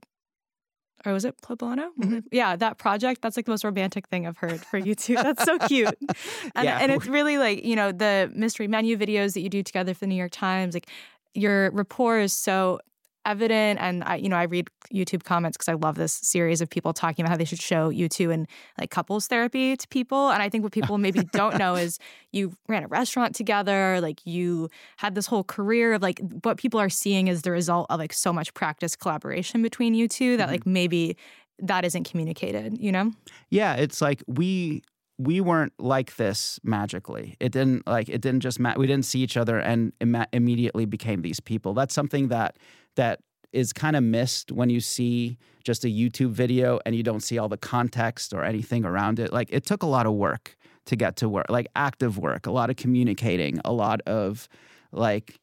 or 1.05 1.13
was 1.13 1.25
it 1.25 1.35
Poblano? 1.41 1.89
Mm-hmm. 1.99 2.19
Yeah, 2.31 2.55
that 2.55 2.77
project. 2.77 3.21
That's 3.21 3.35
like 3.35 3.45
the 3.45 3.51
most 3.51 3.63
romantic 3.63 4.07
thing 4.07 4.25
I've 4.25 4.37
heard 4.37 4.61
for 4.61 4.77
you 4.77 4.95
two. 4.95 5.15
That's 5.15 5.43
so 5.43 5.57
cute. 5.59 5.97
And, 6.55 6.65
yeah. 6.65 6.77
and 6.79 6.91
it's 6.91 7.07
really 7.07 7.37
like, 7.37 7.63
you 7.63 7.75
know, 7.75 7.91
the 7.91 8.31
mystery 8.35 8.67
menu 8.67 8.97
videos 8.97 9.33
that 9.33 9.41
you 9.41 9.49
do 9.49 9.63
together 9.63 9.93
for 9.93 10.01
the 10.01 10.07
New 10.07 10.15
York 10.15 10.31
Times, 10.31 10.73
like 10.73 10.87
your 11.33 11.71
rapport 11.71 12.19
is 12.19 12.33
so 12.33 12.79
evident 13.25 13.79
and 13.79 14.03
I, 14.03 14.15
you 14.17 14.27
know 14.27 14.35
i 14.35 14.43
read 14.43 14.67
youtube 14.93 15.23
comments 15.23 15.55
because 15.55 15.69
i 15.69 15.73
love 15.73 15.95
this 15.95 16.13
series 16.13 16.59
of 16.59 16.69
people 16.69 16.91
talking 16.91 17.23
about 17.23 17.31
how 17.31 17.37
they 17.37 17.45
should 17.45 17.61
show 17.61 17.89
you 17.89 18.09
two 18.09 18.31
and 18.31 18.47
like 18.77 18.91
couples 18.91 19.27
therapy 19.27 19.77
to 19.77 19.87
people 19.87 20.29
and 20.29 20.43
i 20.43 20.49
think 20.49 20.63
what 20.63 20.73
people 20.73 20.97
maybe 20.97 21.23
don't 21.31 21.57
know 21.57 21.75
is 21.75 21.99
you 22.31 22.53
ran 22.67 22.83
a 22.83 22.87
restaurant 22.87 23.33
together 23.33 23.99
like 24.01 24.19
you 24.25 24.69
had 24.97 25.15
this 25.15 25.25
whole 25.25 25.43
career 25.43 25.93
of 25.93 26.01
like 26.01 26.19
what 26.43 26.57
people 26.57 26.79
are 26.79 26.89
seeing 26.89 27.27
is 27.29 27.43
the 27.43 27.51
result 27.51 27.87
of 27.89 27.97
like 27.99 28.11
so 28.11 28.33
much 28.33 28.53
practice 28.53 28.95
collaboration 28.95 29.61
between 29.61 29.93
you 29.93 30.07
two 30.07 30.35
that 30.35 30.43
mm-hmm. 30.43 30.51
like 30.51 30.65
maybe 30.65 31.15
that 31.59 31.85
isn't 31.85 32.03
communicated 32.03 32.77
you 32.77 32.91
know 32.91 33.11
yeah 33.49 33.75
it's 33.75 34.01
like 34.01 34.21
we 34.27 34.83
we 35.17 35.41
weren't 35.41 35.73
like 35.79 36.15
this 36.15 36.59
magically. 36.63 37.35
It 37.39 37.51
didn't 37.51 37.87
like 37.87 38.09
it 38.09 38.21
didn't 38.21 38.41
just 38.41 38.59
ma- 38.59 38.73
we 38.75 38.87
didn't 38.87 39.05
see 39.05 39.21
each 39.21 39.37
other 39.37 39.59
and 39.59 39.93
Im- 40.01 40.25
immediately 40.33 40.85
became 40.85 41.21
these 41.21 41.39
people. 41.39 41.73
That's 41.73 41.93
something 41.93 42.29
that 42.29 42.57
that 42.95 43.19
is 43.51 43.71
kind 43.71 43.95
of 43.95 44.03
missed 44.03 44.51
when 44.51 44.69
you 44.69 44.79
see 44.79 45.37
just 45.63 45.85
a 45.85 45.87
YouTube 45.87 46.31
video 46.31 46.79
and 46.85 46.95
you 46.95 47.03
don't 47.03 47.21
see 47.21 47.37
all 47.37 47.47
the 47.47 47.57
context 47.57 48.33
or 48.33 48.43
anything 48.43 48.83
around 48.83 49.19
it. 49.19 49.31
Like 49.31 49.49
it 49.51 49.65
took 49.65 49.83
a 49.83 49.87
lot 49.87 50.07
of 50.07 50.13
work 50.13 50.57
to 50.85 50.95
get 50.95 51.15
to 51.17 51.29
work, 51.29 51.45
like 51.49 51.67
active 51.75 52.17
work, 52.17 52.47
a 52.47 52.51
lot 52.51 52.69
of 52.69 52.75
communicating, 52.75 53.61
a 53.63 53.71
lot 53.71 54.01
of 54.01 54.49
like 54.91 55.39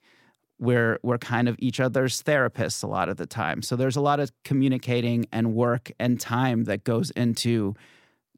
we're 0.59 0.99
we're 1.03 1.19
kind 1.19 1.49
of 1.49 1.57
each 1.61 1.81
other's 1.81 2.23
therapists 2.23 2.83
a 2.83 2.87
lot 2.87 3.09
of 3.09 3.17
the 3.17 3.27
time. 3.27 3.63
So 3.63 3.77
there's 3.77 3.97
a 3.97 4.01
lot 4.01 4.21
of 4.21 4.31
communicating 4.45 5.27
and 5.33 5.55
work 5.55 5.91
and 5.99 6.21
time 6.21 6.65
that 6.65 6.85
goes 6.85 7.11
into 7.13 7.75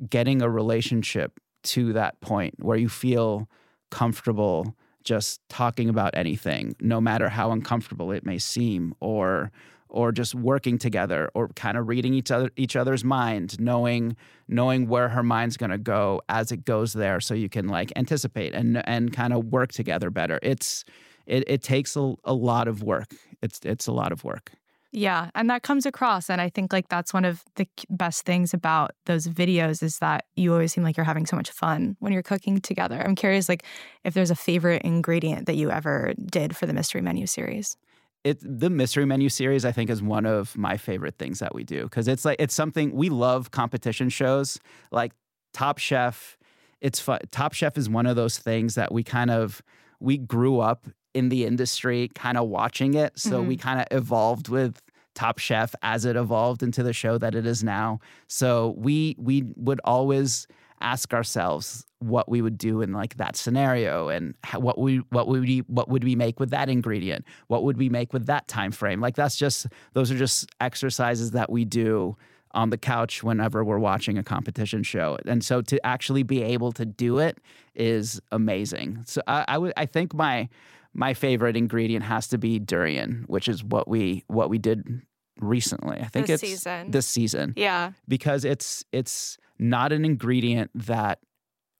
getting 0.08 0.42
a 0.42 0.50
relationship 0.50 1.38
to 1.62 1.92
that 1.92 2.20
point 2.20 2.54
where 2.58 2.76
you 2.76 2.88
feel 2.88 3.48
comfortable 3.90 4.74
just 5.04 5.40
talking 5.48 5.88
about 5.88 6.16
anything 6.16 6.74
no 6.80 7.00
matter 7.00 7.28
how 7.28 7.50
uncomfortable 7.50 8.12
it 8.12 8.24
may 8.24 8.38
seem 8.38 8.94
or 9.00 9.50
or 9.92 10.10
just 10.10 10.34
working 10.34 10.78
together 10.78 11.30
or 11.34 11.48
kind 11.48 11.76
of 11.76 11.86
reading 11.86 12.14
each 12.14 12.30
other 12.30 12.50
each 12.56 12.74
other's 12.74 13.04
mind 13.04 13.60
knowing 13.60 14.16
knowing 14.48 14.88
where 14.88 15.08
her 15.10 15.22
mind's 15.22 15.56
going 15.56 15.70
to 15.70 15.78
go 15.78 16.20
as 16.28 16.50
it 16.50 16.64
goes 16.64 16.94
there 16.94 17.20
so 17.20 17.34
you 17.34 17.48
can 17.48 17.68
like 17.68 17.92
anticipate 17.94 18.54
and 18.54 18.86
and 18.88 19.12
kind 19.12 19.32
of 19.32 19.44
work 19.46 19.70
together 19.70 20.10
better. 20.10 20.38
It's 20.42 20.84
it, 21.26 21.44
it 21.46 21.62
takes 21.62 21.94
a, 21.96 22.14
a 22.24 22.34
lot 22.34 22.66
of 22.66 22.82
work. 22.82 23.14
It's 23.42 23.60
it's 23.64 23.86
a 23.86 23.92
lot 23.92 24.12
of 24.12 24.24
work 24.24 24.52
yeah, 24.92 25.30
and 25.34 25.48
that 25.48 25.62
comes 25.62 25.86
across 25.86 26.28
and 26.28 26.40
I 26.40 26.50
think 26.50 26.72
like 26.72 26.88
that's 26.88 27.14
one 27.14 27.24
of 27.24 27.42
the 27.56 27.66
best 27.88 28.26
things 28.26 28.52
about 28.52 28.92
those 29.06 29.26
videos 29.26 29.82
is 29.82 29.98
that 29.98 30.26
you 30.36 30.52
always 30.52 30.72
seem 30.72 30.84
like 30.84 30.98
you're 30.98 31.04
having 31.04 31.24
so 31.24 31.34
much 31.34 31.50
fun 31.50 31.96
when 31.98 32.12
you're 32.12 32.22
cooking 32.22 32.60
together. 32.60 33.00
I'm 33.02 33.14
curious 33.14 33.48
like 33.48 33.64
if 34.04 34.12
there's 34.12 34.30
a 34.30 34.34
favorite 34.34 34.82
ingredient 34.82 35.46
that 35.46 35.56
you 35.56 35.70
ever 35.70 36.12
did 36.26 36.54
for 36.54 36.66
the 36.66 36.74
mystery 36.74 37.00
menu 37.00 37.26
series. 37.26 37.76
It 38.22 38.38
the 38.42 38.68
mystery 38.68 39.06
menu 39.06 39.30
series 39.30 39.64
I 39.64 39.72
think 39.72 39.88
is 39.88 40.02
one 40.02 40.26
of 40.26 40.56
my 40.58 40.76
favorite 40.76 41.16
things 41.18 41.38
that 41.38 41.54
we 41.54 41.64
do 41.64 41.88
cuz 41.88 42.06
it's 42.06 42.26
like 42.26 42.36
it's 42.38 42.54
something 42.54 42.94
we 42.94 43.08
love 43.08 43.50
competition 43.50 44.10
shows 44.10 44.60
like 44.90 45.12
Top 45.54 45.78
Chef. 45.78 46.36
It's 46.82 47.00
fun. 47.00 47.20
Top 47.30 47.54
Chef 47.54 47.78
is 47.78 47.88
one 47.88 48.06
of 48.06 48.16
those 48.16 48.38
things 48.38 48.74
that 48.74 48.92
we 48.92 49.02
kind 49.02 49.30
of 49.30 49.62
we 50.00 50.18
grew 50.18 50.60
up 50.60 50.86
in 51.14 51.28
the 51.28 51.44
industry 51.44 52.10
kind 52.14 52.38
of 52.38 52.48
watching 52.48 52.94
it. 52.94 53.18
So 53.18 53.38
mm-hmm. 53.40 53.48
we 53.48 53.56
kind 53.56 53.80
of 53.80 53.86
evolved 53.90 54.48
with 54.48 54.80
Top 55.14 55.38
Chef 55.38 55.74
as 55.82 56.04
it 56.04 56.16
evolved 56.16 56.62
into 56.62 56.82
the 56.82 56.92
show 56.92 57.18
that 57.18 57.34
it 57.34 57.46
is 57.46 57.62
now. 57.62 58.00
So 58.28 58.74
we 58.78 59.14
we 59.18 59.44
would 59.56 59.80
always 59.84 60.46
ask 60.80 61.14
ourselves 61.14 61.86
what 62.00 62.28
we 62.28 62.42
would 62.42 62.58
do 62.58 62.80
in 62.80 62.92
like 62.92 63.16
that 63.16 63.36
scenario 63.36 64.08
and 64.08 64.34
how, 64.42 64.58
what 64.58 64.78
we 64.78 64.98
what 65.10 65.28
would 65.28 65.42
we 65.42 65.58
what 65.68 65.88
would 65.88 66.02
we 66.02 66.16
make 66.16 66.40
with 66.40 66.50
that 66.50 66.68
ingredient 66.68 67.24
what 67.46 67.62
would 67.62 67.76
we 67.76 67.88
make 67.88 68.12
with 68.12 68.26
that 68.26 68.48
time 68.48 68.72
frame 68.72 69.00
like 69.00 69.14
that's 69.14 69.36
just 69.36 69.68
those 69.92 70.10
are 70.10 70.18
just 70.18 70.50
exercises 70.60 71.30
that 71.30 71.50
we 71.50 71.64
do 71.64 72.16
on 72.54 72.70
the 72.70 72.78
couch 72.78 73.22
whenever 73.22 73.64
we're 73.64 73.78
watching 73.78 74.18
a 74.18 74.22
competition 74.22 74.82
show. 74.82 75.18
And 75.26 75.44
so 75.44 75.62
to 75.62 75.84
actually 75.86 76.22
be 76.22 76.42
able 76.42 76.72
to 76.72 76.84
do 76.84 77.18
it 77.18 77.38
is 77.74 78.20
amazing. 78.30 79.02
So 79.06 79.22
I, 79.26 79.44
I 79.48 79.58
would 79.58 79.72
I 79.76 79.86
think 79.86 80.14
my 80.14 80.48
my 80.94 81.14
favorite 81.14 81.56
ingredient 81.56 82.04
has 82.04 82.28
to 82.28 82.38
be 82.38 82.58
durian, 82.58 83.24
which 83.26 83.48
is 83.48 83.64
what 83.64 83.88
we 83.88 84.24
what 84.26 84.50
we 84.50 84.58
did 84.58 85.02
recently. 85.40 85.98
I 86.00 86.06
think 86.06 86.26
this 86.26 86.42
it's 86.42 86.50
season. 86.50 86.90
this 86.90 87.06
season. 87.06 87.54
Yeah. 87.56 87.92
Because 88.08 88.44
it's 88.44 88.84
it's 88.92 89.38
not 89.58 89.92
an 89.92 90.04
ingredient 90.04 90.70
that 90.74 91.18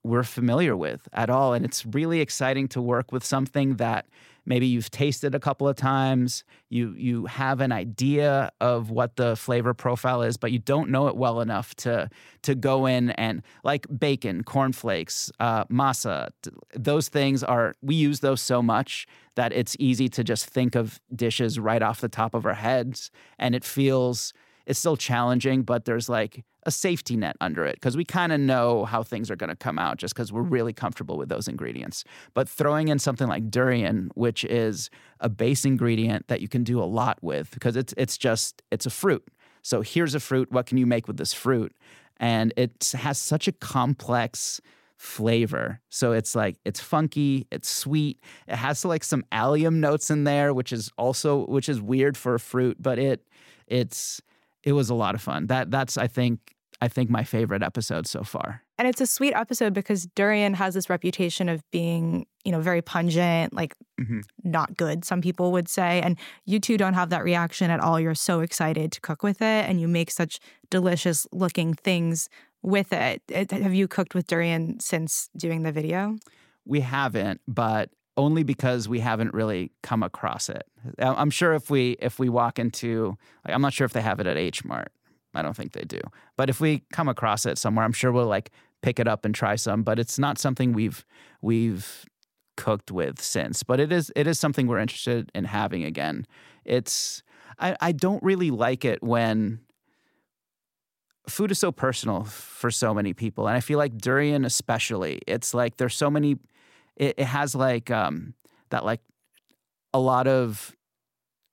we're 0.05 0.25
familiar 0.25 0.77
with 0.77 1.09
at 1.13 1.31
all 1.31 1.53
and 1.53 1.65
it's 1.65 1.87
really 1.87 2.21
exciting 2.21 2.67
to 2.69 2.83
work 2.83 3.13
with 3.13 3.25
something 3.25 3.77
that 3.77 4.07
maybe 4.45 4.67
you've 4.67 4.91
tasted 4.91 5.35
a 5.35 5.41
couple 5.41 5.69
of 5.69 5.77
times. 5.77 6.45
You 6.69 6.95
you 6.97 7.27
have 7.27 7.61
an 7.61 7.73
idea 7.73 8.51
of 8.61 8.91
what 8.91 9.17
the 9.17 9.37
flavor 9.37 9.75
profile 9.75 10.23
is 10.23 10.37
but 10.37 10.53
you 10.53 10.59
don't 10.59 10.91
know 10.91 11.09
it 11.09 11.17
well 11.17 11.41
enough 11.41 11.75
to 11.77 12.09
to 12.43 12.55
go 12.55 12.87
in 12.87 13.11
and 13.11 13.43
like 13.63 13.87
bacon 13.99 14.43
cornflakes 14.43 15.31
uh, 15.39 15.65
masa 15.67 16.31
those 16.75 17.09
things 17.09 17.43
are 17.43 17.75
we 17.83 17.95
use 17.95 18.21
those 18.21 18.41
so 18.41 18.63
much 18.63 19.07
that 19.35 19.53
it's 19.53 19.77
easy 19.79 20.09
to 20.09 20.25
just 20.25 20.47
think 20.47 20.75
of 20.75 21.01
dishes 21.15 21.59
right 21.59 21.83
off 21.83 22.01
the 22.01 22.09
top 22.09 22.35
of 22.35 22.47
our 22.47 22.55
heads 22.55 23.11
and 23.39 23.55
it 23.55 23.65
feels 23.65 24.33
it's 24.67 24.79
still 24.79 24.97
challenging, 24.97 25.63
but 25.63 25.85
there's 25.85 26.09
like 26.09 26.45
a 26.65 26.71
safety 26.71 27.17
net 27.17 27.37
under 27.41 27.65
it 27.65 27.75
because 27.75 27.97
we 27.97 28.05
kind 28.05 28.33
of 28.33 28.41
know 28.41 28.85
how 28.85 29.03
things 29.03 29.31
are 29.31 29.37
going 29.37 29.51
to 29.51 29.57
come 29.57 29.79
out 29.79 29.97
just 29.97 30.15
because 30.15 30.33
we're 30.33 30.43
really 30.43 30.73
comfortable 30.73 31.17
with 31.17 31.29
those 31.29 31.49
ingredients. 31.49 32.05
But 32.35 32.49
throwing 32.49 32.89
in 32.89 32.99
something 32.99 33.27
like 33.27 33.51
durian, 33.51 34.11
which 34.15 34.45
is 34.45 34.91
a 35.21 35.29
base 35.29 35.65
ingredient 35.65 36.29
that 36.29 36.41
you 36.41 36.49
can 36.49 36.65
do 36.65 36.81
a 36.81 36.85
lot 36.85 37.19
with 37.23 37.51
because 37.51 37.77
it's 37.77 37.95
it's 37.97 38.17
just 38.17 38.63
it's 38.71 38.87
a 38.87 38.91
fruit. 38.91 39.25
So 39.63 39.81
here's 39.81 40.15
a 40.15 40.21
fruit. 40.21 40.51
What 40.51 40.67
can 40.67 40.79
you 40.79 40.87
make 40.87 41.07
with 41.07 41.17
this 41.17 41.33
fruit? 41.33 41.75
And 42.19 42.53
it 42.57 42.93
has 42.97 43.19
such 43.19 43.49
a 43.49 43.53
complex 43.53 44.61
flavor. 44.97 45.81
So 45.89 46.13
it's 46.13 46.37
like 46.37 46.57
it's 46.65 46.81
funky, 46.81 47.49
it's 47.51 47.69
sweet. 47.69 48.21
It 48.47 48.55
has 48.55 48.85
like 48.85 49.03
some 49.03 49.25
allium 49.33 49.81
notes 49.81 50.11
in 50.11 50.23
there, 50.23 50.55
which 50.55 50.73
is 50.73 50.91
also 50.97 51.45
which 51.47 51.69
is 51.69 51.81
weird 51.81 52.17
for 52.17 52.37
a 52.37 52.41
fruit, 52.41 52.77
but 52.81 53.01
it 53.01 53.27
it's 53.67 54.21
it 54.65 54.73
was 54.73 54.91
a 54.91 54.95
lot 54.95 55.15
of 55.15 55.23
fun. 55.23 55.47
That 55.47 55.71
that's 55.71 55.97
I 55.97 56.07
think 56.07 56.55
I 56.83 56.89
think 56.89 57.11
my 57.11 57.23
favorite 57.23 57.63
episode 57.63 58.09
so 58.09 58.25
far. 58.25 58.63
And 58.77 58.89
it's 58.89 59.01
a 59.01 59.07
sweet 59.07 59.35
episode 59.35 59.73
because 59.73 60.07
durian 60.17 60.55
has 60.55 60.75
this 60.75 60.91
reputation 60.91 61.49
of 61.49 61.63
being, 61.71 62.27
you 62.45 62.51
know, 62.51 62.61
very 62.61 62.83
pungent, 62.83 63.53
like 63.53 63.77
mm-hmm. 64.01 64.19
not 64.43 64.77
good, 64.77 65.05
some 65.05 65.21
people 65.21 65.53
would 65.53 65.69
say. 65.69 66.01
And 66.03 66.19
you 66.45 66.59
two 66.59 66.77
don't 66.77 66.95
have 66.95 67.11
that 67.11 67.23
reaction 67.23 67.71
at 67.71 67.79
all. 67.79 68.01
You're 68.01 68.17
so 68.17 68.41
excited 68.41 68.91
to 68.91 69.01
cook 69.01 69.23
with 69.23 69.41
it 69.41 69.69
and 69.69 69.81
you 69.81 69.87
make 69.87 70.11
such 70.11 70.41
delicious 70.71 71.25
looking 71.31 71.75
things 71.75 72.29
with 72.63 72.93
it. 72.93 73.23
it 73.29 73.53
have 73.53 73.75
you 73.75 73.87
cooked 73.87 74.17
with 74.17 74.27
durian 74.27 74.81
since 74.81 75.31
doing 75.37 75.63
the 75.63 75.71
video? 75.71 76.17
We 76.65 76.81
haven't, 76.81 77.41
but 77.47 77.91
only 78.17 78.43
because 78.43 78.89
we 78.89 79.01
haven't 79.01 79.33
really 79.33 79.73
come 79.83 80.03
across 80.03 80.49
it. 80.49 80.65
I'm 80.99 81.31
sure 81.31 81.55
if 81.55 81.71
we 81.71 81.97
if 82.01 82.19
we 82.19 82.29
walk 82.29 82.59
into 82.59 83.17
like 83.47 83.55
I'm 83.55 83.63
not 83.63 83.73
sure 83.73 83.85
if 83.85 83.93
they 83.93 84.03
have 84.03 84.21
it 84.21 84.27
at 84.27 84.37
H 84.37 84.65
Mart. 84.65 84.93
I 85.35 85.41
don't 85.43 85.57
think 85.57 85.73
they 85.73 85.85
do. 85.85 86.01
But 86.37 86.51
if 86.51 86.61
we 86.61 86.83
come 86.93 87.09
across 87.09 87.47
it 87.47 87.57
somewhere, 87.57 87.85
I'm 87.85 87.93
sure 87.93 88.13
we'll 88.13 88.27
like 88.27 88.51
pick 88.83 88.99
it 88.99 89.09
up 89.09 89.25
and 89.25 89.35
try 89.35 89.57
some, 89.57 89.83
but 89.83 89.99
it's 89.99 90.19
not 90.19 90.39
something 90.39 90.73
we've 90.73 91.07
we've 91.41 92.05
cooked 92.57 92.91
with 92.91 93.21
since. 93.23 93.63
But 93.63 93.81
it 93.81 93.93
is 93.93 94.13
it 94.15 94.27
is 94.27 94.39
something 94.39 94.67
we're 94.67 94.79
interested 94.79 95.31
in 95.35 95.45
having 95.45 95.85
again. 95.85 96.27
It's 96.65 97.23
I, 97.59 97.77
I 97.81 97.93
don't 97.93 98.23
really 98.23 98.51
like 98.51 98.85
it 98.85 99.03
when 99.03 99.61
food 101.29 101.51
is 101.51 101.59
so 101.59 101.73
personal 101.73 102.25
for 102.25 102.71
so 102.71 102.93
many 102.93 103.15
people. 103.15 103.47
And 103.47 103.57
I 103.57 103.61
feel 103.61 103.79
like 103.79 103.97
durian 103.97 104.45
especially, 104.45 105.21
it's 105.27 105.55
like 105.55 105.77
there's 105.77 105.95
so 105.95 106.11
many 106.11 106.37
it, 106.97 107.15
it 107.19 107.25
has 107.25 107.55
like 107.55 107.91
um, 107.91 108.35
that 108.71 108.85
like 108.85 109.01
a 109.95 110.01
lot 110.01 110.27
of 110.27 110.75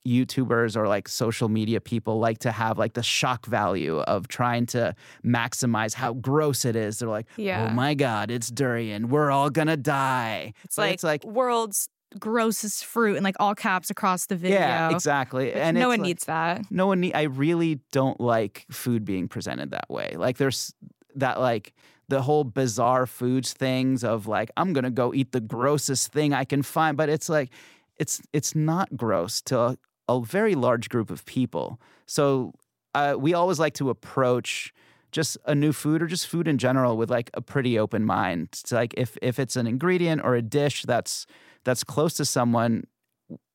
YouTubers 0.07 0.75
or 0.75 0.87
like 0.87 1.07
social 1.07 1.49
media 1.49 1.81
people 1.81 2.19
like 2.19 2.39
to 2.39 2.51
have 2.51 2.77
like 2.77 2.93
the 2.93 3.03
shock 3.03 3.45
value 3.45 3.99
of 3.99 4.27
trying 4.27 4.65
to 4.67 4.95
maximize 5.23 5.93
how 5.93 6.13
gross 6.13 6.65
it 6.65 6.75
is. 6.75 6.99
They're 6.99 7.09
like, 7.09 7.27
oh 7.37 7.41
yeah. 7.41 7.67
oh 7.69 7.73
my 7.73 7.93
God, 7.93 8.31
it's 8.31 8.49
durian. 8.49 9.09
We're 9.09 9.31
all 9.31 9.49
gonna 9.49 9.77
die. 9.77 10.53
It's 10.63 10.77
like, 10.77 10.93
it's 10.93 11.03
like 11.03 11.23
world's 11.23 11.89
grossest 12.17 12.85
fruit 12.85 13.17
and 13.17 13.23
like 13.23 13.35
all 13.39 13.53
caps 13.53 13.89
across 13.89 14.25
the 14.25 14.35
video. 14.35 14.57
Yeah, 14.57 14.89
exactly. 14.89 15.53
and 15.53 15.77
no 15.77 15.89
one 15.89 15.99
like, 15.99 16.07
needs 16.07 16.25
that. 16.25 16.63
No 16.71 16.87
one 16.87 17.01
need 17.01 17.13
I 17.13 17.23
really 17.23 17.79
don't 17.91 18.19
like 18.19 18.65
food 18.71 19.05
being 19.05 19.27
presented 19.27 19.71
that 19.71 19.89
way. 19.89 20.15
Like 20.17 20.37
there's 20.37 20.73
that 21.15 21.39
like 21.39 21.73
the 22.09 22.23
whole 22.23 22.43
bizarre 22.43 23.05
foods 23.05 23.53
things 23.53 24.03
of 24.03 24.27
like 24.27 24.51
I'm 24.57 24.73
gonna 24.73 24.91
go 24.91 25.13
eat 25.13 25.31
the 25.31 25.41
grossest 25.41 26.11
thing 26.11 26.33
I 26.33 26.43
can 26.43 26.63
find, 26.63 26.97
but 26.97 27.09
it's 27.09 27.29
like 27.29 27.49
it's 27.97 28.21
it's 28.33 28.55
not 28.55 28.97
gross 28.97 29.41
to 29.43 29.59
a, 29.59 29.77
a 30.07 30.21
very 30.21 30.55
large 30.55 30.89
group 30.89 31.11
of 31.11 31.25
people. 31.25 31.79
So 32.05 32.53
uh, 32.95 33.15
we 33.17 33.33
always 33.33 33.59
like 33.59 33.73
to 33.75 33.89
approach 33.89 34.73
just 35.11 35.37
a 35.45 35.55
new 35.55 35.73
food 35.73 36.01
or 36.01 36.07
just 36.07 36.27
food 36.27 36.47
in 36.47 36.57
general 36.57 36.97
with 36.97 37.09
like 37.09 37.29
a 37.33 37.41
pretty 37.41 37.77
open 37.77 38.05
mind. 38.05 38.49
It's 38.53 38.71
like 38.71 38.93
if 38.97 39.17
if 39.21 39.39
it's 39.39 39.55
an 39.55 39.67
ingredient 39.67 40.21
or 40.23 40.35
a 40.35 40.41
dish 40.41 40.83
that's 40.83 41.25
that's 41.63 41.83
close 41.83 42.13
to 42.15 42.25
someone, 42.25 42.85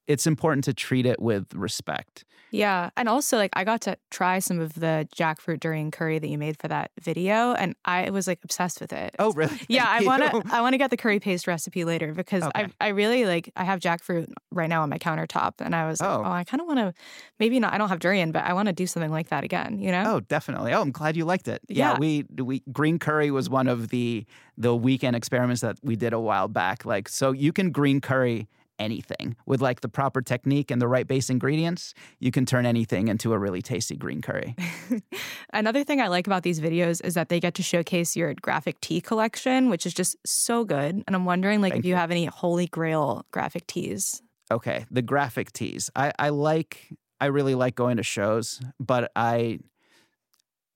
it's 0.06 0.26
important 0.26 0.64
to 0.64 0.74
treat 0.74 1.06
it 1.06 1.20
with 1.20 1.52
respect. 1.54 2.24
Yeah. 2.54 2.90
And 2.96 3.08
also, 3.08 3.36
like, 3.36 3.50
I 3.54 3.64
got 3.64 3.80
to 3.82 3.96
try 4.12 4.38
some 4.38 4.60
of 4.60 4.74
the 4.74 5.08
jackfruit 5.16 5.58
durian 5.58 5.90
curry 5.90 6.20
that 6.20 6.28
you 6.28 6.38
made 6.38 6.56
for 6.56 6.68
that 6.68 6.92
video, 7.00 7.52
and 7.52 7.74
I 7.84 8.10
was 8.10 8.28
like 8.28 8.38
obsessed 8.44 8.80
with 8.80 8.92
it. 8.92 9.16
Oh, 9.18 9.32
really? 9.32 9.60
Yeah. 9.68 9.86
I 9.88 10.02
want 10.04 10.22
to, 10.22 10.42
I 10.54 10.60
want 10.60 10.74
to 10.74 10.78
get 10.78 10.90
the 10.90 10.96
curry 10.96 11.18
paste 11.18 11.48
recipe 11.48 11.84
later 11.84 12.12
because 12.12 12.44
okay. 12.44 12.68
I, 12.80 12.86
I 12.86 12.88
really 12.88 13.24
like, 13.24 13.50
I 13.56 13.64
have 13.64 13.80
jackfruit 13.80 14.32
right 14.52 14.68
now 14.68 14.82
on 14.82 14.88
my 14.88 14.98
countertop, 14.98 15.54
and 15.58 15.74
I 15.74 15.88
was 15.88 16.00
oh, 16.00 16.04
like, 16.04 16.18
oh, 16.18 16.22
oh 16.24 16.32
I 16.32 16.44
kind 16.44 16.60
of 16.60 16.68
want 16.68 16.78
to, 16.78 16.94
maybe 17.40 17.58
not, 17.58 17.72
I 17.72 17.78
don't 17.78 17.88
have 17.88 17.98
durian, 17.98 18.30
but 18.30 18.44
I 18.44 18.52
want 18.52 18.68
to 18.68 18.72
do 18.72 18.86
something 18.86 19.10
like 19.10 19.30
that 19.30 19.42
again, 19.42 19.80
you 19.80 19.90
know? 19.90 20.04
Oh, 20.14 20.20
definitely. 20.20 20.72
Oh, 20.72 20.80
I'm 20.80 20.92
glad 20.92 21.16
you 21.16 21.24
liked 21.24 21.48
it. 21.48 21.60
Yeah. 21.68 21.92
yeah. 21.92 21.98
We, 21.98 22.24
we, 22.36 22.62
green 22.70 23.00
curry 23.00 23.32
was 23.32 23.50
one 23.50 23.66
of 23.66 23.88
the, 23.88 24.26
the 24.56 24.76
weekend 24.76 25.16
experiments 25.16 25.62
that 25.62 25.78
we 25.82 25.96
did 25.96 26.12
a 26.12 26.20
while 26.20 26.46
back. 26.46 26.84
Like, 26.84 27.08
so 27.08 27.32
you 27.32 27.52
can 27.52 27.72
green 27.72 28.00
curry 28.00 28.48
anything. 28.78 29.36
With 29.46 29.60
like 29.60 29.80
the 29.80 29.88
proper 29.88 30.22
technique 30.22 30.70
and 30.70 30.80
the 30.80 30.88
right 30.88 31.06
base 31.06 31.30
ingredients 31.30 31.94
you 32.18 32.30
can 32.30 32.46
turn 32.46 32.66
anything 32.66 33.08
into 33.08 33.32
a 33.32 33.38
really 33.38 33.62
tasty 33.62 33.96
green 33.96 34.22
curry. 34.22 34.56
Another 35.52 35.84
thing 35.84 36.00
i 36.00 36.08
like 36.08 36.26
about 36.26 36.42
these 36.42 36.60
videos 36.60 37.04
is 37.04 37.14
that 37.14 37.28
they 37.28 37.40
get 37.40 37.54
to 37.54 37.62
showcase 37.62 38.16
your 38.16 38.34
graphic 38.34 38.80
tee 38.80 39.00
collection 39.00 39.68
which 39.68 39.86
is 39.86 39.94
just 39.94 40.16
so 40.26 40.64
good 40.64 41.02
and 41.06 41.16
i'm 41.16 41.24
wondering 41.24 41.60
like 41.60 41.72
Thank 41.72 41.82
if 41.82 41.86
you, 41.86 41.90
you. 41.90 41.96
have 41.96 42.10
any 42.10 42.26
holy 42.26 42.66
grail 42.66 43.26
graphic 43.30 43.66
tees. 43.66 44.22
Okay 44.50 44.86
the 44.90 45.02
graphic 45.02 45.52
tees. 45.52 45.90
I 45.94 46.12
i 46.18 46.28
like 46.30 46.88
i 47.20 47.26
really 47.26 47.54
like 47.54 47.74
going 47.74 47.96
to 47.96 48.02
shows 48.02 48.60
but 48.80 49.10
i 49.16 49.58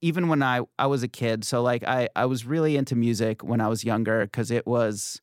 even 0.01 0.29
when 0.29 0.41
I, 0.41 0.61
I 0.77 0.87
was 0.87 1.03
a 1.03 1.09
kid, 1.09 1.43
so 1.43 1.61
like 1.61 1.83
I, 1.83 2.07
I 2.15 2.25
was 2.25 2.45
really 2.45 2.77
into 2.77 2.95
music 2.95 3.43
when 3.43 3.59
I 3.59 3.67
was 3.67 3.83
younger 3.83 4.21
because 4.21 4.49
it 4.49 4.65
was 4.65 5.19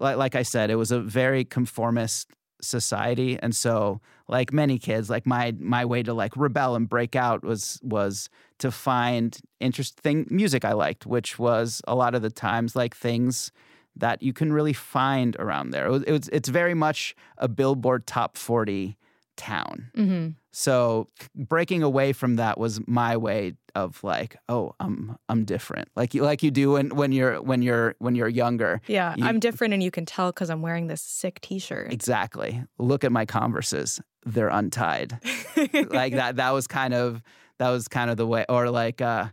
like, 0.00 0.16
like 0.16 0.34
I 0.34 0.42
said, 0.42 0.70
it 0.70 0.76
was 0.76 0.90
a 0.90 1.00
very 1.00 1.44
conformist 1.44 2.30
society 2.62 3.38
and 3.40 3.56
so 3.56 4.02
like 4.28 4.52
many 4.52 4.78
kids 4.78 5.08
like 5.08 5.26
my 5.26 5.54
my 5.58 5.82
way 5.82 6.02
to 6.02 6.12
like 6.12 6.36
rebel 6.36 6.74
and 6.76 6.90
break 6.90 7.16
out 7.16 7.42
was 7.42 7.80
was 7.82 8.28
to 8.58 8.70
find 8.70 9.38
interesting 9.60 10.26
music 10.28 10.62
i 10.62 10.74
liked 10.74 11.06
which 11.06 11.38
was 11.38 11.80
a 11.88 11.94
lot 11.94 12.14
of 12.14 12.20
the 12.20 12.28
times 12.28 12.76
like 12.76 12.94
things 12.94 13.50
that 13.96 14.22
you 14.22 14.34
can 14.34 14.52
really 14.52 14.74
find 14.74 15.36
around 15.36 15.70
there 15.70 15.86
it 15.86 15.90
was, 15.90 16.02
it 16.02 16.12
was 16.12 16.28
it's 16.34 16.50
very 16.50 16.74
much 16.74 17.16
a 17.38 17.48
billboard 17.48 18.06
top 18.06 18.36
40 18.36 18.98
town. 19.40 19.90
Mm-hmm. 19.96 20.28
So 20.52 21.06
breaking 21.34 21.82
away 21.82 22.12
from 22.12 22.36
that 22.36 22.58
was 22.58 22.80
my 22.86 23.16
way 23.16 23.54
of 23.74 24.02
like, 24.02 24.36
oh, 24.48 24.74
I'm 24.80 25.16
I'm 25.28 25.44
different. 25.44 25.88
Like 25.94 26.12
you 26.12 26.22
like 26.22 26.42
you 26.42 26.50
do 26.50 26.72
when 26.72 26.90
when 26.90 27.12
you're 27.12 27.40
when 27.40 27.62
you're 27.62 27.94
when 27.98 28.14
you're 28.14 28.28
younger. 28.28 28.80
Yeah, 28.86 29.14
you, 29.16 29.24
I'm 29.24 29.38
different, 29.38 29.74
and 29.74 29.82
you 29.82 29.90
can 29.90 30.06
tell 30.06 30.32
because 30.32 30.50
I'm 30.50 30.62
wearing 30.62 30.88
this 30.88 31.02
sick 31.02 31.40
T-shirt. 31.40 31.92
Exactly. 31.92 32.64
Look 32.78 33.04
at 33.04 33.12
my 33.12 33.26
Converses; 33.26 34.00
they're 34.26 34.48
untied. 34.48 35.18
like 35.90 36.14
that. 36.14 36.36
That 36.36 36.50
was 36.50 36.66
kind 36.66 36.94
of 36.94 37.22
that 37.58 37.70
was 37.70 37.86
kind 37.86 38.10
of 38.10 38.16
the 38.16 38.26
way. 38.26 38.44
Or 38.48 38.70
like, 38.70 39.00
uh, 39.00 39.28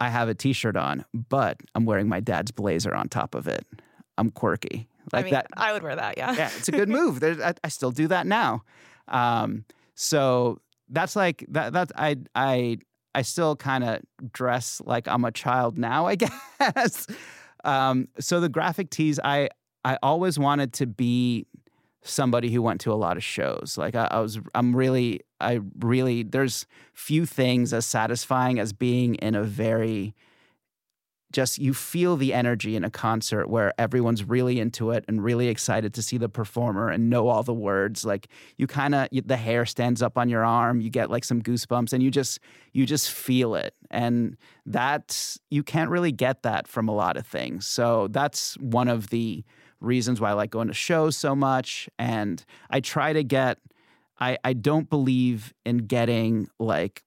I 0.00 0.08
have 0.08 0.28
a 0.28 0.34
T-shirt 0.34 0.76
on, 0.76 1.04
but 1.12 1.58
I'm 1.74 1.84
wearing 1.84 2.08
my 2.08 2.20
dad's 2.20 2.52
blazer 2.52 2.94
on 2.94 3.08
top 3.08 3.34
of 3.34 3.48
it. 3.48 3.66
I'm 4.16 4.30
quirky 4.30 4.88
like 5.12 5.20
I 5.20 5.24
mean, 5.24 5.34
that. 5.34 5.46
I 5.56 5.72
would 5.72 5.82
wear 5.82 5.96
that. 5.96 6.16
Yeah. 6.16 6.34
Yeah, 6.34 6.50
it's 6.56 6.68
a 6.68 6.72
good 6.72 6.88
move. 6.88 7.22
I, 7.22 7.54
I, 7.62 7.68
still 7.68 7.90
do 7.90 8.08
that 8.08 8.26
now. 8.26 8.62
Um, 9.08 9.64
so 10.00 10.62
that's 10.88 11.14
like 11.14 11.44
that. 11.50 11.74
That's 11.74 11.92
I 11.94 12.16
I 12.34 12.78
I 13.14 13.20
still 13.20 13.54
kind 13.54 13.84
of 13.84 14.00
dress 14.32 14.80
like 14.86 15.06
I'm 15.06 15.26
a 15.26 15.30
child 15.30 15.76
now. 15.76 16.06
I 16.06 16.14
guess. 16.60 17.06
Um, 17.64 18.08
so 18.18 18.40
the 18.40 18.48
graphic 18.48 18.88
tees, 18.88 19.20
I 19.22 19.50
I 19.84 19.98
always 20.02 20.38
wanted 20.38 20.72
to 20.74 20.86
be 20.86 21.46
somebody 22.02 22.50
who 22.50 22.62
went 22.62 22.80
to 22.80 22.92
a 22.92 22.94
lot 22.94 23.18
of 23.18 23.22
shows. 23.22 23.76
Like 23.76 23.94
I, 23.94 24.08
I, 24.10 24.20
was, 24.20 24.40
I'm 24.54 24.74
really, 24.74 25.20
I 25.38 25.60
really, 25.80 26.22
there's 26.22 26.64
few 26.94 27.26
things 27.26 27.74
as 27.74 27.84
satisfying 27.84 28.58
as 28.58 28.72
being 28.72 29.16
in 29.16 29.34
a 29.34 29.42
very 29.42 30.14
just 31.32 31.58
you 31.58 31.72
feel 31.72 32.16
the 32.16 32.34
energy 32.34 32.74
in 32.74 32.84
a 32.84 32.90
concert 32.90 33.48
where 33.48 33.72
everyone's 33.78 34.24
really 34.24 34.58
into 34.58 34.90
it 34.90 35.04
and 35.06 35.22
really 35.22 35.48
excited 35.48 35.94
to 35.94 36.02
see 36.02 36.18
the 36.18 36.28
performer 36.28 36.88
and 36.88 37.08
know 37.08 37.28
all 37.28 37.42
the 37.42 37.54
words. 37.54 38.04
Like 38.04 38.28
you 38.56 38.66
kind 38.66 38.94
of 38.94 39.08
the 39.12 39.36
hair 39.36 39.64
stands 39.64 40.02
up 40.02 40.18
on 40.18 40.28
your 40.28 40.44
arm 40.44 40.80
you 40.80 40.90
get 40.90 41.10
like 41.10 41.24
some 41.24 41.40
goosebumps 41.40 41.92
and 41.92 42.02
you 42.02 42.10
just 42.10 42.40
you 42.72 42.84
just 42.84 43.10
feel 43.10 43.54
it. 43.54 43.74
And 43.90 44.36
that's 44.66 45.38
you 45.50 45.62
can't 45.62 45.90
really 45.90 46.12
get 46.12 46.42
that 46.42 46.66
from 46.66 46.88
a 46.88 46.94
lot 46.94 47.16
of 47.16 47.26
things. 47.26 47.66
So 47.66 48.08
that's 48.08 48.54
one 48.58 48.88
of 48.88 49.10
the 49.10 49.44
reasons 49.80 50.20
why 50.20 50.30
I 50.30 50.32
like 50.32 50.50
going 50.50 50.68
to 50.68 50.74
shows 50.74 51.16
so 51.16 51.36
much. 51.36 51.88
And 51.98 52.44
I 52.70 52.80
try 52.80 53.12
to 53.12 53.22
get 53.22 53.58
I 54.18 54.36
I 54.42 54.52
don't 54.52 54.90
believe 54.90 55.54
in 55.64 55.78
getting 55.78 56.48
like 56.58 57.04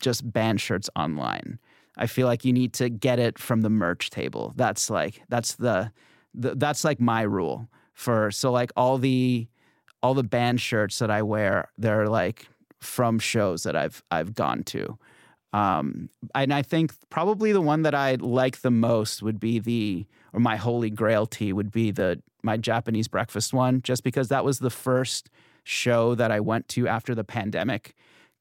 just 0.00 0.32
band 0.32 0.60
shirts 0.60 0.88
online 0.96 1.58
I 2.00 2.06
feel 2.06 2.26
like 2.26 2.46
you 2.46 2.52
need 2.52 2.72
to 2.74 2.88
get 2.88 3.18
it 3.18 3.38
from 3.38 3.60
the 3.60 3.68
merch 3.68 4.08
table. 4.08 4.54
That's 4.56 4.88
like 4.88 5.22
that's 5.28 5.54
the, 5.56 5.92
the 6.34 6.54
that's 6.54 6.82
like 6.82 6.98
my 6.98 7.22
rule 7.22 7.68
for 7.92 8.30
so 8.30 8.50
like 8.50 8.72
all 8.74 8.96
the 8.96 9.46
all 10.02 10.14
the 10.14 10.22
band 10.22 10.62
shirts 10.62 10.98
that 10.98 11.10
I 11.10 11.20
wear, 11.20 11.68
they're 11.76 12.08
like 12.08 12.48
from 12.80 13.18
shows 13.18 13.64
that 13.64 13.76
I've 13.76 14.02
I've 14.10 14.34
gone 14.34 14.64
to. 14.64 14.98
Um, 15.52 16.08
and 16.34 16.54
I 16.54 16.62
think 16.62 16.92
probably 17.10 17.52
the 17.52 17.60
one 17.60 17.82
that 17.82 17.94
I 17.94 18.14
like 18.14 18.62
the 18.62 18.70
most 18.70 19.22
would 19.22 19.38
be 19.38 19.58
the 19.58 20.06
or 20.32 20.40
my 20.40 20.56
holy 20.56 20.88
grail 20.88 21.26
tee 21.26 21.52
would 21.52 21.70
be 21.70 21.90
the 21.90 22.22
my 22.42 22.56
Japanese 22.56 23.08
breakfast 23.08 23.52
one, 23.52 23.82
just 23.82 24.02
because 24.02 24.28
that 24.28 24.44
was 24.44 24.60
the 24.60 24.70
first 24.70 25.28
show 25.64 26.14
that 26.14 26.30
I 26.30 26.40
went 26.40 26.68
to 26.68 26.88
after 26.88 27.14
the 27.14 27.24
pandemic. 27.24 27.94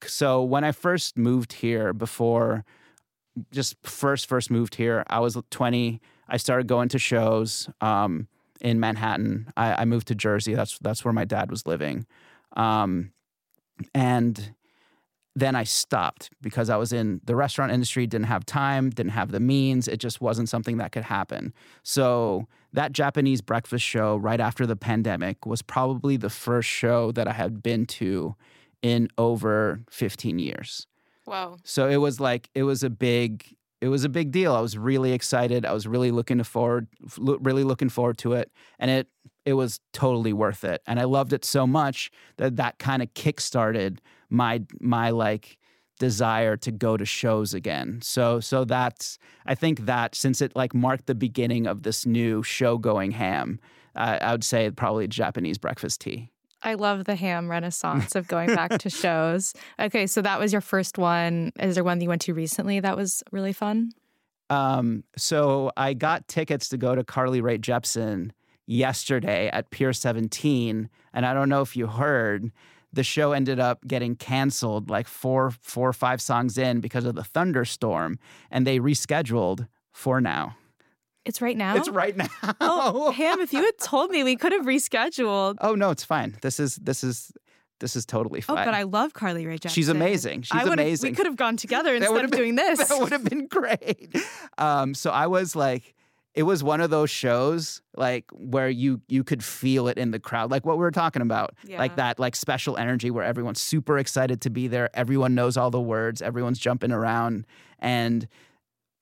So 0.05 0.41
when 0.41 0.63
I 0.63 0.71
first 0.71 1.17
moved 1.17 1.51
here 1.51 1.91
before 1.91 2.63
just 3.51 3.75
first 3.83 4.27
first 4.27 4.51
moved 4.51 4.75
here. 4.75 5.03
I 5.07 5.19
was 5.19 5.37
20. 5.49 6.01
I 6.27 6.37
started 6.37 6.67
going 6.67 6.89
to 6.89 6.99
shows 6.99 7.69
um, 7.81 8.27
in 8.61 8.79
Manhattan. 8.79 9.51
I, 9.57 9.81
I, 9.81 9.85
moved 9.85 10.07
to 10.07 10.15
Jersey. 10.15 10.53
That's 10.53 10.77
that's 10.79 11.03
where 11.03 11.13
my 11.13 11.25
dad 11.25 11.49
was 11.49 11.65
living, 11.65 12.05
um, 12.55 13.11
and 13.93 14.53
then 15.35 15.55
I 15.55 15.63
stopped 15.63 16.29
because 16.41 16.69
I 16.69 16.77
was 16.77 16.91
in 16.91 17.21
the 17.23 17.35
restaurant 17.35 17.71
industry. 17.71 18.05
Didn't 18.05 18.27
have 18.27 18.45
time. 18.45 18.89
Didn't 18.89 19.11
have 19.11 19.31
the 19.31 19.39
means. 19.39 19.87
It 19.87 19.99
just 19.99 20.21
wasn't 20.21 20.49
something 20.49 20.77
that 20.77 20.91
could 20.91 21.03
happen. 21.03 21.53
So 21.83 22.47
that 22.73 22.91
Japanese 22.91 23.41
breakfast 23.41 23.85
show 23.85 24.17
right 24.17 24.39
after 24.39 24.65
the 24.65 24.75
pandemic 24.75 25.45
was 25.45 25.61
probably 25.61 26.17
the 26.17 26.29
first 26.29 26.67
show 26.67 27.11
that 27.13 27.27
I 27.27 27.33
had 27.33 27.63
been 27.63 27.85
to 27.85 28.35
in 28.81 29.09
over 29.17 29.81
15 29.89 30.39
years. 30.39 30.87
So 31.63 31.87
it 31.87 31.97
was 31.97 32.19
like 32.19 32.49
it 32.53 32.63
was 32.63 32.83
a 32.83 32.89
big 32.89 33.55
it 33.81 33.87
was 33.87 34.03
a 34.03 34.09
big 34.09 34.31
deal. 34.31 34.53
I 34.53 34.59
was 34.59 34.77
really 34.77 35.13
excited. 35.13 35.65
I 35.65 35.73
was 35.73 35.87
really 35.87 36.11
looking 36.11 36.43
forward 36.43 36.87
really 37.17 37.63
looking 37.63 37.89
forward 37.89 38.17
to 38.19 38.33
it 38.33 38.51
and 38.77 38.91
it 38.91 39.07
it 39.45 39.53
was 39.53 39.79
totally 39.93 40.33
worth 40.33 40.63
it. 40.63 40.81
And 40.85 40.99
I 40.99 41.05
loved 41.05 41.33
it 41.33 41.45
so 41.45 41.65
much 41.65 42.11
that 42.37 42.57
that 42.57 42.77
kind 42.77 43.01
of 43.01 43.13
kickstarted 43.13 43.99
my 44.29 44.63
my 44.79 45.09
like 45.11 45.57
desire 45.99 46.55
to 46.57 46.71
go 46.71 46.97
to 46.97 47.05
shows 47.05 47.53
again. 47.53 47.99
So 48.01 48.39
so 48.39 48.65
that's 48.65 49.19
I 49.45 49.55
think 49.55 49.85
that 49.85 50.15
since 50.15 50.41
it 50.41 50.55
like 50.55 50.73
marked 50.73 51.07
the 51.07 51.15
beginning 51.15 51.67
of 51.67 51.83
this 51.83 52.05
new 52.05 52.43
show 52.43 52.77
going 52.77 53.11
ham, 53.11 53.59
uh, 53.95 54.17
I 54.21 54.31
would 54.31 54.43
say 54.43 54.69
probably 54.71 55.07
Japanese 55.07 55.57
breakfast 55.57 56.01
tee. 56.01 56.31
I 56.61 56.73
love 56.73 57.05
the 57.05 57.15
ham 57.15 57.49
renaissance 57.49 58.15
of 58.15 58.27
going 58.27 58.53
back 58.53 58.77
to 58.79 58.89
shows. 58.89 59.53
Okay, 59.79 60.07
so 60.07 60.21
that 60.21 60.39
was 60.39 60.51
your 60.51 60.61
first 60.61 60.97
one. 60.97 61.51
Is 61.59 61.75
there 61.75 61.83
one 61.83 61.99
that 61.99 62.03
you 62.03 62.09
went 62.09 62.21
to 62.23 62.33
recently 62.33 62.79
that 62.79 62.97
was 62.97 63.23
really 63.31 63.53
fun? 63.53 63.91
Um, 64.49 65.03
so 65.15 65.71
I 65.77 65.93
got 65.93 66.27
tickets 66.27 66.69
to 66.69 66.77
go 66.77 66.95
to 66.95 67.03
Carly 67.03 67.39
Rae 67.39 67.57
Jepsen 67.57 68.31
yesterday 68.65 69.49
at 69.49 69.69
Pier 69.71 69.93
17, 69.93 70.89
and 71.13 71.25
I 71.25 71.33
don't 71.33 71.49
know 71.49 71.61
if 71.61 71.75
you 71.75 71.87
heard, 71.87 72.51
the 72.91 73.03
show 73.03 73.31
ended 73.33 73.59
up 73.59 73.85
getting 73.87 74.15
canceled 74.15 74.89
like 74.89 75.07
four, 75.07 75.51
four 75.61 75.89
or 75.89 75.93
five 75.93 76.21
songs 76.21 76.57
in 76.57 76.79
because 76.79 77.05
of 77.05 77.15
the 77.15 77.23
thunderstorm, 77.23 78.17
and 78.49 78.65
they 78.65 78.79
rescheduled 78.79 79.67
for 79.91 80.19
now. 80.19 80.55
It's 81.25 81.41
right 81.41 81.57
now. 81.57 81.75
It's 81.75 81.89
right 81.89 82.15
now. 82.15 82.27
Oh, 82.61 83.11
Ham, 83.11 83.39
if 83.39 83.53
you 83.53 83.63
had 83.63 83.77
told 83.81 84.09
me, 84.11 84.23
we 84.23 84.35
could 84.35 84.51
have 84.51 84.65
rescheduled. 84.65 85.57
Oh 85.61 85.75
no, 85.75 85.91
it's 85.91 86.03
fine. 86.03 86.37
This 86.41 86.59
is 86.59 86.75
this 86.77 87.03
is 87.03 87.31
this 87.79 87.95
is 87.95 88.05
totally 88.05 88.41
fine. 88.41 88.57
Oh, 88.57 88.65
but 88.65 88.73
I 88.73 88.83
love 88.83 89.13
Carly 89.13 89.45
Rae 89.45 89.57
Jepsen. 89.57 89.71
She's 89.71 89.89
amazing. 89.89 90.43
She's 90.43 90.63
amazing. 90.63 91.11
We 91.11 91.15
could 91.15 91.25
have 91.25 91.35
gone 91.35 91.57
together 91.57 91.95
instead 91.95 92.25
of 92.25 92.31
doing 92.31 92.55
this. 92.55 92.79
That 92.89 92.99
would 92.99 93.11
have 93.11 93.23
been 93.23 93.47
great. 93.47 94.15
Um, 94.57 94.93
so 94.93 95.11
I 95.11 95.27
was 95.27 95.55
like, 95.55 95.95
it 96.33 96.43
was 96.43 96.63
one 96.63 96.81
of 96.81 96.89
those 96.89 97.09
shows 97.09 97.81
like 97.95 98.25
where 98.31 98.69
you 98.69 99.01
you 99.07 99.23
could 99.23 99.43
feel 99.43 99.87
it 99.87 99.97
in 99.97 100.11
the 100.11 100.19
crowd, 100.19 100.51
like 100.51 100.65
what 100.65 100.77
we 100.77 100.81
were 100.81 100.91
talking 100.91 101.21
about, 101.21 101.55
yeah. 101.65 101.77
like 101.77 101.95
that 101.97 102.19
like 102.19 102.35
special 102.35 102.77
energy 102.77 103.11
where 103.11 103.23
everyone's 103.23 103.61
super 103.61 103.97
excited 103.97 104.41
to 104.41 104.49
be 104.49 104.67
there. 104.67 104.89
Everyone 104.93 105.35
knows 105.35 105.57
all 105.57 105.71
the 105.71 105.81
words. 105.81 106.21
Everyone's 106.21 106.59
jumping 106.59 106.91
around, 106.91 107.45
and 107.79 108.27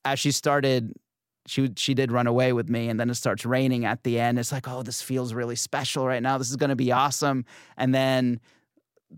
as 0.06 0.20
she 0.20 0.32
started 0.32 0.94
she 1.48 1.72
she 1.76 1.94
did 1.94 2.12
run 2.12 2.28
away 2.28 2.54
with 2.54 2.70
me, 2.70 2.90
and 2.90 3.00
then 3.00 3.10
it 3.10 3.16
starts 3.16 3.46
raining 3.46 3.86
at 3.86 4.04
the 4.04 4.20
end. 4.20 4.38
It's 4.38 4.52
like, 4.52 4.68
oh, 4.68 4.84
this 4.84 5.02
feels 5.02 5.34
really 5.34 5.56
special 5.56 6.06
right 6.06 6.22
now. 6.22 6.38
This 6.38 6.50
is 6.50 6.56
going 6.56 6.70
to 6.70 6.76
be 6.76 6.92
awesome. 6.92 7.46
And 7.78 7.96
then 7.96 8.40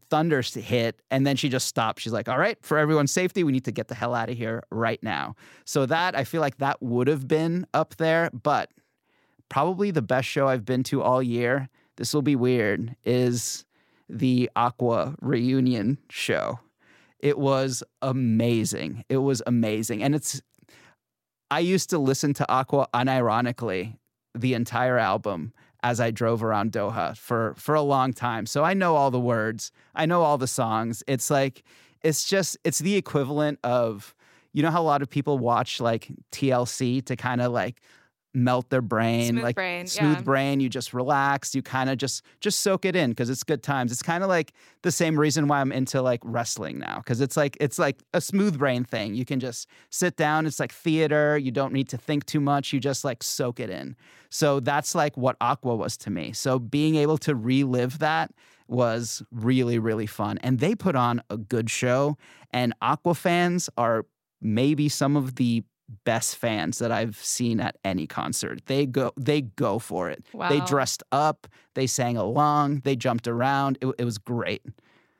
thunder 0.09 0.41
hit 0.41 1.01
and 1.09 1.25
then 1.25 1.36
she 1.36 1.49
just 1.49 1.67
stopped 1.67 1.99
she's 1.99 2.13
like 2.13 2.30
all 2.30 2.38
right 2.38 2.57
for 2.61 2.77
everyone's 2.77 3.11
safety 3.11 3.43
we 3.43 3.51
need 3.51 3.65
to 3.65 3.71
get 3.71 3.88
the 3.88 3.95
hell 3.95 4.13
out 4.13 4.30
of 4.30 4.38
here 4.38 4.61
right 4.69 5.01
now 5.01 5.36
so 5.65 5.86
that 5.86 6.15
i 6.15 6.23
feel 6.23 6.41
like 6.41 6.57
that 6.57 6.80
would 6.82 7.07
have 7.07 7.27
been 7.27 7.65
up 7.73 7.95
there 7.95 8.30
but 8.32 8.69
probably 9.49 9.89
the 9.89 10.01
best 10.01 10.27
show 10.27 10.47
i've 10.47 10.65
been 10.65 10.84
to 10.84 11.01
all 11.01 11.23
year 11.23 11.69
this 11.97 12.13
will 12.13 12.21
be 12.21 12.36
weird 12.36 12.95
is 13.03 13.65
the 14.07 14.49
aqua 14.55 15.15
reunion 15.21 15.97
show 16.09 16.59
it 17.19 17.39
was 17.39 17.84
amazing 18.03 19.03
it 19.09 19.17
was 19.17 19.41
amazing 19.47 20.03
and 20.03 20.13
it's 20.13 20.39
I 21.52 21.60
used 21.60 21.89
to 21.91 21.97
listen 21.97 22.34
to 22.36 22.52
Aqua 22.52 22.88
unironically 22.93 23.97
the 24.36 24.54
entire 24.54 24.97
album 24.97 25.54
as 25.82 26.00
I 26.00 26.12
drove 26.12 26.43
around 26.43 26.72
Doha 26.72 27.18
for 27.18 27.54
for 27.56 27.76
a 27.76 27.82
long 27.82 28.14
time. 28.14 28.45
So 28.45 28.64
I 28.64 28.74
know 28.74 28.95
all 28.95 29.12
the 29.12 29.20
words. 29.20 29.72
I 29.95 30.06
know 30.06 30.22
all 30.22 30.38
the 30.38 30.47
songs. 30.47 31.04
It's 31.08 31.30
like 31.30 31.64
it's 32.04 32.26
just 32.26 32.58
it's 32.64 32.80
the 32.80 32.95
equivalent 32.95 33.60
of 33.64 34.14
you 34.54 34.62
know 34.62 34.72
how 34.72 34.82
a 34.82 34.84
lot 34.84 35.02
of 35.02 35.10
people 35.10 35.38
watch 35.38 35.80
like 35.80 36.10
TLC 36.32 37.04
to 37.06 37.16
kind 37.16 37.41
of 37.41 37.52
like 37.52 37.82
melt 38.34 38.69
their 38.69 38.82
brain 38.82 39.30
smooth 39.30 39.43
like 39.43 39.55
brain, 39.55 39.88
smooth 39.88 40.17
yeah. 40.17 40.21
brain 40.21 40.59
you 40.59 40.69
just 40.69 40.93
relax 40.93 41.55
you 41.55 41.61
kind 41.63 41.89
of 41.89 41.97
just 41.97 42.23
just 42.39 42.59
soak 42.59 42.86
it 42.86 42.95
in 42.95 43.09
because 43.09 43.30
it's 43.30 43.43
good 43.43 43.63
times. 43.63 43.91
It's 43.91 44.03
kind 44.03 44.23
of 44.23 44.30
like 44.30 44.53
the 44.84 44.91
same 44.91 45.19
reason 45.19 45.47
why 45.47 45.61
i'm 45.61 45.71
into 45.71 46.01
like 46.01 46.19
wrestling 46.23 46.80
now 46.80 46.97
because 46.97 47.21
it's 47.21 47.36
like 47.36 47.57
it's 47.59 47.80
like 47.80 48.03
a 48.13 48.21
smooth 48.21 48.57
brain 48.57 48.84
thing. 48.84 49.15
You 49.15 49.25
can 49.25 49.39
just 49.39 49.67
sit 49.89 50.15
down 50.15 50.45
it's 50.45 50.59
like 50.59 50.71
theater 50.71 51.38
you 51.38 51.51
don't 51.51 51.73
need 51.73 51.89
to 51.89 51.97
think 51.97 52.25
too 52.25 52.39
much 52.39 52.71
you 52.71 52.80
just 52.80 53.03
like 53.03 53.23
soak 53.23 53.59
it 53.59 53.69
in. 53.69 53.95
So 54.30 54.59
that's 54.59 54.93
like 54.93 55.17
what 55.17 55.36
aqua 55.41 55.75
was 55.75 55.97
to 55.97 56.11
me. 56.11 56.34
So 56.34 56.59
being 56.59 56.95
able 56.95 57.17
to 57.19 57.36
relive 57.36 57.99
that 57.99 58.32
was 58.67 59.23
really 59.32 59.80
really 59.80 60.05
fun 60.05 60.38
and 60.43 60.59
they 60.59 60.75
put 60.75 60.95
on 60.95 61.23
a 61.32 61.38
good 61.38 61.69
show 61.69 62.15
and 62.51 62.73
aqua 62.82 63.15
fans 63.15 63.69
are 63.77 64.05
maybe 64.41 64.88
some 64.88 65.15
of 65.17 65.36
the 65.36 65.63
best 66.04 66.36
fans 66.36 66.80
that 66.80 66.92
I've 66.92 67.18
seen 67.18 67.60
at 67.60 67.78
any 67.84 68.08
concert. 68.08 68.62
They 68.66 68.86
go 68.86 69.12
they 69.18 69.42
go 69.42 69.80
for 69.80 70.10
it. 70.10 70.24
They 70.50 70.60
dressed 70.62 71.04
up, 71.12 71.48
they 71.74 71.88
sang 71.88 72.18
along, 72.18 72.82
they 72.84 72.96
jumped 72.96 73.28
around. 73.28 73.78
It, 73.82 73.94
it 73.98 74.06
was 74.06 74.18
great. 74.18 74.62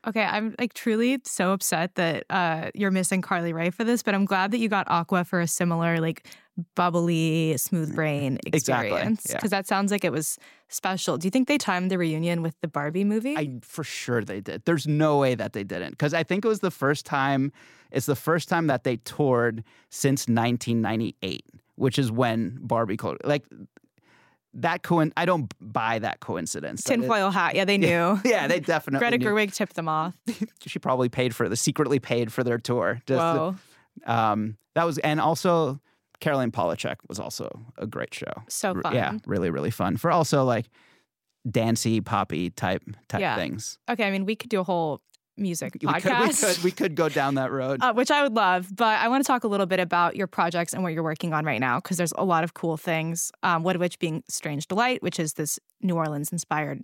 Okay, 0.08 0.24
I'm 0.24 0.56
like 0.58 0.74
truly 0.74 1.20
so 1.26 1.52
upset 1.52 1.96
that 1.96 2.24
uh, 2.30 2.72
you're 2.74 2.92
missing 2.92 3.22
Carly 3.22 3.52
Rae 3.52 3.70
for 3.70 3.84
this, 3.84 4.02
but 4.02 4.16
I'm 4.16 4.24
glad 4.24 4.52
that 4.52 4.60
you 4.60 4.70
got 4.70 4.90
Aqua 4.90 5.26
for 5.26 5.42
a 5.42 5.48
similar 5.48 6.00
like 6.00 6.26
bubbly, 6.76 7.56
smooth 7.58 7.96
brain 7.96 8.38
Exactly, 8.46 8.90
experience 8.90 9.26
yeah. 9.30 9.36
because 9.36 9.52
that 9.52 9.68
sounds 9.68 9.92
like 9.92 10.04
it 10.04 10.12
was 10.12 10.38
special. 10.68 11.18
Do 11.18 11.28
you 11.28 11.32
think 11.32 11.48
they 11.48 11.58
timed 11.58 11.90
the 11.92 11.98
reunion 11.98 12.42
with 12.42 12.56
the 12.62 12.68
Barbie 12.68 13.04
movie? 13.04 13.36
I 13.38 13.60
for 13.62 13.84
sure 13.84 14.24
they 14.24 14.42
did. 14.42 14.66
There's 14.66 14.88
no 14.88 15.18
way 15.18 15.36
that 15.36 15.54
they 15.54 15.64
didn't 15.64 15.98
cuz 15.98 16.14
I 16.14 16.24
think 16.24 16.46
it 16.46 16.48
was 16.48 16.60
the 16.60 16.72
first 16.72 17.06
time 17.06 17.52
it's 17.92 18.06
the 18.06 18.16
first 18.16 18.50
time 18.50 18.68
that 18.68 18.84
they 18.84 18.98
toured 18.98 19.64
since 19.90 20.28
1998, 20.28 21.44
which 21.76 21.98
is 21.98 22.12
when 22.12 22.58
Barbie 22.62 22.98
called 22.98 23.18
like 23.24 23.46
that 24.54 24.82
coin 24.84 25.14
I 25.16 25.26
don't 25.26 25.52
buy 25.62 26.00
that 26.00 26.20
coincidence. 26.20 26.84
Tinfoil 26.84 27.32
hat. 27.32 27.56
Yeah, 27.56 27.66
they 27.66 27.78
knew. 27.78 28.20
Yeah, 28.26 28.48
they 28.48 28.60
definitely 28.60 29.00
Greta 29.00 29.18
knew. 29.18 29.28
Gerwig 29.28 29.54
tipped 29.54 29.76
them 29.76 29.88
off. 29.88 30.16
She 30.66 30.80
probably 30.80 31.10
paid 31.10 31.36
for 31.36 31.48
the 31.50 31.56
secretly 31.56 32.00
paid 32.00 32.32
for 32.34 32.44
their 32.44 32.58
tour. 32.58 33.02
Just 33.06 33.20
Whoa. 33.20 33.56
Um, 34.06 34.58
that 34.76 34.86
was, 34.86 34.98
and 35.00 35.20
also 35.20 35.80
Caroline 36.20 36.52
Polachek 36.52 36.96
was 37.08 37.20
also 37.20 37.50
a 37.78 37.88
great 37.88 38.14
show. 38.14 38.32
So 38.48 38.74
fun. 38.82 38.94
Yeah, 38.94 39.18
really, 39.26 39.50
really 39.50 39.72
fun 39.72 39.98
for 39.98 40.12
also 40.12 40.44
like 40.44 40.70
dancey, 41.50 42.02
poppy 42.02 42.50
type 42.50 42.84
type 43.08 43.22
Yeah. 43.22 43.36
things. 43.36 43.78
Okay, 43.90 44.06
I 44.06 44.12
mean, 44.12 44.26
we 44.26 44.36
could 44.36 44.50
do 44.50 44.60
a 44.60 44.64
whole 44.64 45.02
music 45.38 45.74
We 45.76 45.80
could, 45.80 45.88
we 45.88 45.94
podcast. 46.02 46.56
could 46.56 46.64
we 46.66 46.72
could 46.72 46.96
go 46.96 47.08
down 47.08 47.36
that 47.36 47.50
road. 47.60 47.82
uh, 47.82 47.94
which 47.94 48.12
I 48.12 48.24
would 48.24 48.34
love. 48.36 48.76
But 48.76 49.00
I 49.00 49.08
want 49.08 49.24
to 49.24 49.28
talk 49.28 49.46
a 49.46 49.48
little 49.48 49.66
bit 49.66 49.80
about 49.80 50.16
your 50.18 50.28
projects 50.28 50.74
and 50.74 50.84
what 50.84 50.92
you're 50.94 51.04
working 51.04 51.34
on 51.34 51.46
right 51.46 51.62
now 51.62 51.80
because 51.80 51.96
there's 51.98 52.12
a 52.18 52.26
lot 52.26 52.44
of 52.44 52.54
cool 52.54 52.76
things. 52.76 53.32
Um, 53.42 53.64
one 53.64 53.76
of 53.76 53.80
which 53.80 53.98
being 54.00 54.22
Strange 54.28 54.68
Delight, 54.68 55.02
which 55.02 55.18
is 55.20 55.34
this 55.36 55.58
New 55.82 55.96
Orleans 55.96 56.32
inspired 56.34 56.82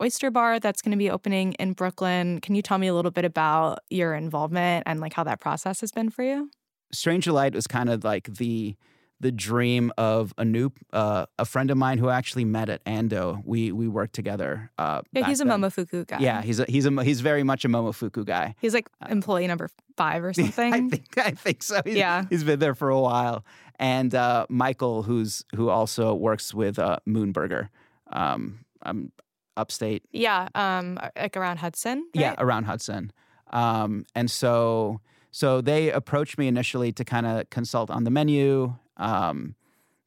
oyster 0.00 0.30
bar 0.30 0.60
that's 0.60 0.82
going 0.82 0.92
to 0.92 0.98
be 0.98 1.10
opening 1.10 1.54
in 1.54 1.72
Brooklyn. 1.72 2.38
Can 2.42 2.54
you 2.54 2.60
tell 2.62 2.76
me 2.78 2.86
a 2.86 2.94
little 2.94 3.10
bit 3.10 3.24
about 3.24 3.78
your 3.90 4.14
involvement 4.14 4.84
and 4.86 5.00
like 5.00 5.14
how 5.14 5.24
that 5.24 5.40
process 5.40 5.80
has 5.80 5.90
been 5.90 6.10
for 6.10 6.22
you? 6.22 6.50
Strange 6.92 7.26
Light 7.26 7.54
was 7.54 7.66
kind 7.66 7.88
of 7.90 8.04
like 8.04 8.24
the 8.34 8.76
the 9.18 9.32
dream 9.32 9.90
of 9.96 10.34
Anoop, 10.36 10.72
uh, 10.92 11.24
a 11.38 11.46
friend 11.46 11.70
of 11.70 11.78
mine 11.78 11.96
who 11.96 12.10
actually 12.10 12.44
met 12.44 12.68
at 12.68 12.84
Ando. 12.84 13.40
We 13.46 13.72
we 13.72 13.88
worked 13.88 14.14
together. 14.14 14.70
Uh, 14.76 15.00
Yeah, 15.12 15.26
he's 15.26 15.40
a 15.40 15.44
then. 15.44 15.60
Momofuku 15.62 16.06
guy. 16.06 16.18
Yeah, 16.20 16.42
he's 16.42 16.60
a, 16.60 16.66
he's 16.68 16.84
a 16.84 17.02
he's 17.02 17.22
very 17.22 17.42
much 17.42 17.64
a 17.64 17.68
Momofuku 17.68 18.26
guy. 18.26 18.54
he's 18.60 18.74
like 18.74 18.88
employee 19.08 19.46
number 19.46 19.70
five 19.96 20.22
or 20.22 20.32
something. 20.34 20.72
I 20.74 20.88
think 20.88 21.16
I 21.16 21.30
think 21.30 21.62
so. 21.62 21.80
He's, 21.84 21.96
Yeah. 21.96 22.24
he's 22.28 22.44
been 22.44 22.58
there 22.58 22.74
for 22.74 22.90
a 22.90 23.00
while. 23.00 23.42
And 23.78 24.14
uh, 24.14 24.44
Michael, 24.50 25.02
who's 25.02 25.44
who 25.54 25.70
also 25.70 26.14
works 26.14 26.52
with 26.52 26.78
uh, 26.78 26.98
Moonburger, 27.08 27.68
um, 28.12 28.60
um, 28.82 29.12
upstate, 29.56 30.02
yeah, 30.12 30.48
um, 30.54 30.98
like 31.16 31.36
around 31.38 31.56
Hudson. 31.58 32.06
yeah, 32.12 32.34
around 32.38 32.64
Hudson. 32.64 33.12
Um, 33.50 34.04
and 34.14 34.30
so 34.30 35.00
so 35.36 35.60
they 35.60 35.90
approached 35.90 36.38
me 36.38 36.48
initially 36.48 36.92
to 36.92 37.04
kind 37.04 37.26
of 37.26 37.50
consult 37.50 37.90
on 37.90 38.04
the 38.04 38.10
menu, 38.10 38.74
um, 38.96 39.54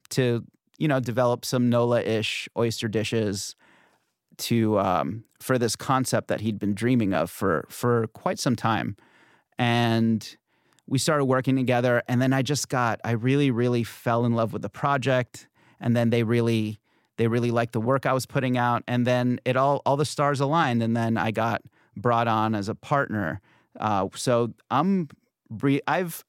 to 0.08 0.44
you 0.76 0.88
know 0.88 0.98
develop 0.98 1.44
some 1.44 1.70
Nola-ish 1.70 2.48
oyster 2.58 2.88
dishes 2.88 3.54
to 4.38 4.80
um, 4.80 5.22
for 5.38 5.56
this 5.56 5.76
concept 5.76 6.26
that 6.26 6.40
he'd 6.40 6.58
been 6.58 6.74
dreaming 6.74 7.14
of 7.14 7.30
for 7.30 7.64
for 7.68 8.08
quite 8.08 8.40
some 8.40 8.56
time, 8.56 8.96
and 9.56 10.36
we 10.88 10.98
started 10.98 11.26
working 11.26 11.54
together. 11.54 12.02
And 12.08 12.20
then 12.20 12.32
I 12.32 12.42
just 12.42 12.68
got 12.68 12.98
I 13.04 13.12
really 13.12 13.52
really 13.52 13.84
fell 13.84 14.24
in 14.24 14.32
love 14.32 14.52
with 14.52 14.62
the 14.62 14.68
project, 14.68 15.46
and 15.78 15.94
then 15.94 16.10
they 16.10 16.24
really 16.24 16.80
they 17.18 17.28
really 17.28 17.52
liked 17.52 17.72
the 17.72 17.80
work 17.80 18.04
I 18.04 18.14
was 18.14 18.26
putting 18.26 18.58
out, 18.58 18.82
and 18.88 19.06
then 19.06 19.38
it 19.44 19.56
all 19.56 19.80
all 19.86 19.96
the 19.96 20.04
stars 20.04 20.40
aligned, 20.40 20.82
and 20.82 20.96
then 20.96 21.16
I 21.16 21.30
got 21.30 21.62
brought 21.96 22.26
on 22.26 22.56
as 22.56 22.68
a 22.68 22.74
partner. 22.74 23.40
Uh, 23.78 24.08
so 24.16 24.52
I'm 24.72 25.08
re- 25.50 25.80
I've 25.86 26.24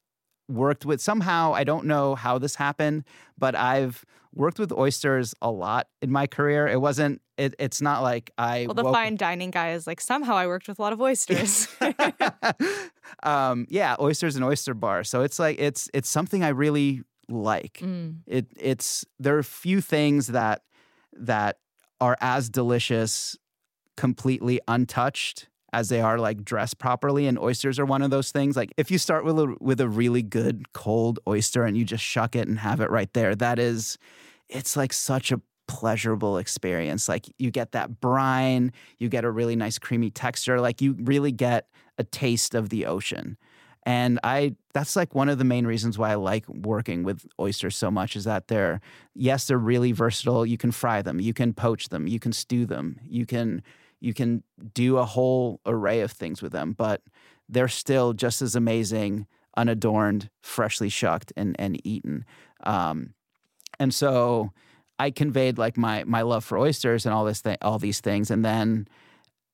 worked 0.48 0.84
with 0.84 1.00
somehow 1.00 1.54
I 1.54 1.64
don't 1.64 1.86
know 1.86 2.14
how 2.14 2.38
this 2.38 2.54
happened, 2.56 3.04
but 3.38 3.54
I've 3.54 4.04
worked 4.34 4.58
with 4.58 4.72
oysters 4.72 5.34
a 5.42 5.50
lot 5.50 5.88
in 6.00 6.10
my 6.10 6.26
career. 6.26 6.66
It 6.66 6.80
wasn't. 6.80 7.20
It, 7.38 7.54
it's 7.58 7.80
not 7.80 8.02
like 8.02 8.30
I. 8.38 8.66
Well, 8.66 8.74
the 8.74 8.84
woke- 8.84 8.94
fine 8.94 9.16
dining 9.16 9.50
guy 9.50 9.72
is 9.72 9.86
like 9.86 10.00
somehow 10.00 10.34
I 10.34 10.46
worked 10.46 10.68
with 10.68 10.78
a 10.78 10.82
lot 10.82 10.92
of 10.92 11.00
oysters. 11.00 11.68
um, 13.22 13.66
yeah, 13.68 13.96
oysters 14.00 14.36
and 14.36 14.44
oyster 14.44 14.74
bar. 14.74 15.04
So 15.04 15.22
it's 15.22 15.38
like 15.38 15.58
it's 15.58 15.88
it's 15.94 16.08
something 16.08 16.44
I 16.44 16.48
really 16.48 17.02
like. 17.28 17.78
Mm. 17.82 18.18
It 18.26 18.46
it's 18.58 19.04
there 19.18 19.38
are 19.38 19.42
few 19.42 19.80
things 19.80 20.28
that 20.28 20.62
that 21.14 21.58
are 22.00 22.16
as 22.20 22.48
delicious 22.48 23.36
completely 23.96 24.60
untouched 24.66 25.48
as 25.72 25.88
they 25.88 26.00
are 26.00 26.18
like 26.18 26.44
dressed 26.44 26.78
properly 26.78 27.26
and 27.26 27.38
oysters 27.38 27.78
are 27.78 27.86
one 27.86 28.02
of 28.02 28.10
those 28.10 28.30
things. 28.30 28.56
Like 28.56 28.72
if 28.76 28.90
you 28.90 28.98
start 28.98 29.24
with 29.24 29.38
a 29.38 29.56
with 29.60 29.80
a 29.80 29.88
really 29.88 30.22
good 30.22 30.72
cold 30.72 31.18
oyster 31.26 31.64
and 31.64 31.76
you 31.76 31.84
just 31.84 32.04
shuck 32.04 32.36
it 32.36 32.48
and 32.48 32.58
have 32.58 32.80
it 32.80 32.90
right 32.90 33.12
there 33.14 33.34
that 33.36 33.58
is 33.58 33.98
it's 34.48 34.76
like 34.76 34.92
such 34.92 35.32
a 35.32 35.40
pleasurable 35.68 36.36
experience. 36.36 37.08
Like 37.08 37.26
you 37.38 37.50
get 37.50 37.72
that 37.72 38.00
brine 38.00 38.72
you 38.98 39.08
get 39.08 39.24
a 39.24 39.30
really 39.30 39.56
nice 39.56 39.78
creamy 39.78 40.10
texture 40.10 40.60
like 40.60 40.82
you 40.82 40.96
really 40.98 41.32
get 41.32 41.68
a 41.98 42.04
taste 42.04 42.54
of 42.54 42.68
the 42.68 42.86
ocean. 42.86 43.36
And 43.84 44.20
I 44.22 44.54
that's 44.74 44.94
like 44.94 45.14
one 45.14 45.28
of 45.28 45.38
the 45.38 45.44
main 45.44 45.66
reasons 45.66 45.98
why 45.98 46.12
I 46.12 46.14
like 46.14 46.48
working 46.48 47.02
with 47.02 47.26
oysters 47.40 47.76
so 47.76 47.90
much 47.90 48.14
is 48.14 48.24
that 48.24 48.48
they're 48.48 48.80
yes, 49.14 49.46
they're 49.46 49.58
really 49.58 49.92
versatile. 49.92 50.46
You 50.46 50.58
can 50.58 50.70
fry 50.70 51.02
them, 51.02 51.20
you 51.20 51.32
can 51.34 51.52
poach 51.52 51.88
them, 51.88 52.06
you 52.06 52.20
can 52.20 52.32
stew 52.32 52.64
them, 52.66 53.00
you 53.08 53.26
can 53.26 53.62
you 54.02 54.12
can 54.12 54.42
do 54.74 54.98
a 54.98 55.04
whole 55.04 55.60
array 55.64 56.00
of 56.00 56.10
things 56.10 56.42
with 56.42 56.52
them, 56.52 56.72
but 56.72 57.02
they're 57.48 57.68
still 57.68 58.12
just 58.12 58.42
as 58.42 58.56
amazing, 58.56 59.26
unadorned, 59.56 60.28
freshly 60.42 60.88
shucked 60.88 61.32
and 61.36 61.54
and 61.58 61.80
eaten. 61.86 62.24
Um, 62.64 63.14
and 63.78 63.94
so 63.94 64.52
I 64.98 65.10
conveyed 65.10 65.56
like 65.56 65.76
my 65.76 66.02
my 66.04 66.22
love 66.22 66.44
for 66.44 66.58
oysters 66.58 67.06
and 67.06 67.14
all 67.14 67.24
this 67.24 67.40
thing, 67.40 67.56
all 67.62 67.78
these 67.78 68.00
things, 68.00 68.30
and 68.30 68.44
then 68.44 68.88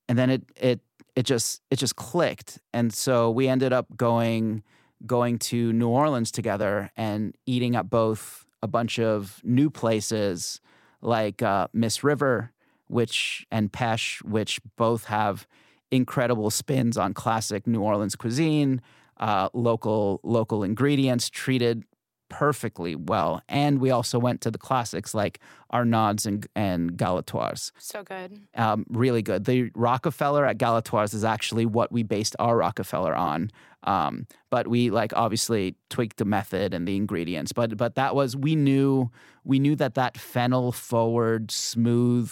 and 0.09 0.19
then 0.19 0.31
it 0.31 0.43
it 0.57 0.81
it 1.15 1.25
just 1.25 1.61
it 1.71 1.77
just 1.77 1.97
clicked 1.97 2.59
and 2.73 2.95
so 2.95 3.31
we 3.31 3.49
ended 3.49 3.73
up 3.73 3.97
going 3.97 4.63
going 5.05 5.39
to 5.39 5.73
New 5.73 5.89
Orleans 5.89 6.31
together 6.31 6.91
and 6.97 7.37
eating 7.45 7.77
at 7.77 7.91
both 7.91 8.47
a 8.63 8.67
bunch 8.67 8.99
of 8.99 9.41
new 9.45 9.69
places 9.69 10.61
like 11.03 11.43
uh, 11.43 11.69
Miss 11.73 12.03
River 12.03 12.53
which 12.89 13.47
and 13.51 13.73
Pêche 13.73 14.23
which 14.25 14.61
both 14.77 15.05
have 15.05 15.47
incredible 15.91 16.51
spins 16.51 16.99
on 16.99 17.15
classic 17.15 17.67
New 17.67 17.81
Orleans 17.81 18.17
cuisine 18.17 18.83
uh, 19.19 19.49
local 19.53 20.21
local 20.23 20.63
ingredients 20.63 21.29
treated 21.29 21.85
perfectly 22.29 22.95
well. 22.95 23.43
And 23.49 23.81
we 23.81 23.91
also 23.91 24.19
went 24.19 24.43
to 24.43 24.51
the 24.51 24.59
classics 24.59 25.15
like 25.15 25.41
Arnaud's 25.73 26.27
and, 26.27 26.47
and 26.55 26.93
Galatoire's. 26.93 27.73
So 27.79 28.03
good. 28.03 28.39
Um, 28.55 28.85
really 28.91 29.23
good. 29.23 29.47
The 29.47 29.71
Rockefeller 29.75 30.45
at 30.45 30.59
Galatoire's 30.59 31.15
is 31.15 31.25
actually 31.25 31.65
what 31.65 31.91
we 31.91 32.03
based 32.03 32.37
our 32.39 32.59
Rockefeller 32.59 33.15
on. 33.15 33.51
Um, 33.85 34.27
but 34.51 34.69
we 34.69 34.91
like 34.91 35.13
obviously 35.17 35.77
tweaked 35.89 36.19
the 36.19 36.27
method 36.27 36.75
and 36.75 36.87
the 36.87 36.97
ingredients. 36.97 37.53
But 37.53 37.77
but 37.77 37.95
that 37.95 38.15
was 38.15 38.37
we 38.37 38.57
knew 38.57 39.11
we 39.45 39.59
knew 39.59 39.77
that 39.77 39.95
that 39.95 40.19
fennel 40.19 40.73
forward 40.73 41.51
smooth 41.51 42.31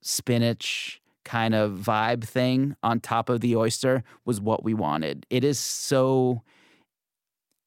spinach 0.00 1.00
kind 1.24 1.54
of 1.54 1.72
vibe 1.72 2.24
thing 2.24 2.74
on 2.82 3.00
top 3.00 3.28
of 3.28 3.40
the 3.40 3.54
oyster 3.54 4.02
was 4.24 4.40
what 4.40 4.64
we 4.64 4.72
wanted. 4.72 5.26
It 5.28 5.44
is 5.44 5.58
so 5.58 6.42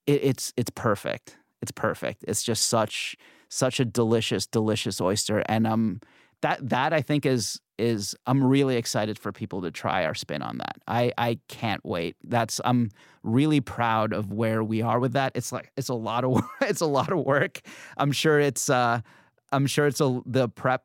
it, 0.08 0.24
it's 0.24 0.54
it's 0.58 0.72
perfect. 0.72 1.38
It's 1.62 1.72
perfect. 1.72 2.26
It's 2.28 2.44
just 2.44 2.68
such 2.68 3.16
such 3.50 3.80
a 3.80 3.86
delicious 3.86 4.48
delicious 4.48 5.00
oyster 5.00 5.44
and 5.48 5.68
um 5.68 6.02
that 6.42 6.70
that 6.70 6.94
I 6.94 7.02
think 7.02 7.26
is 7.26 7.60
is 7.78 8.16
I'm 8.28 8.44
really 8.44 8.78
excited 8.78 9.18
for 9.18 9.32
people 9.32 9.62
to 9.62 9.72
try 9.72 10.06
our 10.06 10.14
spin 10.14 10.42
on 10.42 10.58
that. 10.60 10.78
I 10.88 11.12
I 11.18 11.40
can't 11.48 11.84
wait. 11.86 12.16
That's 12.24 12.60
I'm 12.66 12.90
really 13.24 13.62
proud 13.62 14.14
of 14.14 14.32
where 14.32 14.64
we 14.64 14.82
are 14.82 15.00
with 15.00 15.14
that. 15.14 15.34
It's 15.36 15.52
like 15.52 15.72
it's 15.78 15.90
a 15.90 15.94
lot 15.94 16.24
of 16.24 16.44
it's 16.62 16.82
a 16.82 16.86
lot 16.86 17.12
of 17.12 17.20
work. 17.20 17.62
I'm 17.98 18.12
sure 18.12 18.40
it's 18.40 18.70
uh 18.70 19.02
I'm 19.52 19.68
sure 19.68 19.88
it's 19.88 20.02
a 20.02 20.22
the 20.26 20.50
prep 20.50 20.84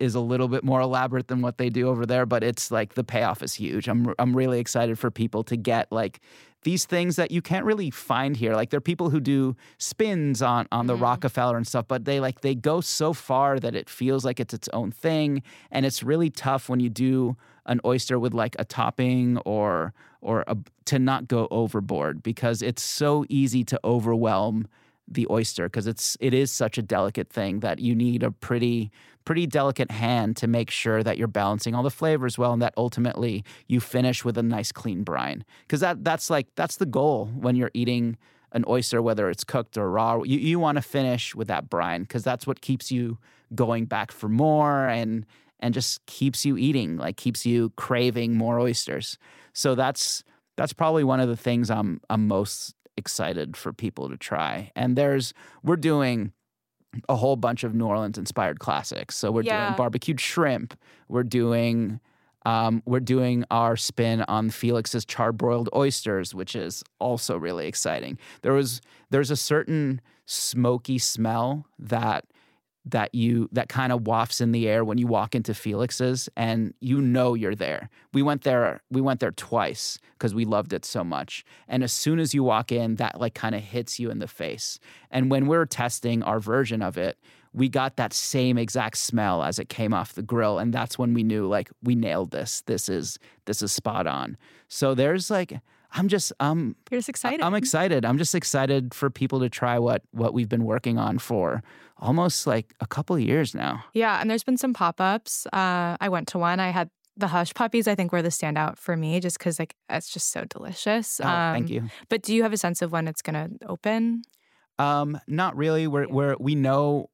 is 0.00 0.14
a 0.14 0.20
little 0.20 0.48
bit 0.48 0.64
more 0.64 0.80
elaborate 0.80 1.28
than 1.28 1.40
what 1.40 1.58
they 1.58 1.68
do 1.70 1.88
over 1.88 2.06
there, 2.06 2.26
but 2.26 2.44
it's 2.44 2.70
like 2.70 2.94
the 2.94 3.04
payoff 3.04 3.42
is 3.42 3.54
huge. 3.54 3.88
I'm 3.88 4.14
I'm 4.18 4.36
really 4.36 4.60
excited 4.60 4.98
for 4.98 5.10
people 5.10 5.42
to 5.44 5.56
get 5.56 5.90
like 5.90 6.20
these 6.62 6.84
things 6.84 7.16
that 7.16 7.30
you 7.30 7.40
can't 7.40 7.64
really 7.64 7.90
find 7.90 8.36
here. 8.36 8.54
Like 8.54 8.70
there 8.70 8.78
are 8.78 8.80
people 8.80 9.10
who 9.10 9.20
do 9.20 9.56
spins 9.78 10.42
on 10.42 10.68
on 10.72 10.86
the 10.86 10.94
mm-hmm. 10.94 11.02
Rockefeller 11.02 11.56
and 11.56 11.66
stuff, 11.66 11.86
but 11.88 12.04
they 12.04 12.20
like 12.20 12.40
they 12.40 12.54
go 12.54 12.80
so 12.80 13.12
far 13.12 13.58
that 13.60 13.74
it 13.74 13.88
feels 13.88 14.24
like 14.24 14.40
it's 14.40 14.54
its 14.54 14.68
own 14.72 14.90
thing, 14.90 15.42
and 15.70 15.86
it's 15.86 16.02
really 16.02 16.30
tough 16.30 16.68
when 16.68 16.80
you 16.80 16.88
do 16.88 17.36
an 17.66 17.80
oyster 17.84 18.18
with 18.18 18.34
like 18.34 18.56
a 18.58 18.64
topping 18.64 19.38
or 19.38 19.92
or 20.20 20.44
a, 20.46 20.56
to 20.86 20.98
not 20.98 21.28
go 21.28 21.46
overboard 21.50 22.22
because 22.22 22.62
it's 22.62 22.82
so 22.82 23.24
easy 23.28 23.62
to 23.62 23.78
overwhelm 23.84 24.66
the 25.06 25.26
oyster 25.30 25.68
because 25.68 25.86
it's 25.86 26.16
it 26.20 26.34
is 26.34 26.50
such 26.50 26.76
a 26.76 26.82
delicate 26.82 27.30
thing 27.30 27.60
that 27.60 27.78
you 27.78 27.94
need 27.94 28.22
a 28.22 28.30
pretty 28.30 28.90
pretty 29.28 29.46
delicate 29.46 29.90
hand 29.90 30.38
to 30.38 30.46
make 30.46 30.70
sure 30.70 31.02
that 31.02 31.18
you're 31.18 31.28
balancing 31.28 31.74
all 31.74 31.82
the 31.82 31.90
flavors 31.90 32.38
well 32.38 32.54
and 32.54 32.62
that 32.62 32.72
ultimately 32.78 33.44
you 33.66 33.78
finish 33.78 34.24
with 34.24 34.38
a 34.38 34.42
nice 34.42 34.72
clean 34.72 35.02
brine. 35.02 35.44
Because 35.66 35.80
that 35.80 36.02
that's 36.02 36.30
like 36.30 36.46
that's 36.54 36.76
the 36.76 36.86
goal 36.86 37.26
when 37.26 37.54
you're 37.54 37.70
eating 37.74 38.16
an 38.52 38.64
oyster 38.66 39.02
whether 39.02 39.28
it's 39.28 39.44
cooked 39.44 39.76
or 39.76 39.90
raw. 39.90 40.22
You, 40.22 40.38
you 40.38 40.58
want 40.58 40.76
to 40.76 40.82
finish 40.82 41.34
with 41.34 41.46
that 41.48 41.68
brine 41.68 42.04
because 42.04 42.24
that's 42.24 42.46
what 42.46 42.62
keeps 42.62 42.90
you 42.90 43.18
going 43.54 43.84
back 43.84 44.12
for 44.12 44.30
more 44.30 44.88
and 44.88 45.26
and 45.60 45.74
just 45.74 46.06
keeps 46.06 46.46
you 46.46 46.56
eating 46.56 46.96
like 46.96 47.18
keeps 47.18 47.44
you 47.44 47.68
craving 47.76 48.34
more 48.34 48.58
oysters. 48.58 49.18
So 49.52 49.74
that's 49.74 50.24
that's 50.56 50.72
probably 50.72 51.04
one 51.04 51.20
of 51.20 51.28
the 51.28 51.36
things 51.36 51.70
I'm 51.70 52.00
I'm 52.08 52.26
most 52.26 52.74
excited 52.96 53.58
for 53.58 53.74
people 53.74 54.08
to 54.08 54.16
try. 54.16 54.72
And 54.74 54.96
there's 54.96 55.34
we're 55.62 55.76
doing 55.76 56.32
a 57.08 57.16
whole 57.16 57.36
bunch 57.36 57.64
of 57.64 57.74
New 57.74 57.86
Orleans 57.86 58.18
inspired 58.18 58.60
classics. 58.60 59.16
So 59.16 59.30
we're 59.30 59.42
yeah. 59.42 59.66
doing 59.66 59.76
barbecued 59.76 60.20
shrimp. 60.20 60.78
We're 61.08 61.22
doing 61.22 62.00
um, 62.46 62.82
we're 62.86 63.00
doing 63.00 63.44
our 63.50 63.76
spin 63.76 64.22
on 64.22 64.50
Felix's 64.50 65.04
charbroiled 65.04 65.68
oysters, 65.74 66.34
which 66.34 66.56
is 66.56 66.82
also 66.98 67.36
really 67.36 67.66
exciting. 67.66 68.18
There 68.42 68.52
was 68.52 68.80
there's 69.10 69.30
a 69.30 69.36
certain 69.36 70.00
smoky 70.24 70.98
smell 70.98 71.66
that 71.78 72.24
that 72.90 73.14
you 73.14 73.48
that 73.52 73.68
kind 73.68 73.92
of 73.92 74.06
wafts 74.06 74.40
in 74.40 74.52
the 74.52 74.68
air 74.68 74.84
when 74.84 74.98
you 74.98 75.06
walk 75.06 75.34
into 75.34 75.54
Felix's 75.54 76.28
and 76.36 76.74
you 76.80 77.00
know 77.00 77.34
you're 77.34 77.54
there. 77.54 77.90
We 78.12 78.22
went 78.22 78.42
there 78.42 78.80
we 78.90 79.00
went 79.00 79.20
there 79.20 79.32
twice 79.32 79.98
because 80.12 80.34
we 80.34 80.44
loved 80.44 80.72
it 80.72 80.84
so 80.84 81.04
much. 81.04 81.44
And 81.68 81.82
as 81.82 81.92
soon 81.92 82.18
as 82.18 82.34
you 82.34 82.42
walk 82.42 82.72
in 82.72 82.96
that 82.96 83.20
like 83.20 83.34
kind 83.34 83.54
of 83.54 83.62
hits 83.62 83.98
you 83.98 84.10
in 84.10 84.18
the 84.18 84.28
face. 84.28 84.78
And 85.10 85.30
when 85.30 85.44
we 85.44 85.56
we're 85.56 85.66
testing 85.66 86.22
our 86.22 86.40
version 86.40 86.82
of 86.82 86.96
it, 86.98 87.18
we 87.52 87.68
got 87.68 87.96
that 87.96 88.12
same 88.12 88.58
exact 88.58 88.98
smell 88.98 89.42
as 89.42 89.58
it 89.58 89.68
came 89.68 89.94
off 89.94 90.14
the 90.14 90.22
grill 90.22 90.58
and 90.58 90.72
that's 90.72 90.98
when 90.98 91.14
we 91.14 91.22
knew 91.22 91.46
like 91.46 91.70
we 91.82 91.94
nailed 91.94 92.30
this. 92.30 92.62
This 92.62 92.88
is 92.88 93.18
this 93.46 93.62
is 93.62 93.72
spot 93.72 94.06
on. 94.06 94.36
So 94.68 94.94
there's 94.94 95.30
like 95.30 95.60
I'm 95.92 96.08
just 96.08 96.32
um 96.40 96.76
You're 96.90 96.98
just 96.98 97.08
excited. 97.08 97.40
I'm 97.40 97.54
excited. 97.54 98.04
I'm 98.04 98.18
just 98.18 98.34
excited 98.34 98.92
for 98.94 99.10
people 99.10 99.40
to 99.40 99.48
try 99.48 99.78
what 99.78 100.02
what 100.12 100.34
we've 100.34 100.48
been 100.48 100.64
working 100.64 100.98
on 100.98 101.18
for 101.18 101.62
almost 101.98 102.46
like 102.46 102.74
a 102.80 102.86
couple 102.86 103.18
years 103.18 103.54
now. 103.54 103.84
Yeah, 103.92 104.20
and 104.20 104.30
there's 104.30 104.44
been 104.44 104.56
some 104.56 104.74
pop-ups. 104.74 105.46
Uh 105.52 105.96
I 106.00 106.08
went 106.08 106.28
to 106.28 106.38
one. 106.38 106.60
I 106.60 106.70
had 106.70 106.90
the 107.16 107.28
hush 107.28 107.52
puppies 107.54 107.88
I 107.88 107.94
think 107.94 108.12
were 108.12 108.22
the 108.22 108.28
standout 108.28 108.78
for 108.78 108.96
me 108.96 109.18
just 109.20 109.40
cuz 109.40 109.58
like 109.58 109.74
it's 109.90 110.12
just 110.12 110.30
so 110.30 110.44
delicious. 110.44 111.20
Oh, 111.20 111.28
um, 111.28 111.54
thank 111.54 111.70
you. 111.70 111.88
But 112.08 112.22
do 112.22 112.34
you 112.34 112.42
have 112.42 112.52
a 112.52 112.56
sense 112.58 112.82
of 112.82 112.92
when 112.92 113.08
it's 113.08 113.22
going 113.22 113.34
to 113.34 113.66
open? 113.66 114.22
Um 114.78 115.18
not 115.26 115.56
really. 115.56 115.86
We're 115.86 116.06
yeah. 116.06 116.12
we're 116.12 116.36
we 116.38 116.54
know 116.54 117.10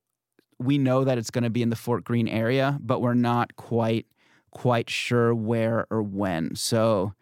we 0.58 0.78
know 0.78 1.04
that 1.04 1.18
it's 1.18 1.30
going 1.30 1.44
to 1.44 1.50
be 1.50 1.62
in 1.62 1.70
the 1.70 1.76
Fort 1.76 2.04
Greene 2.04 2.28
area, 2.28 2.78
but 2.80 3.00
we're 3.00 3.14
not 3.14 3.56
quite 3.56 4.06
quite 4.50 4.88
sure 4.88 5.34
where 5.34 5.86
or 5.90 6.02
when. 6.02 6.54
So 6.54 7.14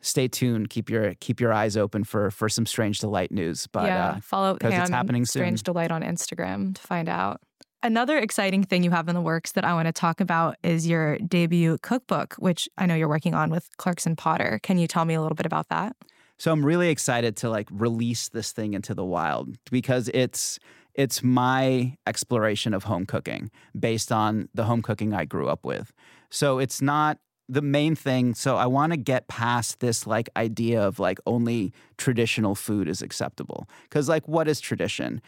stay 0.00 0.28
tuned. 0.28 0.70
Keep 0.70 0.90
your 0.90 1.14
keep 1.20 1.40
your 1.40 1.52
eyes 1.52 1.76
open 1.76 2.04
for 2.04 2.30
for 2.30 2.48
some 2.48 2.66
Strange 2.66 2.98
Delight 2.98 3.30
news. 3.30 3.66
But 3.66 3.86
yeah, 3.86 4.08
uh, 4.08 4.20
follow 4.20 4.54
because 4.54 4.74
it's 4.74 4.90
happening 4.90 5.24
soon. 5.24 5.40
Strange 5.40 5.62
Delight 5.62 5.90
on 5.90 6.02
Instagram 6.02 6.74
to 6.74 6.82
find 6.82 7.08
out. 7.08 7.40
Another 7.82 8.18
exciting 8.18 8.64
thing 8.64 8.82
you 8.82 8.90
have 8.90 9.08
in 9.08 9.14
the 9.14 9.20
works 9.20 9.52
that 9.52 9.64
I 9.64 9.74
want 9.74 9.86
to 9.86 9.92
talk 9.92 10.20
about 10.20 10.56
is 10.62 10.88
your 10.88 11.18
debut 11.18 11.78
cookbook, 11.82 12.34
which 12.34 12.68
I 12.76 12.86
know 12.86 12.94
you're 12.94 13.08
working 13.08 13.34
on 13.34 13.50
with 13.50 13.68
Clarkson 13.76 14.16
Potter. 14.16 14.58
Can 14.62 14.78
you 14.78 14.88
tell 14.88 15.04
me 15.04 15.14
a 15.14 15.20
little 15.20 15.36
bit 15.36 15.46
about 15.46 15.68
that? 15.68 15.94
So 16.38 16.52
I'm 16.52 16.64
really 16.64 16.88
excited 16.88 17.36
to 17.38 17.50
like 17.50 17.68
release 17.70 18.28
this 18.28 18.52
thing 18.52 18.74
into 18.74 18.94
the 18.94 19.04
wild 19.04 19.56
because 19.70 20.10
it's 20.12 20.58
it's 20.94 21.22
my 21.22 21.96
exploration 22.06 22.72
of 22.72 22.84
home 22.84 23.04
cooking 23.04 23.50
based 23.78 24.10
on 24.10 24.48
the 24.54 24.64
home 24.64 24.82
cooking 24.82 25.12
I 25.12 25.26
grew 25.26 25.48
up 25.48 25.64
with. 25.64 25.92
So 26.30 26.58
it's 26.58 26.80
not 26.80 27.18
the 27.48 27.62
main 27.62 27.94
thing 27.94 28.34
so 28.34 28.56
i 28.56 28.66
want 28.66 28.92
to 28.92 28.96
get 28.96 29.28
past 29.28 29.80
this 29.80 30.06
like 30.06 30.28
idea 30.36 30.82
of 30.82 30.98
like 30.98 31.18
only 31.26 31.72
traditional 31.96 32.54
food 32.54 32.88
is 32.88 33.02
acceptable. 33.02 33.68
Because 33.84 34.08
like 34.08 34.26
what 34.28 34.48
is 34.48 34.60
tradition? 34.60 35.20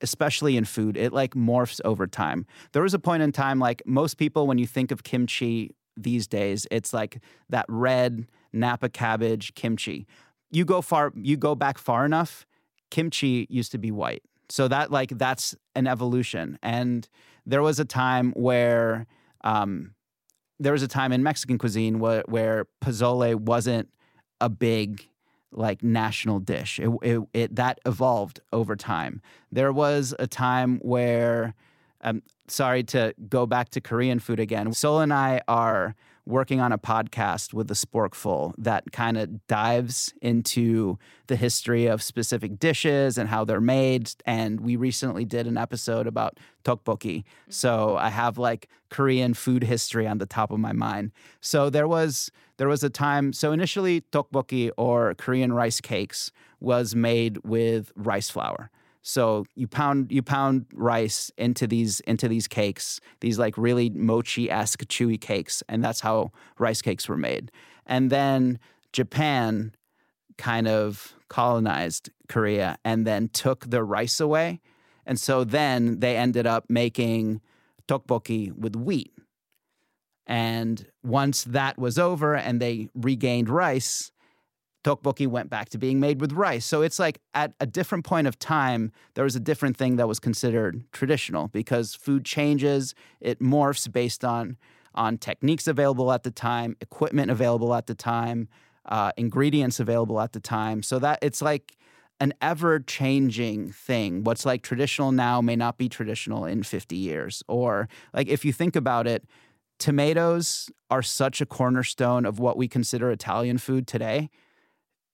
Especially 0.00 0.56
in 0.56 0.64
food 0.64 0.96
it 0.96 1.12
like 1.12 1.34
morphs 1.34 1.80
over 1.84 2.06
time. 2.06 2.46
There 2.72 2.82
was 2.82 2.94
a 2.94 2.98
point 2.98 3.22
in 3.22 3.32
time 3.32 3.58
like 3.58 3.82
most 3.86 4.16
people 4.16 4.46
when 4.46 4.58
you 4.58 4.66
think 4.66 4.90
of 4.90 5.02
kimchi 5.02 5.74
these 5.96 6.26
days 6.26 6.66
it's 6.70 6.92
like 6.92 7.20
that 7.48 7.66
red 7.68 8.26
napa 8.52 8.88
cabbage 8.88 9.54
kimchi. 9.54 10.06
You 10.50 10.64
go 10.64 10.80
far 10.82 11.12
you 11.16 11.36
go 11.36 11.54
back 11.54 11.78
far 11.78 12.04
enough 12.04 12.46
kimchi 12.90 13.46
used 13.50 13.72
to 13.72 13.78
be 13.78 13.90
white. 13.90 14.22
So 14.48 14.68
that 14.68 14.90
like 14.90 15.16
that's 15.16 15.54
an 15.74 15.86
evolution. 15.86 16.58
And 16.62 17.08
there 17.46 17.62
was 17.62 17.78
a 17.78 17.84
time 17.84 18.32
where 18.32 19.06
um, 19.42 19.94
there 20.60 20.72
was 20.72 20.82
a 20.82 20.88
time 20.88 21.10
in 21.10 21.22
Mexican 21.22 21.58
cuisine 21.58 21.98
where, 21.98 22.22
where 22.26 22.66
pozole 22.82 23.34
wasn't 23.34 23.88
a 24.40 24.48
big 24.48 25.08
like 25.52 25.82
national 25.82 26.38
dish. 26.38 26.78
It, 26.78 26.90
it, 27.02 27.20
it, 27.34 27.56
that 27.56 27.80
evolved 27.84 28.40
over 28.52 28.76
time. 28.76 29.20
There 29.50 29.72
was 29.72 30.14
a 30.18 30.26
time 30.26 30.78
where, 30.78 31.54
um, 32.02 32.22
sorry 32.46 32.84
to 32.84 33.14
go 33.28 33.46
back 33.46 33.70
to 33.70 33.80
Korean 33.80 34.20
food 34.20 34.38
again. 34.38 34.72
Sol 34.72 35.00
and 35.00 35.12
I 35.12 35.40
are 35.48 35.96
working 36.26 36.60
on 36.60 36.72
a 36.72 36.78
podcast 36.78 37.52
with 37.52 37.68
the 37.68 37.74
Sporkful 37.74 38.54
that 38.58 38.92
kind 38.92 39.16
of 39.16 39.46
dives 39.46 40.12
into 40.20 40.98
the 41.26 41.36
history 41.36 41.86
of 41.86 42.02
specific 42.02 42.58
dishes 42.58 43.18
and 43.18 43.28
how 43.28 43.44
they're 43.44 43.60
made. 43.60 44.12
And 44.26 44.60
we 44.60 44.76
recently 44.76 45.24
did 45.24 45.46
an 45.46 45.56
episode 45.56 46.06
about 46.06 46.38
tteokbokki. 46.64 47.18
Mm-hmm. 47.18 47.50
So 47.50 47.96
I 47.96 48.10
have 48.10 48.38
like 48.38 48.68
Korean 48.90 49.34
food 49.34 49.64
history 49.64 50.06
on 50.06 50.18
the 50.18 50.26
top 50.26 50.50
of 50.50 50.58
my 50.58 50.72
mind. 50.72 51.12
So 51.40 51.70
there 51.70 51.88
was 51.88 52.30
there 52.58 52.68
was 52.68 52.84
a 52.84 52.90
time. 52.90 53.32
So 53.32 53.52
initially, 53.52 54.02
tteokbokki 54.12 54.70
or 54.76 55.14
Korean 55.14 55.52
rice 55.52 55.80
cakes 55.80 56.30
was 56.60 56.94
made 56.94 57.38
with 57.44 57.90
rice 57.96 58.28
flour. 58.28 58.70
So 59.02 59.46
you 59.54 59.66
pound 59.66 60.12
you 60.12 60.22
pound 60.22 60.66
rice 60.74 61.30
into 61.38 61.66
these 61.66 62.00
into 62.00 62.28
these 62.28 62.46
cakes, 62.46 63.00
these 63.20 63.38
like 63.38 63.56
really 63.56 63.90
mochi 63.90 64.50
esque 64.50 64.84
chewy 64.84 65.20
cakes, 65.20 65.62
and 65.68 65.82
that's 65.82 66.00
how 66.00 66.32
rice 66.58 66.82
cakes 66.82 67.08
were 67.08 67.16
made. 67.16 67.50
And 67.86 68.10
then 68.10 68.58
Japan 68.92 69.74
kind 70.36 70.68
of 70.68 71.14
colonized 71.28 72.10
Korea 72.28 72.78
and 72.84 73.06
then 73.06 73.28
took 73.28 73.70
the 73.70 73.82
rice 73.82 74.20
away, 74.20 74.60
and 75.06 75.18
so 75.18 75.44
then 75.44 76.00
they 76.00 76.16
ended 76.16 76.46
up 76.46 76.66
making 76.68 77.40
tteokbokki 77.88 78.52
with 78.56 78.76
wheat. 78.76 79.12
And 80.26 80.86
once 81.02 81.42
that 81.44 81.78
was 81.78 81.98
over 81.98 82.36
and 82.36 82.60
they 82.60 82.88
regained 82.94 83.48
rice, 83.48 84.12
tteokbokki 84.84 85.26
went 85.26 85.50
back 85.50 85.68
to 85.70 85.78
being 85.78 86.00
made 86.00 86.20
with 86.20 86.32
rice. 86.32 86.64
So 86.64 86.82
it's 86.82 86.98
like 86.98 87.20
at 87.34 87.52
a 87.60 87.66
different 87.66 88.04
point 88.04 88.26
of 88.26 88.38
time, 88.38 88.92
there 89.14 89.24
was 89.24 89.36
a 89.36 89.40
different 89.40 89.76
thing 89.76 89.96
that 89.96 90.08
was 90.08 90.18
considered 90.18 90.84
traditional 90.92 91.48
because 91.48 91.94
food 91.94 92.24
changes, 92.24 92.94
it 93.20 93.40
morphs 93.40 93.90
based 93.90 94.24
on 94.24 94.56
on 94.92 95.16
techniques 95.18 95.68
available 95.68 96.10
at 96.10 96.24
the 96.24 96.32
time, 96.32 96.76
equipment 96.80 97.30
available 97.30 97.74
at 97.74 97.86
the 97.86 97.94
time, 97.94 98.48
uh, 98.86 99.12
ingredients 99.16 99.78
available 99.78 100.20
at 100.20 100.32
the 100.32 100.40
time. 100.40 100.82
So 100.82 100.98
that 100.98 101.20
it's 101.22 101.40
like 101.40 101.76
an 102.18 102.34
ever 102.42 102.80
changing 102.80 103.70
thing. 103.70 104.24
What's 104.24 104.44
like 104.44 104.62
traditional 104.62 105.12
now 105.12 105.40
may 105.40 105.54
not 105.54 105.78
be 105.78 105.88
traditional 105.88 106.44
in 106.44 106.64
50 106.64 106.96
years. 106.96 107.42
Or 107.46 107.88
like 108.12 108.26
if 108.26 108.44
you 108.44 108.52
think 108.52 108.74
about 108.74 109.06
it, 109.06 109.24
tomatoes 109.78 110.70
are 110.90 111.02
such 111.02 111.40
a 111.40 111.46
cornerstone 111.46 112.26
of 112.26 112.40
what 112.40 112.56
we 112.56 112.66
consider 112.66 113.10
Italian 113.10 113.58
food 113.58 113.86
today 113.86 114.28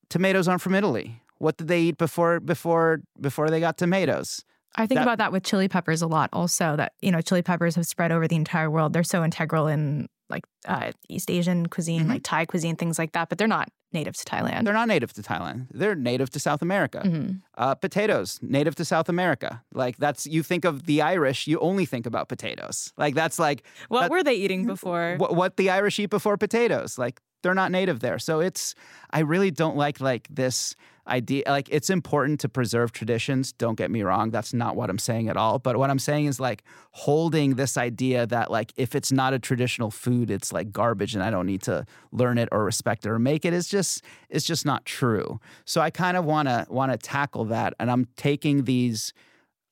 tomatoes 0.09 0.49
aren't 0.49 0.63
from 0.63 0.75
Italy. 0.75 1.23
What 1.39 1.57
did 1.57 1.69
they 1.69 1.81
eat 1.83 1.99
before 1.99 2.41
before 2.41 3.01
before 3.21 3.51
they 3.51 3.61
got 3.61 3.77
tomatoes? 3.79 4.45
I 4.77 4.87
think 4.87 4.99
that, 4.99 5.03
about 5.03 5.19
that 5.19 5.33
with 5.33 5.43
chili 5.43 5.69
peppers 5.69 6.03
a 6.03 6.07
lot 6.07 6.29
also 6.33 6.77
that 6.77 6.93
you 7.01 7.11
know 7.11 7.21
chili 7.21 7.43
peppers 7.43 7.77
have 7.77 7.87
spread 7.87 8.13
over 8.13 8.27
the 8.29 8.37
entire 8.37 8.71
world. 8.71 8.93
They're 8.93 9.05
so 9.05 9.25
integral 9.25 9.67
in 9.67 10.09
like 10.29 10.45
uh, 10.67 10.93
East 11.09 11.31
Asian 11.31 11.67
cuisine, 11.67 12.03
mm-hmm. 12.03 12.11
like 12.11 12.23
Thai 12.25 12.47
cuisine, 12.47 12.77
things 12.77 12.99
like 12.99 13.13
that, 13.13 13.29
but 13.29 13.39
they're 13.39 13.47
not 13.47 13.69
native 13.93 14.17
to 14.17 14.25
Thailand. 14.25 14.65
They're 14.65 14.75
not 14.75 14.89
native 14.89 15.13
to 15.15 15.23
Thailand. 15.23 15.69
They're 15.71 15.95
native 15.95 16.31
to 16.31 16.41
South 16.41 16.63
America. 16.63 17.03
Mm-hmm. 17.05 17.37
Uh, 17.57 17.75
potatoes, 17.75 18.39
native 18.43 18.75
to 18.77 18.85
South 18.85 19.09
America. 19.09 19.63
Like 19.73 19.97
that's 19.97 20.27
you 20.27 20.43
think 20.43 20.65
of 20.65 20.87
the 20.87 21.03
Irish, 21.03 21.47
you 21.47 21.59
only 21.61 21.87
think 21.87 22.07
about 22.07 22.29
potatoes. 22.29 22.93
Like 22.97 23.15
that's 23.15 23.39
like 23.39 23.65
what 23.89 24.03
that, 24.03 24.11
were 24.11 24.23
they 24.23 24.35
eating 24.35 24.67
before? 24.75 25.15
What, 25.19 25.35
what 25.35 25.57
the 25.57 25.71
Irish 25.71 25.99
eat 25.99 26.11
before 26.11 26.37
potatoes? 26.37 26.99
Like 26.99 27.21
they're 27.43 27.55
not 27.55 27.71
native 27.71 28.01
there. 28.01 28.19
So 28.19 28.41
it's 28.41 28.75
I 29.11 29.21
really 29.21 29.51
don't 29.51 29.77
like 29.77 30.01
like 30.01 30.29
this 30.31 30.75
idea 31.09 31.45
like 31.47 31.69
it's 31.71 31.89
important 31.89 32.41
to 32.41 32.49
preserve 32.49 32.93
traditions, 32.93 33.53
don't 33.53 33.77
get 33.77 33.91
me 33.91 34.03
wrong, 34.03 34.31
that's 34.31 34.53
not 34.53 34.75
what 34.75 34.91
I'm 34.91 34.99
saying 34.99 35.29
at 35.29 35.37
all, 35.37 35.59
but 35.59 35.77
what 35.77 35.91
I'm 35.91 35.99
saying 35.99 36.27
is 36.27 36.41
like 36.41 36.65
holding 36.93 37.55
this 37.55 37.77
idea 37.77 38.27
that 38.27 38.51
like 38.51 38.73
if 38.77 38.95
it's 38.95 39.13
not 39.13 39.33
a 39.33 39.39
traditional 39.39 39.91
food, 39.91 40.31
it's 40.31 40.53
like 40.53 40.73
garbage 40.73 41.15
and 41.15 41.23
I 41.23 41.31
don't 41.31 41.47
need 41.47 41.63
to 41.63 41.87
learn 42.11 42.39
it 42.39 42.49
or 42.51 42.65
respect 42.65 43.07
it 43.07 43.11
or 43.11 43.19
make 43.19 43.45
it 43.45 43.53
is 43.53 43.69
just 43.69 44.03
it's 44.29 44.45
just 44.45 44.67
not 44.67 44.85
true. 44.85 45.41
So 45.65 45.81
I 45.81 45.91
kind 45.91 46.17
of 46.17 46.25
want 46.25 46.49
to 46.49 46.67
want 46.69 46.93
to 46.93 46.99
tackle 46.99 47.45
that 47.47 47.75
and 47.79 47.91
I'm 47.91 48.09
taking 48.17 48.65
these 48.65 49.13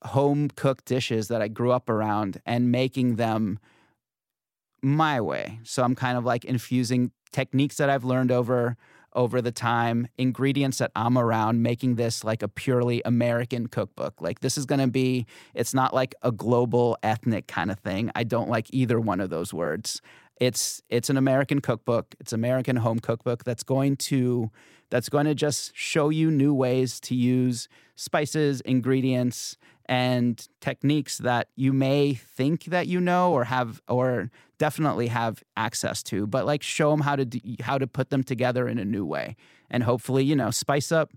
home 0.03 0.51
cooked 0.55 0.85
dishes 0.85 1.29
that 1.29 1.43
I 1.43 1.49
grew 1.49 1.73
up 1.73 1.89
around 1.89 2.41
and 2.47 2.71
making 2.71 3.17
them 3.17 3.59
my 4.83 5.21
way. 5.21 5.59
So 5.65 5.83
I'm 5.83 5.95
kind 5.95 6.19
of 6.19 6.25
like 6.25 6.45
infusing 6.45 7.11
techniques 7.35 7.77
that 7.77 7.91
I've 7.91 8.05
learned 8.05 8.31
over 8.31 8.77
over 9.17 9.41
the 9.41 9.53
time, 9.53 10.09
ingredients 10.19 10.79
that 10.79 10.91
I'm 10.97 11.17
around, 11.17 11.63
making 11.63 11.95
this 11.95 12.25
like 12.25 12.43
a 12.43 12.49
purely 12.49 13.01
American 13.05 13.69
cookbook. 13.69 14.21
Like 14.21 14.41
this 14.41 14.59
is 14.59 14.67
going 14.67 14.81
to 14.81 14.89
be 14.89 15.27
it's 15.53 15.75
not 15.75 15.95
like 15.95 16.15
a 16.23 16.33
global 16.33 16.97
ethnic 17.03 17.47
kind 17.47 17.71
of 17.71 17.79
thing. 17.79 18.11
I 18.15 18.25
don't 18.25 18.49
like 18.49 18.67
either 18.71 18.99
one 18.99 19.21
of 19.21 19.31
those 19.31 19.53
words. 19.53 20.01
It's 20.41 20.83
it's 20.89 21.11
an 21.11 21.17
American 21.17 21.61
cookbook. 21.61 22.15
It's 22.19 22.33
American 22.33 22.77
home 22.77 22.99
cookbook 22.99 23.45
that's 23.45 23.63
going 23.63 23.97
to 23.97 24.51
that's 24.91 25.09
going 25.09 25.27
to 25.27 25.35
just 25.35 25.77
show 25.77 26.09
you 26.09 26.31
new 26.31 26.55
ways 26.55 27.01
to 27.01 27.15
use 27.15 27.69
spices, 27.97 28.61
ingredients, 28.63 29.57
and 29.87 30.49
techniques 30.61 31.19
that 31.19 31.49
you 31.57 31.73
may 31.73 32.15
think 32.15 32.65
that 32.65 32.87
you 32.87 33.01
know 33.01 33.33
or 33.33 33.45
have 33.45 33.83
or 33.89 34.31
definitely 34.57 35.09
have 35.09 35.43
access 35.57 36.03
to 36.03 36.27
but 36.27 36.47
like 36.47 36.63
show 36.63 36.91
them 36.91 37.01
how 37.01 37.15
to 37.15 37.25
do, 37.25 37.39
how 37.61 37.77
to 37.77 37.87
put 37.87 38.09
them 38.09 38.23
together 38.23 38.67
in 38.67 38.79
a 38.79 38.85
new 38.85 39.05
way. 39.05 39.37
And 39.71 39.83
hopefully 39.83 40.25
you 40.25 40.37
know 40.37 40.51
spice 40.51 40.91
up 40.91 41.13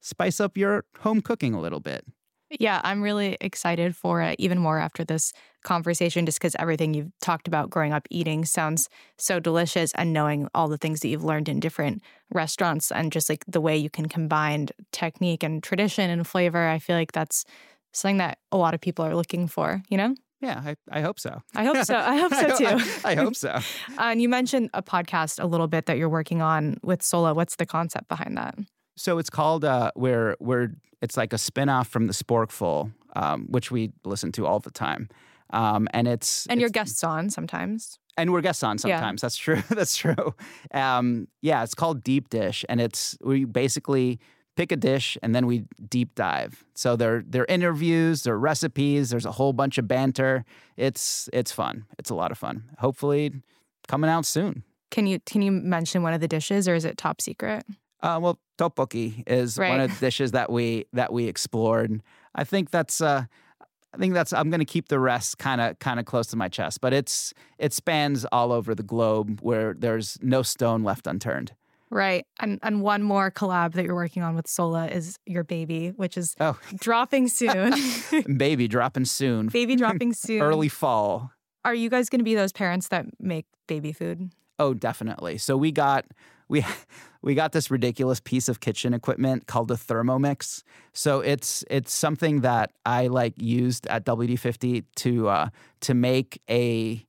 spice 0.00 0.40
up 0.40 0.56
your 0.56 0.84
home 1.00 1.20
cooking 1.20 1.54
a 1.54 1.60
little 1.60 1.80
bit 1.80 2.04
yeah 2.50 2.80
i'm 2.84 3.02
really 3.02 3.36
excited 3.40 3.94
for 3.94 4.22
it 4.22 4.36
even 4.38 4.58
more 4.58 4.78
after 4.78 5.04
this 5.04 5.32
conversation 5.64 6.24
just 6.24 6.38
because 6.38 6.56
everything 6.58 6.94
you've 6.94 7.10
talked 7.20 7.48
about 7.48 7.68
growing 7.68 7.92
up 7.92 8.06
eating 8.10 8.44
sounds 8.44 8.88
so 9.18 9.40
delicious 9.40 9.92
and 9.94 10.12
knowing 10.12 10.48
all 10.54 10.68
the 10.68 10.78
things 10.78 11.00
that 11.00 11.08
you've 11.08 11.24
learned 11.24 11.48
in 11.48 11.60
different 11.60 12.02
restaurants 12.32 12.92
and 12.92 13.12
just 13.12 13.28
like 13.28 13.44
the 13.46 13.60
way 13.60 13.76
you 13.76 13.90
can 13.90 14.08
combine 14.08 14.68
technique 14.92 15.42
and 15.42 15.62
tradition 15.62 16.10
and 16.10 16.26
flavor 16.26 16.68
i 16.68 16.78
feel 16.78 16.96
like 16.96 17.12
that's 17.12 17.44
something 17.92 18.18
that 18.18 18.38
a 18.52 18.56
lot 18.56 18.74
of 18.74 18.80
people 18.80 19.04
are 19.04 19.14
looking 19.14 19.48
for, 19.48 19.82
you 19.88 19.96
know? 19.96 20.14
Yeah, 20.40 20.62
I, 20.64 20.76
I 20.90 21.00
hope 21.00 21.18
so. 21.18 21.42
I 21.54 21.64
hope 21.64 21.84
so. 21.84 21.96
I 21.96 22.16
hope 22.16 22.32
so 22.34 22.56
too. 22.56 22.66
I, 23.04 23.12
I, 23.12 23.14
hope 23.16 23.34
so. 23.34 23.50
uh, 23.50 23.60
and 23.98 24.22
you 24.22 24.28
mentioned 24.28 24.70
a 24.72 24.82
podcast 24.82 25.42
a 25.42 25.46
little 25.46 25.66
bit 25.66 25.86
that 25.86 25.98
you're 25.98 26.08
working 26.08 26.40
on 26.40 26.78
with 26.82 27.00
Sohla. 27.00 27.34
What's 27.34 27.56
the 27.56 27.66
concept 27.66 28.08
behind 28.08 28.36
that? 28.36 28.56
So 28.98 29.18
it's 29.18 29.30
called 29.30 29.64
uh, 29.64 29.92
where 29.94 30.36
where 30.38 30.72
it's 31.00 31.16
like 31.16 31.32
a 31.32 31.36
spinoff 31.36 31.86
from 31.86 32.06
the 32.06 32.12
Sporkful, 32.12 32.92
um, 33.14 33.46
which 33.48 33.70
we 33.70 33.92
listen 34.04 34.32
to 34.32 34.46
all 34.46 34.58
the 34.58 34.70
time. 34.70 35.08
Um, 35.50 35.88
and 35.92 36.06
it's 36.06 36.46
and 36.46 36.58
it's, 36.58 36.60
you're 36.60 36.70
guests 36.70 37.02
on 37.04 37.30
sometimes. 37.30 37.98
And 38.16 38.32
we're 38.32 38.40
guests 38.40 38.62
on 38.62 38.78
sometimes. 38.78 39.20
Yeah. 39.20 39.24
That's 39.24 39.36
true. 39.36 39.62
That's 39.70 39.96
true. 39.96 40.34
Um, 40.72 41.28
yeah, 41.40 41.62
it's 41.62 41.74
called 41.74 42.02
Deep 42.02 42.28
Dish, 42.28 42.64
and 42.68 42.80
it's 42.80 43.16
we 43.22 43.44
basically 43.44 44.18
pick 44.58 44.72
a 44.72 44.76
dish 44.76 45.16
and 45.22 45.36
then 45.36 45.46
we 45.46 45.62
deep 45.88 46.16
dive. 46.16 46.64
So 46.74 46.96
they're 46.96 47.22
they're 47.24 47.46
interviews, 47.48 48.24
they're 48.24 48.36
recipes, 48.36 49.10
there's 49.10 49.24
a 49.24 49.30
whole 49.30 49.52
bunch 49.52 49.78
of 49.78 49.86
banter. 49.86 50.44
It's 50.76 51.30
it's 51.32 51.52
fun. 51.52 51.84
It's 51.96 52.10
a 52.10 52.14
lot 52.14 52.32
of 52.32 52.38
fun. 52.38 52.64
Hopefully 52.78 53.32
coming 53.86 54.10
out 54.10 54.26
soon. 54.26 54.64
Can 54.90 55.06
you 55.06 55.20
can 55.20 55.42
you 55.42 55.52
mention 55.52 56.02
one 56.02 56.12
of 56.12 56.20
the 56.20 56.26
dishes 56.26 56.66
or 56.66 56.74
is 56.74 56.84
it 56.84 56.98
top 56.98 57.20
secret? 57.20 57.64
Uh, 58.00 58.18
well, 58.20 58.38
tteokbokki 58.58 59.24
is 59.26 59.58
right. 59.58 59.70
one 59.70 59.80
of 59.80 59.90
the 59.90 60.06
dishes 60.06 60.32
that 60.32 60.50
we 60.50 60.86
that 60.92 61.12
we 61.12 61.26
explored. 61.26 62.02
I 62.34 62.44
think 62.44 62.70
that's 62.70 63.00
uh, 63.00 63.24
I 63.92 63.96
think 63.96 64.14
that's 64.14 64.32
I'm 64.32 64.50
going 64.50 64.60
to 64.60 64.66
keep 64.66 64.88
the 64.88 65.00
rest 65.00 65.38
kind 65.38 65.60
of 65.60 65.78
kind 65.78 65.98
of 65.98 66.06
close 66.06 66.26
to 66.28 66.36
my 66.36 66.48
chest, 66.48 66.80
but 66.80 66.92
it's 66.92 67.32
it 67.58 67.72
spans 67.72 68.24
all 68.26 68.52
over 68.52 68.74
the 68.74 68.82
globe 68.82 69.40
where 69.42 69.74
there's 69.74 70.18
no 70.22 70.42
stone 70.42 70.84
left 70.84 71.06
unturned. 71.06 71.52
Right. 71.90 72.26
And 72.38 72.58
and 72.62 72.82
one 72.82 73.02
more 73.02 73.30
collab 73.30 73.72
that 73.74 73.84
you're 73.84 73.94
working 73.94 74.22
on 74.22 74.36
with 74.36 74.46
Sohla 74.46 74.92
is 74.92 75.18
your 75.26 75.44
baby, 75.44 75.88
which 75.88 76.16
is 76.16 76.34
oh. 76.40 76.58
dropping 76.76 77.28
soon. 77.28 77.74
baby 78.36 78.68
dropping 78.68 79.06
soon. 79.06 79.48
Baby 79.48 79.76
dropping 79.76 80.12
soon. 80.14 80.42
Early 80.42 80.68
fall. 80.68 81.32
Are 81.64 81.74
you 81.74 81.90
guys 81.90 82.08
going 82.08 82.20
to 82.20 82.24
be 82.24 82.34
those 82.34 82.52
parents 82.52 82.88
that 82.88 83.06
make 83.18 83.46
baby 83.66 83.92
food? 83.92 84.30
Oh, 84.58 84.74
definitely. 84.74 85.38
So 85.38 85.56
we 85.56 85.72
got 85.72 86.04
we 86.48 86.64
we 87.22 87.34
got 87.34 87.52
this 87.52 87.70
ridiculous 87.70 88.20
piece 88.20 88.48
of 88.48 88.60
kitchen 88.60 88.94
equipment 88.94 89.46
called 89.46 89.70
a 89.70 89.74
Thermomix. 89.74 90.62
So 90.92 91.20
it's 91.20 91.64
it's 91.70 91.92
something 91.92 92.42
that 92.42 92.72
I 92.86 93.08
like 93.08 93.34
used 93.36 93.86
at 93.88 94.04
WD50 94.04 94.84
to 94.96 95.28
uh, 95.28 95.48
to 95.80 95.94
make 95.94 96.40
a 96.48 97.04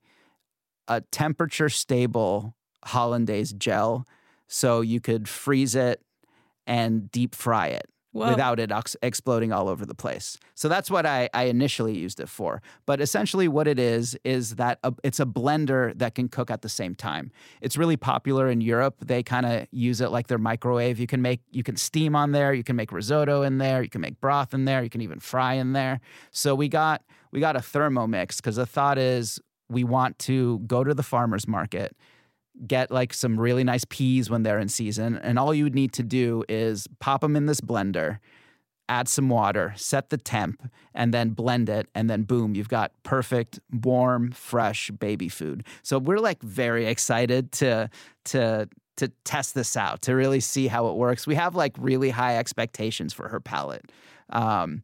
a 0.88 1.02
temperature 1.12 1.70
stable 1.70 2.56
hollandaise 2.86 3.54
gel 3.54 4.08
so 4.48 4.82
you 4.82 5.00
could 5.00 5.28
freeze 5.28 5.76
it 5.76 6.02
and 6.66 7.12
deep 7.12 7.36
fry 7.36 7.68
it 7.68 7.88
Whoa. 8.12 8.30
without 8.30 8.60
it 8.60 8.72
ex- 8.72 8.96
exploding 9.04 9.52
all 9.52 9.70
over 9.70 9.86
the 9.86 9.94
place. 9.94 10.38
So 10.56 10.68
that's 10.68 10.90
what 10.90 11.06
I, 11.06 11.30
I, 11.32 11.44
initially 11.44 11.96
used 11.96 12.20
it 12.20 12.28
for. 12.28 12.60
But 12.88 13.02
essentially, 13.02 13.48
what 13.48 13.68
it 13.68 13.78
is 13.78 14.18
is 14.24 14.56
that 14.56 14.80
a, 14.84 14.94
it's 15.04 15.20
a 15.20 15.28
blender 15.28 15.96
that 16.00 16.16
can 16.16 16.28
cook 16.28 16.50
at 16.50 16.64
the 16.64 16.70
same 16.70 16.96
time. 16.96 17.32
It's 17.62 17.78
really 17.78 17.98
popular 17.98 18.50
in 18.50 18.62
Europe. 18.62 18.96
They 19.00 19.22
kind 19.22 19.46
of 19.46 19.68
use 19.72 20.02
it 20.02 20.10
like 20.10 20.26
their 20.28 20.40
microwave. 20.40 21.00
You 21.00 21.06
can 21.06 21.22
make 21.22 21.42
you 21.52 21.62
can 21.62 21.78
steam 21.78 22.16
on 22.16 22.32
there. 22.32 22.52
You 22.52 22.64
can 22.64 22.76
make 22.76 22.92
risotto 22.92 23.44
in 23.44 23.60
there. 23.60 23.84
You 23.84 23.90
can 23.90 24.02
make 24.02 24.20
broth 24.20 24.56
in 24.56 24.66
there. 24.66 24.82
You 24.82 24.90
can 24.90 25.02
even 25.02 25.20
fry 25.20 25.54
in 25.54 25.74
there. 25.74 26.00
So 26.32 26.56
we 26.56 26.68
got 26.68 27.04
we 27.32 27.40
got 27.40 27.56
a 27.56 27.60
Thermomix 27.60 28.38
because 28.38 28.56
the 28.56 28.66
thought 28.66 28.98
is 28.98 29.40
we 29.70 29.84
want 29.84 30.18
to 30.20 30.60
go 30.60 30.84
to 30.84 30.96
the 30.96 31.04
farmers 31.04 31.48
market 31.48 31.96
get 32.68 32.92
like 32.92 33.14
some 33.14 33.40
really 33.40 33.64
nice 33.64 33.86
peas 33.90 34.30
when 34.30 34.44
they're 34.44 34.60
in 34.60 34.70
season. 34.70 35.18
And 35.18 35.40
all 35.40 35.54
you 35.54 35.64
would 35.64 35.76
need 35.76 35.94
to 35.94 36.04
do 36.04 36.44
is 36.50 36.88
pop 37.00 37.22
them 37.22 37.36
in 37.36 37.46
this 37.46 37.62
blender, 37.62 38.20
add 38.90 39.08
some 39.08 39.30
water, 39.30 39.74
set 39.76 40.10
the 40.10 40.18
temp, 40.18 40.70
and 40.94 41.14
then 41.14 41.30
blend 41.30 41.70
it. 41.70 41.88
And 41.96 42.10
then 42.10 42.24
boom, 42.24 42.56
you've 42.56 42.70
got 42.70 42.92
perfect, 43.04 43.60
warm, 43.72 44.32
fresh 44.32 44.92
baby 44.92 45.30
food. 45.30 45.64
So 45.84 46.00
we're 46.00 46.20
like 46.20 46.42
very 46.42 46.86
excited 46.86 47.52
to, 47.54 47.90
to, 48.26 48.68
to 48.98 49.08
test 49.24 49.56
this 49.56 49.78
out, 49.78 50.02
to 50.02 50.16
really 50.16 50.42
see 50.42 50.68
how 50.68 50.88
it 50.88 50.96
works. 50.96 51.26
We 51.26 51.36
have 51.36 51.56
like 51.56 51.76
really 51.78 52.10
high 52.10 52.38
expectations 52.38 53.14
for 53.14 53.30
her 53.30 53.40
palate. 53.40 53.92
Um, 54.32 54.84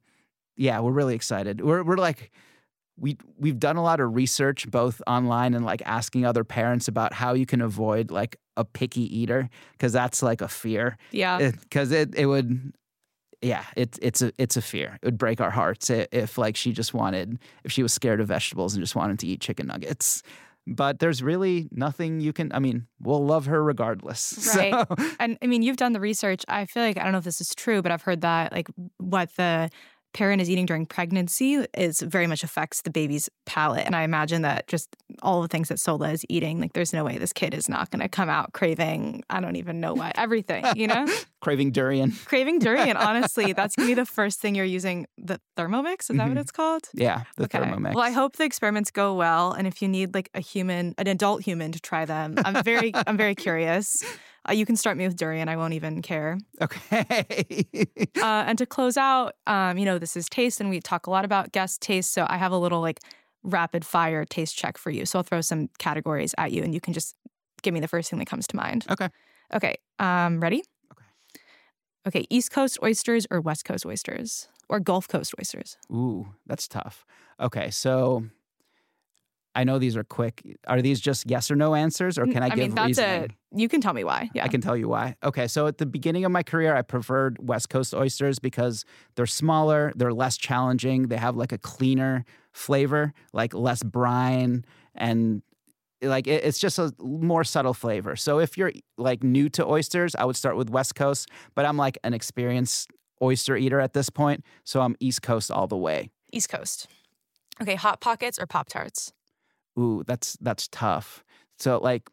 yeah, 0.56 0.80
we're 0.80 0.92
really 0.92 1.16
excited. 1.16 1.60
We're, 1.60 1.84
we're 1.84 1.98
like, 1.98 2.32
we 2.98 3.18
we've 3.38 3.60
done 3.60 3.76
a 3.76 3.84
lot 3.84 4.00
of 4.00 4.16
research 4.16 4.70
both 4.72 5.02
online 5.08 5.54
and 5.54 5.66
like 5.66 5.82
asking 5.86 6.26
other 6.26 6.44
parents 6.44 6.88
about 6.88 7.14
how 7.14 7.34
you 7.34 7.46
can 7.46 7.62
avoid 7.62 8.10
like 8.12 8.38
a 8.58 8.64
picky 8.64 9.02
eater 9.18 9.50
because 9.74 9.92
that's 9.92 10.24
like 10.24 10.42
a 10.42 10.48
fear. 10.48 10.98
Yeah. 11.12 11.52
Because 11.52 11.92
it, 11.92 12.16
it, 12.16 12.22
it 12.22 12.26
would 12.28 12.74
yeah, 13.42 13.66
it's 13.76 14.00
it's 14.02 14.22
a 14.22 14.32
it's 14.38 14.56
a 14.58 14.62
fear. 14.62 14.98
It 15.02 15.06
would 15.06 15.18
break 15.18 15.42
our 15.42 15.52
hearts 15.52 15.90
if 15.90 16.38
like 16.38 16.56
she 16.56 16.72
just 16.72 16.94
wanted 16.94 17.38
if 17.64 17.72
she 17.72 17.84
was 17.84 17.94
scared 17.94 18.22
of 18.22 18.28
vegetables 18.30 18.74
and 18.74 18.82
just 18.84 18.96
wanted 18.96 19.20
to 19.20 19.28
eat 19.28 19.42
chicken 19.42 19.68
nuggets. 19.68 20.24
but 20.66 20.98
there's 21.00 21.22
really 21.22 21.68
nothing 21.72 22.22
you 22.22 22.34
can. 22.34 22.52
I 22.54 22.60
mean, 22.60 22.88
we'll 23.00 23.24
love 23.24 23.46
her 23.48 23.62
regardless. 23.64 24.56
Right. 24.56 24.74
So, 24.74 24.96
And 25.20 25.38
I 25.44 25.48
mean, 25.48 25.62
you've 25.62 25.78
done 25.78 25.92
the 25.94 26.00
research. 26.00 26.44
I 26.48 26.66
feel 26.66 26.82
like 26.82 26.98
I 26.98 27.04
don't 27.04 27.12
know 27.12 27.20
if 27.20 27.24
this 27.24 27.40
is 27.42 27.54
true, 27.54 27.82
but 27.84 27.92
I've 27.92 28.02
heard 28.02 28.22
that 28.22 28.52
like 28.52 28.68
what 28.98 29.30
the 29.36 29.70
parent 30.16 30.42
is 30.42 30.50
eating 30.50 30.66
during 30.66 30.86
pregnancy 30.86 31.56
is 31.78 32.00
very 32.00 32.26
much 32.26 32.42
affects 32.44 32.82
the 32.84 32.90
baby's 32.90 33.30
palate. 33.46 33.86
And 33.86 33.96
I 33.96 34.04
imagine 34.04 34.44
that 34.44 34.66
just 34.68 34.88
all 35.22 35.42
the 35.42 35.50
things 35.50 35.68
that 35.68 35.78
Sohla 35.78 36.14
is 36.14 36.26
eating, 36.30 36.62
like 36.62 36.72
there's 36.74 36.94
no 36.94 37.04
way 37.04 37.18
this 37.18 37.34
kid 37.34 37.54
is 37.54 37.68
not 37.68 37.92
going 37.92 38.00
to 38.02 38.08
come 38.08 38.30
out 38.30 38.54
craving, 38.54 39.24
I 39.30 39.42
don't 39.42 39.58
even 39.58 39.82
know 39.82 39.94
what, 39.94 40.18
everything, 40.18 40.64
you 40.76 40.88
know? 40.88 41.06
craving 41.42 41.72
durian. 41.72 42.12
craving 42.26 42.60
durian, 42.60 42.96
honestly. 42.98 43.52
That's 43.60 43.76
going 43.76 43.88
to 43.90 43.92
be 43.92 44.02
the 44.02 44.06
first 44.06 44.40
thing 44.40 44.56
you're 44.56 44.66
using 44.66 45.06
the 45.18 45.40
Thermomix. 45.58 46.02
Is 46.04 46.08
that 46.08 46.14
Mhm. 46.16 46.30
what 46.30 46.38
it's 46.38 46.52
called? 46.52 46.84
Yeah, 46.94 47.24
the 47.36 47.44
Okay. 47.44 47.60
Thermomix. 47.60 47.94
Well, 47.94 48.04
I 48.04 48.12
hope 48.12 48.38
the 48.38 48.46
experiments 48.46 48.92
go 48.92 49.14
well, 49.16 49.52
and 49.52 49.68
if 49.68 49.82
you 49.82 49.88
need 49.90 50.14
like 50.16 50.30
a 50.34 50.40
human, 50.40 50.96
an 50.98 51.08
adult 51.08 51.44
human 51.44 51.72
to 51.74 51.80
try 51.82 52.06
them, 52.06 52.36
I'm 52.46 52.64
very, 52.64 52.94
I'm 53.06 53.18
very 53.18 53.36
curious. 53.36 54.02
Uh, 54.48 54.54
you 54.54 54.66
can 54.66 54.76
start 54.76 54.98
me 54.98 55.08
with 55.08 55.16
durian. 55.16 55.50
I 55.50 55.56
won't 55.56 55.74
even 55.74 56.02
care. 56.02 56.38
Okay. 56.62 57.66
Uh, 58.22 58.44
and 58.48 58.58
to 58.58 58.66
close 58.66 58.98
out, 58.98 59.36
um, 59.46 59.78
you 59.78 59.86
know, 59.86 60.00
this 60.00 60.16
is 60.16 60.28
taste, 60.30 60.60
and 60.60 60.70
we 60.70 60.80
talk 60.80 61.06
a 61.06 61.12
lot 61.12 61.26
about 61.26 61.52
guest 61.52 61.82
taste. 61.82 62.12
So 62.14 62.26
I 62.28 62.38
have 62.38 62.52
a 62.52 62.58
little 62.58 62.82
like 62.82 63.02
rapid 63.44 63.86
fire 63.86 64.26
taste 64.26 64.58
check 64.58 64.78
for 64.78 64.90
you. 64.90 65.06
So 65.06 65.20
I'll 65.20 65.24
throw 65.24 65.42
some 65.42 65.70
categories 65.78 66.34
at 66.38 66.52
you, 66.52 66.64
and 66.64 66.74
you 66.74 66.82
can 66.82 66.94
just 66.94 67.16
give 67.62 67.74
me 67.74 67.80
the 67.80 67.88
first 67.88 68.10
thing 68.10 68.18
that 68.20 68.26
comes 68.26 68.48
to 68.48 68.56
mind. 68.56 68.86
Okay. 68.90 69.10
Okay. 69.54 69.76
Um, 70.00 70.40
ready? 70.40 70.64
Okay. 70.92 71.06
Okay. 72.08 72.26
East 72.30 72.52
Coast 72.52 72.80
oysters 72.82 73.28
or 73.30 73.42
West 73.42 73.66
Coast 73.66 73.86
oysters 73.86 74.48
or 74.70 74.80
Gulf 74.80 75.08
Coast 75.08 75.34
oysters? 75.40 75.78
Ooh, 75.92 76.28
that's 76.46 76.68
tough. 76.68 77.06
Okay, 77.40 77.70
so 77.70 78.26
I 79.56 79.64
know 79.64 79.80
these 79.80 79.96
are 79.96 80.04
quick. 80.04 80.44
Are 80.68 80.82
these 80.82 81.00
just 81.00 81.30
yes 81.30 81.50
or 81.50 81.56
no 81.56 81.74
answers, 81.76 82.18
or 82.18 82.26
can 82.26 82.44
I, 82.44 82.48
I 82.48 82.50
give 82.50 82.58
mean, 82.60 82.76
that's 82.76 82.88
reasoning? 82.90 83.32
a. 83.54 83.58
You 83.58 83.70
can 83.70 83.80
tell 83.82 83.94
me 83.94 84.04
why. 84.04 84.30
Yeah. 84.34 84.44
I 84.44 84.50
can 84.50 84.60
tell 84.60 84.76
you 84.76 84.90
why. 84.90 85.16
Okay, 85.24 85.48
so 85.48 85.66
at 85.68 85.78
the 85.78 85.86
beginning 85.86 86.26
of 86.26 86.32
my 86.32 86.44
career, 86.44 86.76
I 86.76 86.82
preferred 86.82 87.38
West 87.40 87.70
Coast 87.70 87.94
oysters 87.94 88.38
because 88.38 88.84
they're 89.16 89.26
smaller, 89.26 89.94
they're 89.96 90.14
less 90.14 90.36
challenging, 90.38 91.08
they 91.08 91.16
have 91.18 91.38
like 91.38 91.54
a 91.54 91.58
cleaner 91.58 92.26
flavor, 92.52 93.14
like 93.34 93.54
less 93.54 93.82
brine, 93.82 94.66
and 94.94 95.42
like 96.02 96.28
it- 96.28 96.44
it's 96.44 96.60
just 96.60 96.78
a 96.78 96.94
more 97.00 97.46
subtle 97.46 97.74
flavor. 97.74 98.18
So 98.18 98.40
if 98.40 98.58
you're 98.58 98.74
like 98.98 99.24
new 99.24 99.48
to 99.50 99.66
oysters, 99.66 100.16
I 100.16 100.26
would 100.26 100.36
start 100.36 100.58
with 100.58 100.70
West 100.70 100.96
Coast, 100.96 101.30
but 101.56 101.66
I'm 101.66 101.78
like 101.78 101.98
an 102.04 102.14
experienced 102.14 102.90
oyster 103.22 103.56
eater 103.56 103.80
at 103.80 103.94
this 103.94 104.10
point, 104.10 104.44
so 104.66 104.82
I'm 104.82 104.98
East 105.00 105.22
Coast 105.22 105.50
all 105.50 105.68
the 105.68 105.78
way. 105.78 106.10
East 106.34 106.50
Coast. 106.50 106.88
Okay. 107.62 107.76
Hot 107.76 108.02
pockets 108.02 108.38
or 108.38 108.46
Pop 108.46 108.68
Tarts? 108.68 109.14
Ooh, 109.78 110.04
that's 110.06 110.38
that's 110.42 110.68
tough. 110.70 111.24
So 111.58 111.78
like 111.80 112.10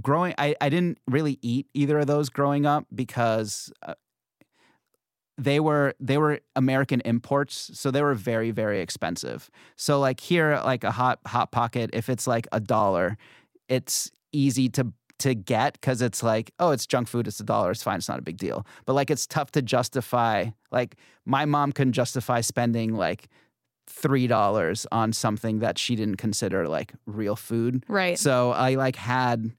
growing 0.00 0.34
I, 0.38 0.54
I 0.60 0.68
didn't 0.68 0.98
really 1.06 1.38
eat 1.42 1.66
either 1.74 1.98
of 1.98 2.06
those 2.06 2.28
growing 2.28 2.66
up 2.66 2.86
because 2.94 3.72
uh, 3.82 3.94
they 5.38 5.60
were 5.60 5.94
they 6.00 6.18
were 6.18 6.40
American 6.54 7.00
imports, 7.02 7.70
so 7.74 7.90
they 7.90 8.02
were 8.02 8.14
very 8.14 8.50
very 8.50 8.80
expensive. 8.80 9.50
So 9.76 10.00
like 10.00 10.20
here 10.20 10.60
like 10.64 10.84
a 10.84 10.90
hot 10.90 11.20
hot 11.26 11.52
pocket 11.52 11.90
if 11.92 12.08
it's 12.08 12.26
like 12.26 12.46
a 12.52 12.60
dollar, 12.60 13.16
it's 13.68 14.10
easy 14.32 14.68
to 14.70 14.92
to 15.18 15.34
get 15.34 15.80
cuz 15.80 16.02
it's 16.02 16.22
like 16.22 16.52
oh 16.58 16.72
it's 16.72 16.86
junk 16.86 17.08
food 17.08 17.26
it's 17.26 17.40
a 17.40 17.44
dollar 17.44 17.70
it's 17.70 17.82
fine 17.82 17.96
it's 17.96 18.08
not 18.08 18.18
a 18.18 18.22
big 18.22 18.36
deal. 18.38 18.66
But 18.84 18.94
like 18.94 19.10
it's 19.10 19.26
tough 19.26 19.50
to 19.52 19.62
justify 19.62 20.50
like 20.70 20.96
my 21.24 21.44
mom 21.44 21.72
couldn't 21.72 21.94
justify 21.94 22.40
spending 22.40 22.94
like 22.94 23.28
three 23.86 24.26
dollars 24.26 24.86
on 24.92 25.12
something 25.12 25.60
that 25.60 25.78
she 25.78 25.96
didn't 25.96 26.16
consider 26.16 26.68
like 26.68 26.92
real 27.06 27.36
food. 27.36 27.84
Right. 27.88 28.18
So 28.18 28.50
I 28.52 28.74
like 28.74 28.96
had 28.96 29.52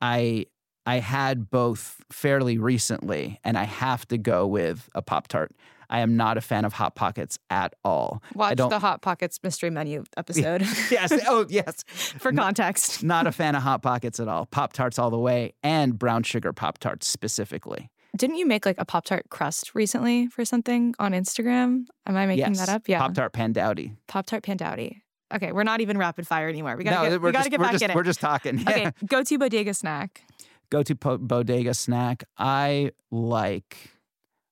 I 0.00 0.46
I 0.86 0.98
had 0.98 1.50
both 1.50 2.02
fairly 2.10 2.58
recently, 2.58 3.38
and 3.44 3.56
I 3.58 3.64
have 3.64 4.06
to 4.08 4.18
go 4.18 4.46
with 4.46 4.88
a 4.94 5.02
Pop 5.02 5.28
Tart. 5.28 5.52
I 5.90 6.00
am 6.00 6.16
not 6.16 6.38
a 6.38 6.40
fan 6.40 6.64
of 6.64 6.72
Hot 6.74 6.94
Pockets 6.94 7.38
at 7.50 7.74
all. 7.84 8.22
Watch 8.34 8.56
the 8.56 8.78
Hot 8.78 9.02
Pockets 9.02 9.40
mystery 9.42 9.70
menu 9.70 10.04
episode 10.16 10.62
yes. 10.90 11.12
Oh, 11.26 11.46
yes. 11.48 11.82
for 11.88 12.32
context. 12.32 13.02
Not 13.02 13.26
a 13.26 13.32
fan 13.32 13.56
of 13.56 13.62
Hot 13.62 13.82
Pockets 13.82 14.20
at 14.20 14.28
all. 14.28 14.46
Pop 14.46 14.72
Tarts 14.72 14.98
all 14.98 15.10
the 15.10 15.18
way, 15.18 15.52
and 15.62 15.98
brown 15.98 16.22
sugar 16.22 16.52
Pop 16.52 16.78
Tarts 16.78 17.08
specifically. 17.08 17.90
Didn't 18.16 18.36
you 18.36 18.46
make 18.46 18.66
like 18.66 18.76
a 18.78 18.84
Pop 18.84 19.04
Tart 19.04 19.26
crust 19.30 19.74
recently 19.74 20.26
for 20.26 20.44
something 20.44 20.94
on 20.98 21.12
Instagram? 21.12 21.84
Am 22.06 22.16
I 22.16 22.26
making 22.26 22.54
yes. 22.54 22.58
that 22.58 22.68
up? 22.68 22.88
Yeah. 22.88 23.00
Pop 23.00 23.14
Tart 23.14 23.32
Pandowdy. 23.32 23.96
Pop 24.08 24.26
Tart 24.26 24.42
Pandowdy. 24.42 25.00
Okay, 25.32 25.52
we're 25.52 25.62
not 25.62 25.80
even 25.80 25.96
rapid 25.96 26.26
fire 26.26 26.48
anymore. 26.48 26.76
We 26.76 26.82
gotta 26.82 26.96
no, 26.96 27.10
get, 27.10 27.22
we're 27.22 27.28
we 27.28 27.32
gotta 27.32 27.44
just, 27.44 27.50
get 27.50 27.60
we're 27.60 27.66
back 27.66 27.72
just, 27.72 27.84
in 27.84 27.90
it. 27.90 27.94
We're 27.94 28.02
just 28.02 28.20
talking. 28.20 28.64
Okay, 28.68 28.90
go 29.06 29.22
to 29.22 29.38
bodega 29.38 29.74
snack. 29.74 30.22
Go 30.70 30.82
to 30.82 30.94
po- 30.96 31.18
bodega 31.18 31.74
snack. 31.74 32.24
I 32.36 32.90
like 33.10 33.90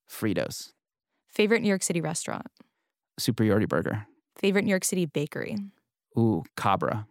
Fritos. 0.09 0.73
Favorite 1.27 1.63
New 1.63 1.69
York 1.69 1.83
City 1.83 2.01
restaurant. 2.01 2.47
Superiority 3.19 3.67
Burger. 3.67 4.07
Favorite 4.37 4.65
New 4.65 4.71
York 4.71 4.85
City 4.85 5.07
bakery. 5.07 5.57
Ooh, 6.17 6.45
Cabra. 6.57 7.07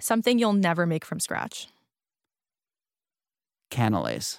Something 0.00 0.38
you'll 0.38 0.52
never 0.54 0.86
make 0.86 1.04
from 1.04 1.20
scratch. 1.20 1.68
Canelés. 3.70 4.38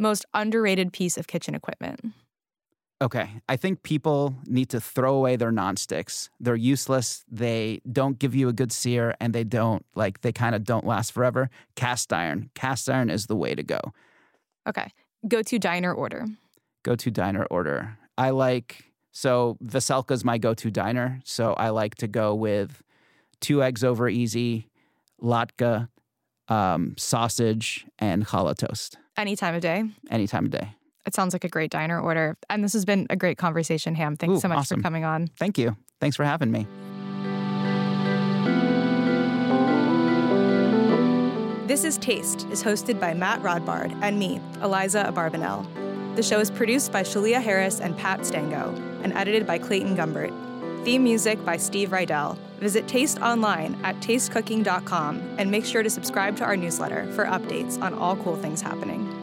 Most 0.00 0.24
underrated 0.32 0.92
piece 0.92 1.18
of 1.18 1.26
kitchen 1.26 1.54
equipment. 1.54 2.00
Okay. 3.02 3.30
I 3.48 3.56
think 3.56 3.82
people 3.82 4.34
need 4.46 4.70
to 4.70 4.80
throw 4.80 5.14
away 5.14 5.36
their 5.36 5.52
nonsticks. 5.52 6.28
They're 6.40 6.56
useless. 6.56 7.24
They 7.30 7.80
don't 7.90 8.18
give 8.18 8.34
you 8.34 8.48
a 8.48 8.52
good 8.52 8.72
sear 8.72 9.14
and 9.20 9.34
they 9.34 9.44
don't, 9.44 9.84
like, 9.94 10.22
they 10.22 10.32
kind 10.32 10.54
of 10.54 10.64
don't 10.64 10.86
last 10.86 11.12
forever. 11.12 11.50
Cast 11.76 12.12
iron. 12.12 12.50
Cast 12.54 12.88
iron 12.90 13.10
is 13.10 13.26
the 13.26 13.36
way 13.36 13.54
to 13.54 13.62
go. 13.62 13.80
Okay. 14.66 14.92
Go 15.28 15.42
to 15.42 15.58
diner 15.58 15.92
order. 15.92 16.26
Go 16.82 16.94
to 16.96 17.10
diner 17.10 17.44
order. 17.50 17.98
I 18.18 18.30
like, 18.30 18.84
so 19.12 19.56
Veselka's 19.64 20.24
my 20.24 20.38
go 20.38 20.54
to 20.54 20.70
diner. 20.70 21.20
So 21.24 21.54
I 21.54 21.70
like 21.70 21.96
to 21.96 22.08
go 22.08 22.34
with 22.34 22.82
two 23.40 23.62
eggs 23.62 23.84
over 23.84 24.08
easy, 24.08 24.68
latke, 25.22 25.88
um, 26.48 26.94
sausage, 26.98 27.86
and 27.98 28.26
challah 28.26 28.56
toast 28.56 28.98
Any 29.20 29.36
time 29.36 29.54
of 29.54 29.60
day. 29.60 29.84
any 30.10 30.26
time 30.26 30.46
of 30.46 30.50
day. 30.50 30.72
It 31.06 31.14
sounds 31.14 31.34
like 31.34 31.44
a 31.44 31.48
great 31.48 31.70
diner 31.70 32.00
order. 32.00 32.38
And 32.48 32.64
this 32.64 32.72
has 32.72 32.86
been 32.86 33.06
a 33.10 33.16
great 33.16 33.36
conversation, 33.36 33.94
Ham. 33.94 34.16
Thanks 34.16 34.38
Ooh, 34.38 34.40
so 34.40 34.48
much 34.48 34.56
awesome. 34.58 34.78
for 34.78 34.82
coming 34.82 35.04
on. 35.04 35.28
Thank 35.38 35.58
you. 35.58 35.76
Thanks 36.00 36.16
for 36.16 36.24
having 36.24 36.50
me. 36.50 36.66
This 41.66 41.84
is 41.84 41.98
Taste 41.98 42.46
is 42.50 42.62
hosted 42.64 42.98
by 42.98 43.12
Matt 43.12 43.42
Rodbard 43.42 43.94
and 44.02 44.18
me, 44.18 44.40
Aliza 44.60 45.06
Abarbanel. 45.12 45.66
The 46.16 46.22
show 46.22 46.40
is 46.40 46.50
produced 46.50 46.90
by 46.90 47.02
Shalia 47.02 47.42
Harris 47.42 47.78
and 47.78 47.96
Pat 47.98 48.24
Stango 48.24 48.74
and 49.02 49.12
edited 49.12 49.46
by 49.46 49.58
Clayton 49.58 49.96
Gumbert. 49.96 50.32
Theme 50.84 51.04
music 51.04 51.44
by 51.44 51.58
Steve 51.58 51.90
Rydell. 51.90 52.38
Visit 52.58 52.88
Taste 52.88 53.20
online 53.20 53.78
at 53.84 53.96
tastecooking.com 53.96 55.36
and 55.38 55.50
make 55.50 55.66
sure 55.66 55.82
to 55.82 55.90
subscribe 55.90 56.36
to 56.38 56.44
our 56.44 56.56
newsletter 56.56 57.10
for 57.12 57.26
updates 57.26 57.80
on 57.82 57.92
all 57.92 58.16
cool 58.16 58.36
things 58.36 58.62
happening. 58.62 59.19